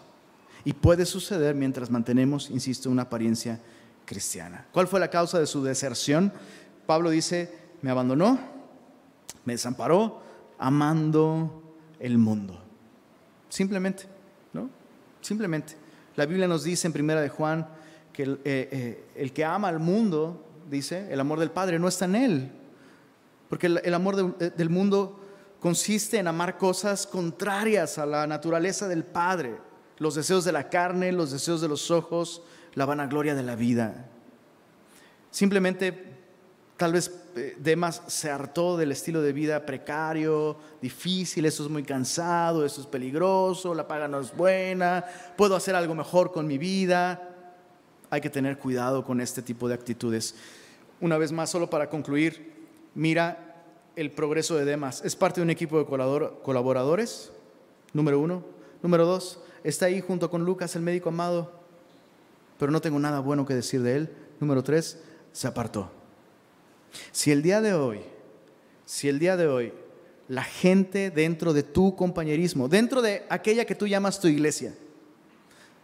Y 0.64 0.74
puede 0.74 1.06
suceder 1.06 1.56
mientras 1.56 1.90
mantenemos, 1.90 2.50
insisto, 2.50 2.90
una 2.90 3.04
apariencia 3.04 3.60
cristiana. 4.06 4.66
¿Cuál 4.72 4.88
fue 4.88 5.00
la 5.00 5.10
causa 5.10 5.40
de 5.40 5.48
su 5.48 5.64
deserción? 5.64 6.32
Pablo 6.86 7.10
dice, 7.10 7.54
me 7.82 7.90
abandonó, 7.92 8.40
me 9.46 9.54
desamparó, 9.54 10.22
amando 10.58 11.64
el 12.00 12.18
mundo. 12.18 12.60
Simplemente, 13.50 14.06
¿no? 14.54 14.70
Simplemente. 15.22 15.76
La 16.16 16.26
Biblia 16.26 16.48
nos 16.48 16.64
dice 16.64 16.88
en 16.88 16.94
Primera 16.94 17.22
de 17.22 17.30
Juan 17.30 17.68
que 18.14 18.24
el, 18.24 18.34
eh, 18.44 18.70
eh, 18.72 19.06
el 19.16 19.34
que 19.34 19.44
ama 19.46 19.68
al 19.68 19.80
mundo 19.80 20.45
dice, 20.70 21.12
el 21.12 21.20
amor 21.20 21.40
del 21.40 21.52
Padre 21.52 21.80
no 21.80 21.88
está 21.88 22.06
en 22.06 22.16
él. 22.16 22.52
Porque 23.50 23.68
el, 23.68 23.94
amor 23.94 24.36
eh, 24.40 24.52
del 24.56 24.70
mundo 24.70 25.20
consiste 25.60 26.18
en 26.18 26.28
amar 26.28 26.58
cosas 26.58 27.06
contrarias 27.06 27.98
a 27.98 28.06
la 28.06 28.28
naturaleza 28.28 28.88
del 28.88 29.04
Padre. 29.04 29.58
Los 29.98 30.16
deseos 30.16 30.44
de 30.44 30.52
la 30.52 30.70
carne, 30.70 31.12
los 31.12 31.32
deseos 31.32 31.62
de 31.62 31.68
los 31.68 31.92
ojos, 31.92 32.42
la 32.74 32.86
vanagloria 32.86 33.36
de 33.36 33.44
la 33.44 33.56
vida. 33.56 34.10
Simplemente, 35.32 36.14
tal 36.78 36.94
vez 36.94 37.12
eh, 37.36 37.56
Demas 37.60 38.02
se 38.08 38.30
hartó 38.30 38.78
del 38.78 38.92
estilo 38.92 39.22
de 39.22 39.34
vida 39.34 39.66
precario, 39.66 40.58
difícil, 40.82 41.46
eso 41.46 41.64
es 41.64 41.70
muy 41.70 41.84
cansado, 41.84 42.66
eso 42.66 42.82
es 42.82 42.88
peligroso, 42.88 43.74
la 43.74 43.88
paga 43.88 44.08
no 44.08 44.20
es 44.20 44.36
buena, 44.36 45.06
puedo 45.38 45.56
hacer 45.56 45.76
algo 45.76 45.96
mejor 45.96 46.32
con 46.32 46.48
mi 46.48 46.58
vida 46.58 47.35
hay 48.16 48.22
que 48.22 48.30
tener 48.30 48.58
cuidado 48.58 49.04
con 49.04 49.20
este 49.20 49.42
tipo 49.42 49.68
de 49.68 49.74
actitudes. 49.74 50.36
Una 51.02 51.18
vez 51.18 51.32
más, 51.32 51.50
solo 51.50 51.70
para 51.70 51.90
concluir, 51.90 52.54
mira 52.96 53.64
el 53.96 54.12
progreso 54.12 54.56
de 54.56 54.66
Demas. 54.66 55.04
Es 55.04 55.16
parte 55.16 55.42
de 55.42 55.44
un 55.44 55.50
equipo 55.50 55.78
de 55.78 55.86
colaboradores, 55.86 57.32
número 57.94 58.20
uno. 58.20 58.44
Número 58.82 59.06
dos, 59.06 59.40
está 59.64 59.88
ahí 59.88 60.00
junto 60.00 60.30
con 60.30 60.46
Lucas, 60.46 60.76
el 60.76 60.82
médico 60.82 61.10
amado, 61.10 61.52
pero 62.58 62.72
no 62.72 62.82
tengo 62.82 63.00
nada 63.00 63.20
bueno 63.20 63.46
que 63.46 63.54
decir 63.54 63.82
de 63.82 63.96
él. 63.96 64.10
Número 64.40 64.64
tres, 64.64 65.02
se 65.32 65.48
apartó. 65.48 65.92
Si 67.12 67.32
el 67.32 67.42
día 67.42 67.62
de 67.62 67.74
hoy, 67.74 68.00
si 68.86 69.10
el 69.10 69.20
día 69.20 69.36
de 69.36 69.48
hoy, 69.48 69.74
la 70.28 70.44
gente 70.44 71.12
dentro 71.12 71.52
de 71.52 71.64
tu 71.64 71.96
compañerismo, 71.96 72.70
dentro 72.70 73.02
de 73.02 73.26
aquella 73.30 73.66
que 73.66 73.76
tú 73.76 73.88
llamas 73.88 74.20
tu 74.20 74.28
iglesia, 74.28 74.74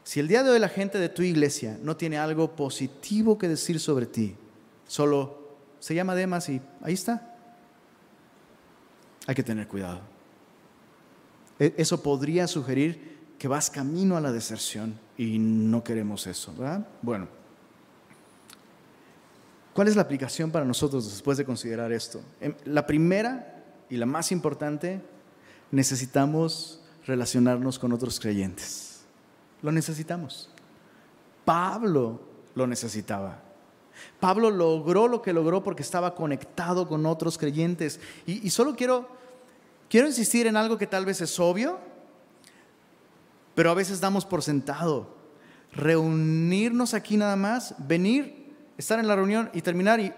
si 0.03 0.19
el 0.19 0.27
día 0.27 0.43
de 0.43 0.49
hoy 0.49 0.59
la 0.59 0.69
gente 0.69 0.97
de 0.97 1.09
tu 1.09 1.21
iglesia 1.21 1.77
no 1.81 1.95
tiene 1.95 2.17
algo 2.17 2.55
positivo 2.55 3.37
que 3.37 3.47
decir 3.47 3.79
sobre 3.79 4.05
ti, 4.05 4.35
solo 4.87 5.57
se 5.79 5.95
llama 5.95 6.15
Demas 6.15 6.49
y 6.49 6.61
ahí 6.81 6.93
está, 6.93 7.35
hay 9.27 9.35
que 9.35 9.43
tener 9.43 9.67
cuidado. 9.67 10.01
E, 11.59 11.73
eso 11.77 12.01
podría 12.01 12.47
sugerir 12.47 13.19
que 13.37 13.47
vas 13.47 13.69
camino 13.69 14.17
a 14.17 14.21
la 14.21 14.31
deserción 14.31 14.99
y 15.17 15.39
no 15.39 15.83
queremos 15.83 16.27
eso, 16.27 16.53
¿verdad? 16.57 16.87
Bueno, 17.01 17.27
¿cuál 19.73 19.87
es 19.87 19.95
la 19.95 20.01
aplicación 20.01 20.51
para 20.51 20.65
nosotros 20.65 21.09
después 21.09 21.37
de 21.37 21.45
considerar 21.45 21.91
esto? 21.91 22.21
Em, 22.39 22.53
la 22.65 22.85
primera 22.85 23.63
y 23.89 23.97
la 23.97 24.05
más 24.05 24.31
importante, 24.31 25.01
necesitamos 25.71 26.81
relacionarnos 27.05 27.77
con 27.77 27.91
otros 27.91 28.19
creyentes. 28.19 28.90
Lo 29.61 29.71
necesitamos. 29.71 30.49
Pablo 31.45 32.19
lo 32.55 32.67
necesitaba. 32.67 33.39
Pablo 34.19 34.49
logró 34.49 35.07
lo 35.07 35.21
que 35.21 35.33
logró 35.33 35.63
porque 35.63 35.83
estaba 35.83 36.15
conectado 36.15 36.87
con 36.87 37.05
otros 37.05 37.37
creyentes. 37.37 37.99
Y, 38.25 38.49
solo 38.49 38.75
quiero, 38.75 39.07
quiero 39.89 40.07
insistir 40.07 40.47
en 40.47 40.57
algo 40.57 40.77
que 40.77 40.87
tal 40.87 41.05
vez 41.05 41.21
es 41.21 41.39
obvio, 41.39 41.79
pero 43.55 43.71
a 43.71 43.73
veces 43.73 43.99
damos 43.99 44.25
por 44.25 44.41
sentado. 44.41 45.15
Reunirnos 45.73 46.93
aquí 46.93 47.17
nada 47.17 47.35
más, 47.35 47.75
venir, 47.79 48.53
estar 48.77 48.99
en 48.99 49.07
la 49.07 49.15
reunión 49.15 49.49
y 49.53 49.61
terminar 49.61 49.99
y... 49.99 50.13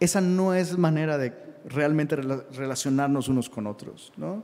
Esa 0.00 0.20
no 0.20 0.52
es 0.52 0.76
manera 0.76 1.16
de 1.16 1.32
realmente 1.64 2.16
relacionarnos 2.16 3.28
unos 3.28 3.48
con 3.48 3.68
otros. 3.68 4.12
¿no? 4.16 4.42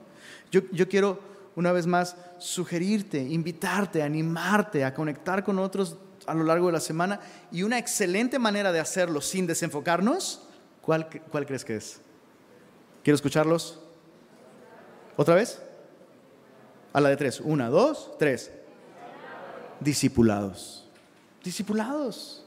Yo, 0.53 0.61
yo 0.70 0.89
quiero 0.89 1.18
una 1.59 1.73
vez 1.73 1.89
más, 1.89 2.15
sugerirte, 2.39 3.21
invitarte, 3.21 4.01
animarte 4.01 4.85
a 4.85 4.95
conectar 4.95 5.43
con 5.43 5.59
otros 5.59 5.97
a 6.25 6.33
lo 6.33 6.45
largo 6.45 6.67
de 6.67 6.75
la 6.75 6.79
semana. 6.79 7.19
Y 7.51 7.65
una 7.65 7.79
excelente 7.79 8.39
manera 8.39 8.71
de 8.71 8.79
hacerlo 8.79 9.21
sin 9.21 9.45
desenfocarnos, 9.45 10.43
¿cuál, 10.81 11.09
cuál 11.33 11.47
crees 11.47 11.65
que 11.65 11.75
es? 11.75 12.01
¿Quiero 13.03 13.17
escucharlos? 13.17 13.81
¿Otra 15.17 15.35
vez? 15.35 15.61
A 16.93 17.01
la 17.01 17.09
de 17.09 17.17
tres. 17.17 17.41
Una, 17.41 17.69
dos, 17.71 18.13
tres. 18.21 18.53
Discipulados. 19.81 20.89
Discipulados. 21.43 22.47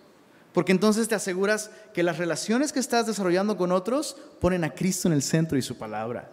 Porque 0.54 0.72
entonces 0.72 1.10
te 1.10 1.16
aseguras 1.16 1.70
que 1.94 2.02
las 2.02 2.18
relaciones 2.18 2.72
que 2.72 2.80
estás 2.80 3.08
desarrollando 3.08 3.58
con 3.58 3.74
otros 3.74 4.16
ponen 4.40 4.64
a 4.64 4.74
Cristo 4.74 5.10
en 5.10 5.16
el 5.16 5.22
centro 5.22 5.58
y 5.58 5.62
su 5.62 5.78
palabra. 5.78 6.32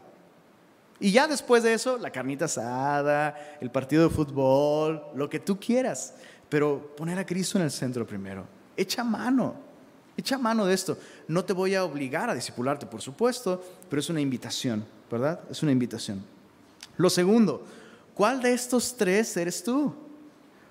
Y 1.01 1.12
ya 1.12 1.28
después 1.28 1.62
de 1.62 1.74
eso, 1.74 1.99
la 1.99 2.11
carnita 2.11 2.46
asada, 2.46 3.59
el 3.61 3.70
partido 3.70 4.05
de 4.05 4.14
fútbol, 4.14 5.03
lo 5.14 5.28
que 5.28 5.38
tú 5.38 5.59
quieras. 5.59 6.14
Pero 6.49 6.94
poner 6.96 7.18
a 7.18 7.26
Cristo 7.26 7.59
en 7.59 7.64
el 7.64 7.70
centro 7.70 8.07
primero. 8.07 8.44
Echa 8.76 9.05
mano, 9.05 9.55
echa 10.16 10.38
mano 10.38 10.66
de 10.66 10.74
esto. 10.74 10.96
No 11.28 11.44
te 11.44 11.53
voy 11.53 11.74
a 11.74 11.84
obligar 11.84 12.30
a 12.30 12.34
discipularte, 12.34 12.86
por 12.86 13.01
supuesto, 13.01 13.62
pero 13.88 14.01
es 14.01 14.09
una 14.09 14.20
invitación, 14.20 14.84
¿verdad? 15.11 15.40
Es 15.51 15.62
una 15.62 15.72
invitación. 15.72 16.22
Lo 16.96 17.11
segundo, 17.11 17.64
¿cuál 18.14 18.42
de 18.42 18.53
estos 18.53 18.96
tres 18.96 19.36
eres 19.36 19.62
tú? 19.62 19.94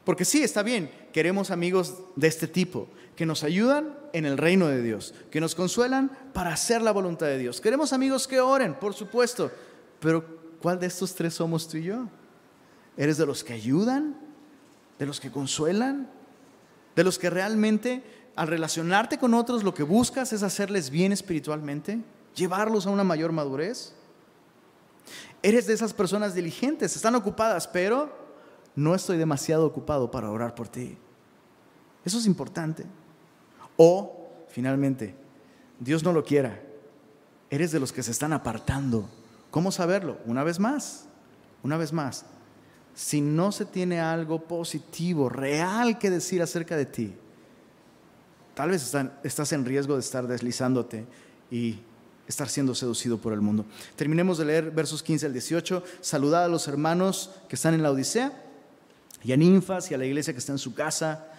Porque 0.03 0.25
sí, 0.25 0.43
está 0.43 0.63
bien, 0.63 0.89
queremos 1.13 1.51
amigos 1.51 1.95
de 2.15 2.27
este 2.27 2.47
tipo, 2.47 2.89
que 3.15 3.25
nos 3.25 3.43
ayudan 3.43 3.97
en 4.13 4.25
el 4.25 4.37
reino 4.37 4.67
de 4.67 4.81
Dios, 4.81 5.13
que 5.31 5.41
nos 5.41 5.55
consuelan 5.55 6.11
para 6.33 6.53
hacer 6.53 6.81
la 6.81 6.91
voluntad 6.91 7.25
de 7.27 7.37
Dios. 7.37 7.59
Queremos 7.59 7.91
amigos 7.93 8.27
que 8.27 8.39
oren, 8.39 8.75
por 8.75 8.93
supuesto, 8.93 9.51
pero 9.99 10.25
¿cuál 10.61 10.79
de 10.79 10.87
estos 10.87 11.13
tres 11.15 11.33
somos 11.33 11.67
tú 11.67 11.77
y 11.77 11.83
yo? 11.83 12.07
¿Eres 12.95 13.17
de 13.17 13.25
los 13.25 13.43
que 13.43 13.53
ayudan? 13.53 14.17
¿De 14.99 15.05
los 15.05 15.19
que 15.19 15.31
consuelan? 15.31 16.09
¿De 16.95 17.03
los 17.03 17.19
que 17.19 17.29
realmente 17.29 18.03
al 18.35 18.47
relacionarte 18.47 19.17
con 19.17 19.33
otros 19.33 19.63
lo 19.63 19.73
que 19.73 19.83
buscas 19.83 20.33
es 20.33 20.43
hacerles 20.43 20.89
bien 20.89 21.11
espiritualmente? 21.11 21.99
¿Llevarlos 22.35 22.85
a 22.85 22.91
una 22.91 23.03
mayor 23.03 23.31
madurez? 23.31 23.93
Eres 25.41 25.67
de 25.67 25.73
esas 25.73 25.93
personas 25.93 26.33
diligentes, 26.33 26.95
están 26.95 27.15
ocupadas, 27.15 27.67
pero 27.67 28.11
no 28.75 28.93
estoy 28.95 29.17
demasiado 29.17 29.65
ocupado 29.65 30.11
para 30.11 30.29
orar 30.29 30.55
por 30.55 30.67
ti. 30.67 30.97
Eso 32.03 32.17
es 32.17 32.25
importante. 32.25 32.85
O, 33.75 34.27
finalmente, 34.49 35.15
Dios 35.79 36.03
no 36.03 36.13
lo 36.13 36.23
quiera, 36.23 36.61
eres 37.49 37.71
de 37.71 37.79
los 37.79 37.93
que 37.93 38.03
se 38.03 38.11
están 38.11 38.33
apartando 38.33 39.07
¿Cómo 39.57 39.71
saberlo? 39.71 40.19
Una 40.27 40.43
vez 40.43 40.59
más, 40.59 41.05
una 41.63 41.77
vez 41.77 41.91
más, 41.91 42.25
si 42.93 43.21
no 43.21 43.51
se 43.51 43.65
tiene 43.65 43.99
algo 43.99 44.43
positivo, 44.43 45.29
real 45.29 45.97
que 45.97 46.11
decir 46.11 46.43
acerca 46.43 46.77
de 46.77 46.85
ti, 46.85 47.15
tal 48.53 48.69
vez 48.69 48.93
estás 49.23 49.53
en 49.53 49.65
riesgo 49.65 49.95
de 49.95 50.01
estar 50.01 50.27
deslizándote 50.27 51.07
y 51.49 51.79
estar 52.27 52.49
siendo 52.49 52.75
seducido 52.75 53.17
por 53.17 53.33
el 53.33 53.41
mundo. 53.41 53.65
Terminemos 53.95 54.37
de 54.37 54.45
leer 54.45 54.69
versos 54.69 55.01
15 55.01 55.25
al 55.25 55.33
18. 55.33 55.83
Saludad 56.01 56.45
a 56.45 56.49
los 56.49 56.67
hermanos 56.67 57.31
que 57.49 57.55
están 57.55 57.73
en 57.73 57.81
la 57.81 57.89
Odisea 57.89 58.39
y 59.23 59.31
a 59.31 59.37
Ninfas 59.37 59.89
y 59.89 59.95
a 59.95 59.97
la 59.97 60.05
iglesia 60.05 60.33
que 60.33 60.39
está 60.39 60.51
en 60.51 60.59
su 60.59 60.75
casa. 60.75 61.29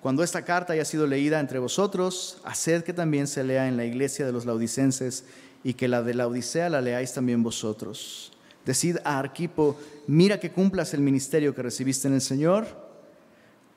Cuando 0.00 0.22
esta 0.22 0.44
carta 0.44 0.74
haya 0.74 0.84
sido 0.84 1.08
leída 1.08 1.40
entre 1.40 1.58
vosotros, 1.58 2.40
haced 2.44 2.84
que 2.84 2.92
también 2.92 3.26
se 3.26 3.42
lea 3.42 3.66
en 3.66 3.76
la 3.76 3.84
iglesia 3.84 4.24
de 4.24 4.30
los 4.30 4.46
laudicenses 4.46 5.24
y 5.64 5.74
que 5.74 5.88
la 5.88 6.02
de 6.02 6.14
la 6.14 6.28
Odisea 6.28 6.68
la 6.68 6.82
leáis 6.82 7.14
también 7.14 7.42
vosotros. 7.42 8.30
Decid 8.66 8.98
a 9.04 9.18
Arquipo, 9.18 9.78
mira 10.06 10.38
que 10.38 10.52
cumplas 10.52 10.94
el 10.94 11.00
ministerio 11.00 11.54
que 11.54 11.62
recibiste 11.62 12.06
en 12.06 12.14
el 12.14 12.20
Señor. 12.20 12.66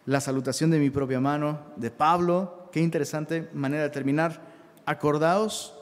La 0.06 0.22
salutación 0.22 0.70
de 0.70 0.80
mi 0.80 0.90
propia 0.90 1.20
mano, 1.20 1.60
de 1.78 1.90
Pablo, 1.90 2.70
qué 2.72 2.82
interesante 2.82 3.50
manera 3.54 3.84
de 3.84 3.90
terminar. 3.90 4.42
Acordaos 4.86 5.74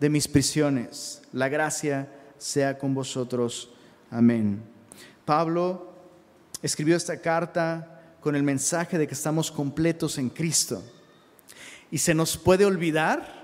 de 0.00 0.08
mis 0.10 0.28
prisiones. 0.28 1.22
La 1.32 1.48
gracia 1.48 2.08
sea 2.38 2.78
con 2.78 2.94
vosotros. 2.94 3.70
Amén. 4.10 4.62
Pablo 5.24 5.92
escribió 6.62 6.96
esta 6.96 7.20
carta 7.20 8.16
con 8.20 8.36
el 8.36 8.42
mensaje 8.42 8.96
de 8.96 9.06
que 9.06 9.14
estamos 9.14 9.50
completos 9.50 10.16
en 10.18 10.30
Cristo. 10.30 10.82
Y 11.90 11.98
se 11.98 12.14
nos 12.14 12.36
puede 12.36 12.64
olvidar 12.64 13.43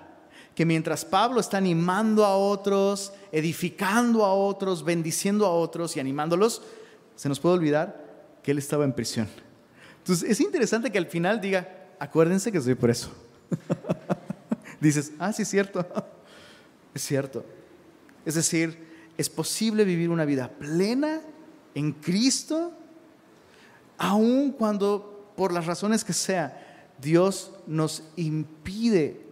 que 0.55 0.67
mientras 0.67 1.05
Pablo 1.05 1.41
está 1.41 1.59
animando 1.59 2.25
a 2.25 2.37
otros, 2.37 3.13
edificando 3.33 4.25
a 4.25 4.35
otros, 4.35 4.85
bendiciendo 4.85 5.47
a 5.47 5.51
otros 5.51 5.97
y 5.97 6.01
animándolos, 6.01 6.63
se 7.17 7.29
nos 7.29 7.41
puede 7.41 7.57
olvidar 7.57 8.39
que 8.43 8.51
él 8.51 8.59
estaba 8.59 8.85
en 8.85 8.93
prisión. 8.93 9.29
Entonces 9.99 10.29
es 10.29 10.41
interesante 10.41 10.91
que 10.91 10.99
al 10.99 11.07
final 11.07 11.41
diga, 11.41 11.69
acuérdense 11.99 12.51
que 12.51 12.59
estoy 12.59 12.75
preso. 12.75 13.11
Dices, 14.81 15.13
ah, 15.19 15.33
sí, 15.33 15.43
es 15.43 15.49
cierto. 15.49 15.87
Es 16.93 17.03
cierto. 17.03 17.45
Es 18.27 18.35
decir, 18.35 18.77
es 19.17 19.29
posible 19.29 19.85
vivir 19.85 20.11
una 20.11 20.25
vida 20.25 20.49
plena 20.49 21.21
en 21.73 21.93
Cristo, 21.93 22.73
aun 23.97 24.51
cuando 24.51 25.33
por 25.37 25.53
las 25.53 25.67
razones 25.67 26.03
que 26.03 26.13
sea, 26.13 26.91
Dios 27.01 27.53
nos 27.69 28.03
impide 28.17 29.30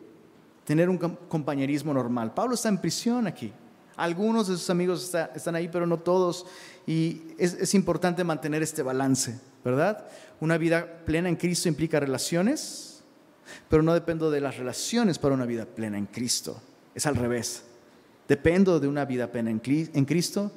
tener 0.69 0.91
un 0.91 0.99
compañerismo 0.99 1.95
normal. 1.95 2.35
Pablo 2.35 2.55
está 2.55 2.69
en 2.69 2.77
prisión 2.77 3.27
aquí. 3.27 3.51
Algunos 3.97 4.49
de 4.49 4.59
sus 4.59 4.69
amigos 4.69 5.14
están 5.35 5.55
ahí, 5.55 5.66
pero 5.66 5.87
no 5.87 5.99
todos. 5.99 6.45
Y 6.87 7.23
es, 7.39 7.55
es 7.55 7.73
importante 7.73 8.23
mantener 8.23 8.62
este 8.62 8.83
balance, 8.83 9.41
¿verdad? 9.64 10.07
Una 10.41 10.59
vida 10.59 10.87
plena 11.07 11.31
en 11.31 11.37
Cristo 11.37 11.71
implica 11.71 11.99
relaciones, 11.99 13.03
pero 13.71 13.83
no 13.83 13.95
dependo 13.95 14.31
de 14.31 14.43
las 14.43 14.59
relaciones 14.59 15.19
para 15.19 15.35
una 15.35 15.47
vida 15.47 15.64
plena 15.64 15.97
en 15.97 16.05
Cristo. 16.05 16.61
Es 16.95 17.07
al 17.07 17.16
revés. 17.16 17.62
Dependo 18.29 18.79
de 18.79 18.89
una 18.89 19.07
vida 19.07 19.33
plena 19.33 19.51
en 19.51 20.05
Cristo 20.05 20.53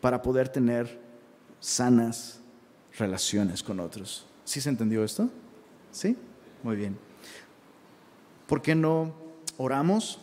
para 0.00 0.22
poder 0.22 0.48
tener 0.48 0.96
sanas 1.58 2.38
relaciones 2.96 3.64
con 3.64 3.80
otros. 3.80 4.26
¿Sí 4.44 4.60
se 4.60 4.68
entendió 4.68 5.02
esto? 5.02 5.28
¿Sí? 5.90 6.16
Muy 6.62 6.76
bien. 6.76 6.96
¿Por 8.46 8.62
qué 8.62 8.76
no 8.76 9.25
oramos 9.58 10.20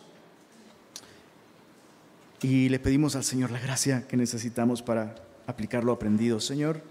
y 2.41 2.69
le 2.69 2.79
pedimos 2.79 3.15
al 3.15 3.23
Señor 3.23 3.51
la 3.51 3.59
gracia 3.59 4.07
que 4.07 4.17
necesitamos 4.17 4.81
para 4.81 5.15
aplicar 5.47 5.83
lo 5.83 5.91
aprendido? 5.91 6.39
Señor, 6.39 6.81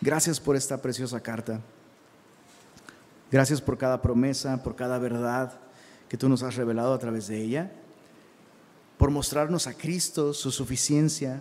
gracias 0.00 0.40
por 0.40 0.56
esta 0.56 0.80
preciosa 0.80 1.20
carta. 1.20 1.60
Gracias 3.30 3.60
por 3.60 3.76
cada 3.76 4.00
promesa, 4.00 4.62
por 4.62 4.76
cada 4.76 4.98
verdad 4.98 5.58
que 6.08 6.16
tú 6.16 6.28
nos 6.28 6.42
has 6.42 6.56
revelado 6.56 6.94
a 6.94 6.98
través 6.98 7.26
de 7.28 7.42
ella 7.42 7.70
por 8.98 9.10
mostrarnos 9.12 9.68
a 9.68 9.74
Cristo, 9.74 10.34
su 10.34 10.50
suficiencia, 10.50 11.40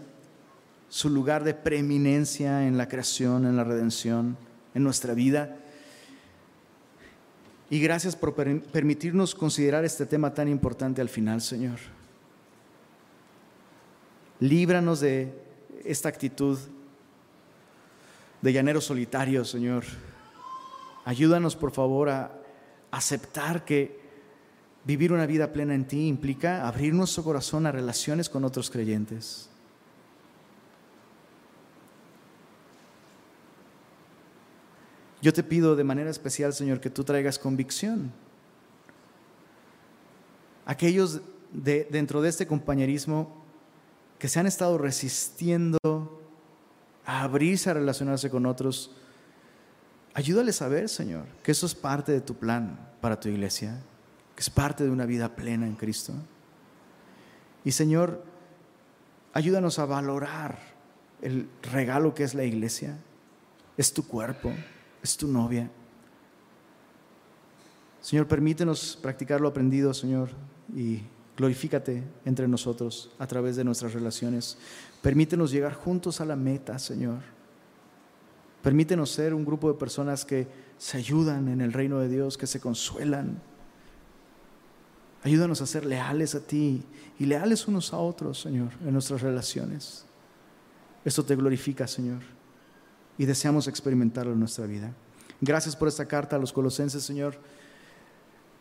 su 0.90 1.10
lugar 1.10 1.44
de 1.44 1.56
preeminencia 1.56 2.68
en 2.68 2.78
la 2.78 2.88
creación, 2.88 3.46
en 3.46 3.58
la 3.58 3.64
redención, 3.64 4.38
en 4.76 4.84
nuestra 4.84 5.16
vida. 5.16 5.58
Y 7.70 7.80
gracias 7.80 8.16
por 8.16 8.34
permitirnos 8.34 9.36
considerar 9.36 9.84
este 9.84 10.06
tema 10.06 10.34
tan 10.34 10.48
importante 10.48 11.02
al 11.02 11.10
final, 11.10 11.42
Señor. 11.42 11.80
Líbranos 14.40 15.00
de 15.00 15.34
esta 15.84 16.10
actitud 16.10 16.58
de 18.42 18.54
llanero 18.54 18.80
solitario, 18.80 19.44
Señor. 19.44 19.84
Ayúdanos, 21.04 21.56
por 21.56 21.72
favor, 21.72 22.10
a 22.10 22.32
aceptar 22.92 23.66
que 23.66 24.08
Vivir 24.88 25.12
una 25.12 25.26
vida 25.26 25.52
plena 25.52 25.76
en 25.76 25.86
ti 25.86 26.08
implica 26.08 26.66
abrir 26.66 26.94
nuestro 26.94 27.22
corazón 27.22 27.66
a 27.66 27.74
relaciones 27.74 28.30
con 28.30 28.46
otros 28.46 28.70
creyentes. 28.70 29.50
Yo 35.22 35.34
te 35.34 35.44
pido 35.44 35.76
de 35.76 35.84
manera 35.84 36.10
especial, 36.10 36.54
Señor, 36.54 36.80
que 36.80 36.90
tú 36.90 37.04
traigas 37.04 37.40
convicción. 37.40 38.12
Aquellos 40.66 41.22
de, 41.52 41.88
dentro 41.90 42.22
de 42.22 42.30
este 42.30 42.46
compañerismo 42.46 43.44
que 44.20 44.28
se 44.28 44.40
han 44.40 44.48
estado 44.48 44.78
resistiendo 44.78 45.78
a 47.06 47.24
abrirse 47.24 47.70
a 47.70 47.74
relacionarse 47.74 48.30
con 48.30 48.46
otros, 48.46 48.92
ayúdales 50.14 50.62
a 50.62 50.68
ver, 50.68 50.90
Señor, 50.90 51.26
que 51.44 51.52
eso 51.52 51.66
es 51.66 51.74
parte 51.74 52.12
de 52.12 52.22
tu 52.22 52.36
plan 52.36 52.78
para 53.02 53.20
tu 53.20 53.30
iglesia 53.30 53.82
que 54.38 54.42
es 54.42 54.52
parte 54.52 54.84
de 54.84 54.92
una 54.92 55.08
vida 55.08 55.36
plena 55.36 55.66
en 55.66 55.74
Cristo. 55.74 56.14
Y 57.66 57.72
Señor, 57.72 58.24
ayúdanos 59.34 59.80
a 59.80 59.86
valorar 59.86 60.60
el 61.24 61.50
regalo 61.64 62.14
que 62.14 62.24
es 62.24 62.36
la 62.36 62.44
iglesia. 62.44 63.00
Es 63.78 63.92
tu 63.92 64.08
cuerpo, 64.08 64.54
es 65.02 65.18
tu 65.18 65.28
novia. 65.28 65.70
Señor, 68.02 68.28
permítenos 68.28 68.98
practicar 69.02 69.42
lo 69.42 69.48
aprendido, 69.48 69.94
Señor, 69.94 70.30
y 70.76 71.02
glorifícate 71.36 72.04
entre 72.26 72.48
nosotros 72.48 73.12
a 73.20 73.28
través 73.28 73.56
de 73.56 73.64
nuestras 73.64 73.94
relaciones. 73.94 74.58
Permítenos 75.02 75.52
llegar 75.52 75.74
juntos 75.74 76.22
a 76.22 76.26
la 76.26 76.36
meta, 76.36 76.80
Señor. 76.80 77.20
Permítenos 78.62 79.12
ser 79.12 79.34
un 79.34 79.46
grupo 79.46 79.72
de 79.72 79.78
personas 79.78 80.26
que 80.26 80.48
se 80.78 80.98
ayudan 80.98 81.48
en 81.48 81.62
el 81.62 81.74
reino 81.74 82.00
de 82.00 82.10
Dios, 82.10 82.38
que 82.38 82.48
se 82.48 82.60
consuelan 82.60 83.42
Ayúdanos 85.28 85.62
a 85.62 85.66
ser 85.66 85.86
leales 85.86 86.36
a 86.36 86.40
ti 86.40 86.84
y 87.20 87.26
leales 87.26 87.68
unos 87.68 87.94
a 87.94 87.98
otros, 87.98 88.40
Señor, 88.40 88.70
en 88.86 88.94
nuestras 88.94 89.22
relaciones. 89.22 90.06
Esto 91.04 91.26
te 91.26 91.36
glorifica, 91.36 91.86
Señor, 91.86 92.22
y 93.18 93.26
deseamos 93.26 93.68
experimentarlo 93.68 94.34
en 94.34 94.40
nuestra 94.40 94.66
vida. 94.66 94.94
Gracias 95.42 95.76
por 95.76 95.88
esta 95.88 96.06
carta 96.06 96.36
a 96.36 96.40
los 96.40 96.54
colosenses, 96.54 97.04
Señor. 97.04 97.38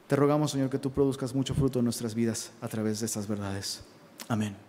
Te 0.06 0.16
rogamos, 0.16 0.52
Señor, 0.52 0.70
que 0.70 0.78
tú 0.78 0.90
produzcas 0.90 1.34
mucho 1.34 1.54
fruto 1.54 1.78
en 1.80 1.84
nuestras 1.84 2.14
vidas 2.14 2.52
a 2.60 2.68
través 2.68 3.00
de 3.00 3.06
estas 3.06 3.26
verdades. 3.26 3.82
Amén. 4.28 4.65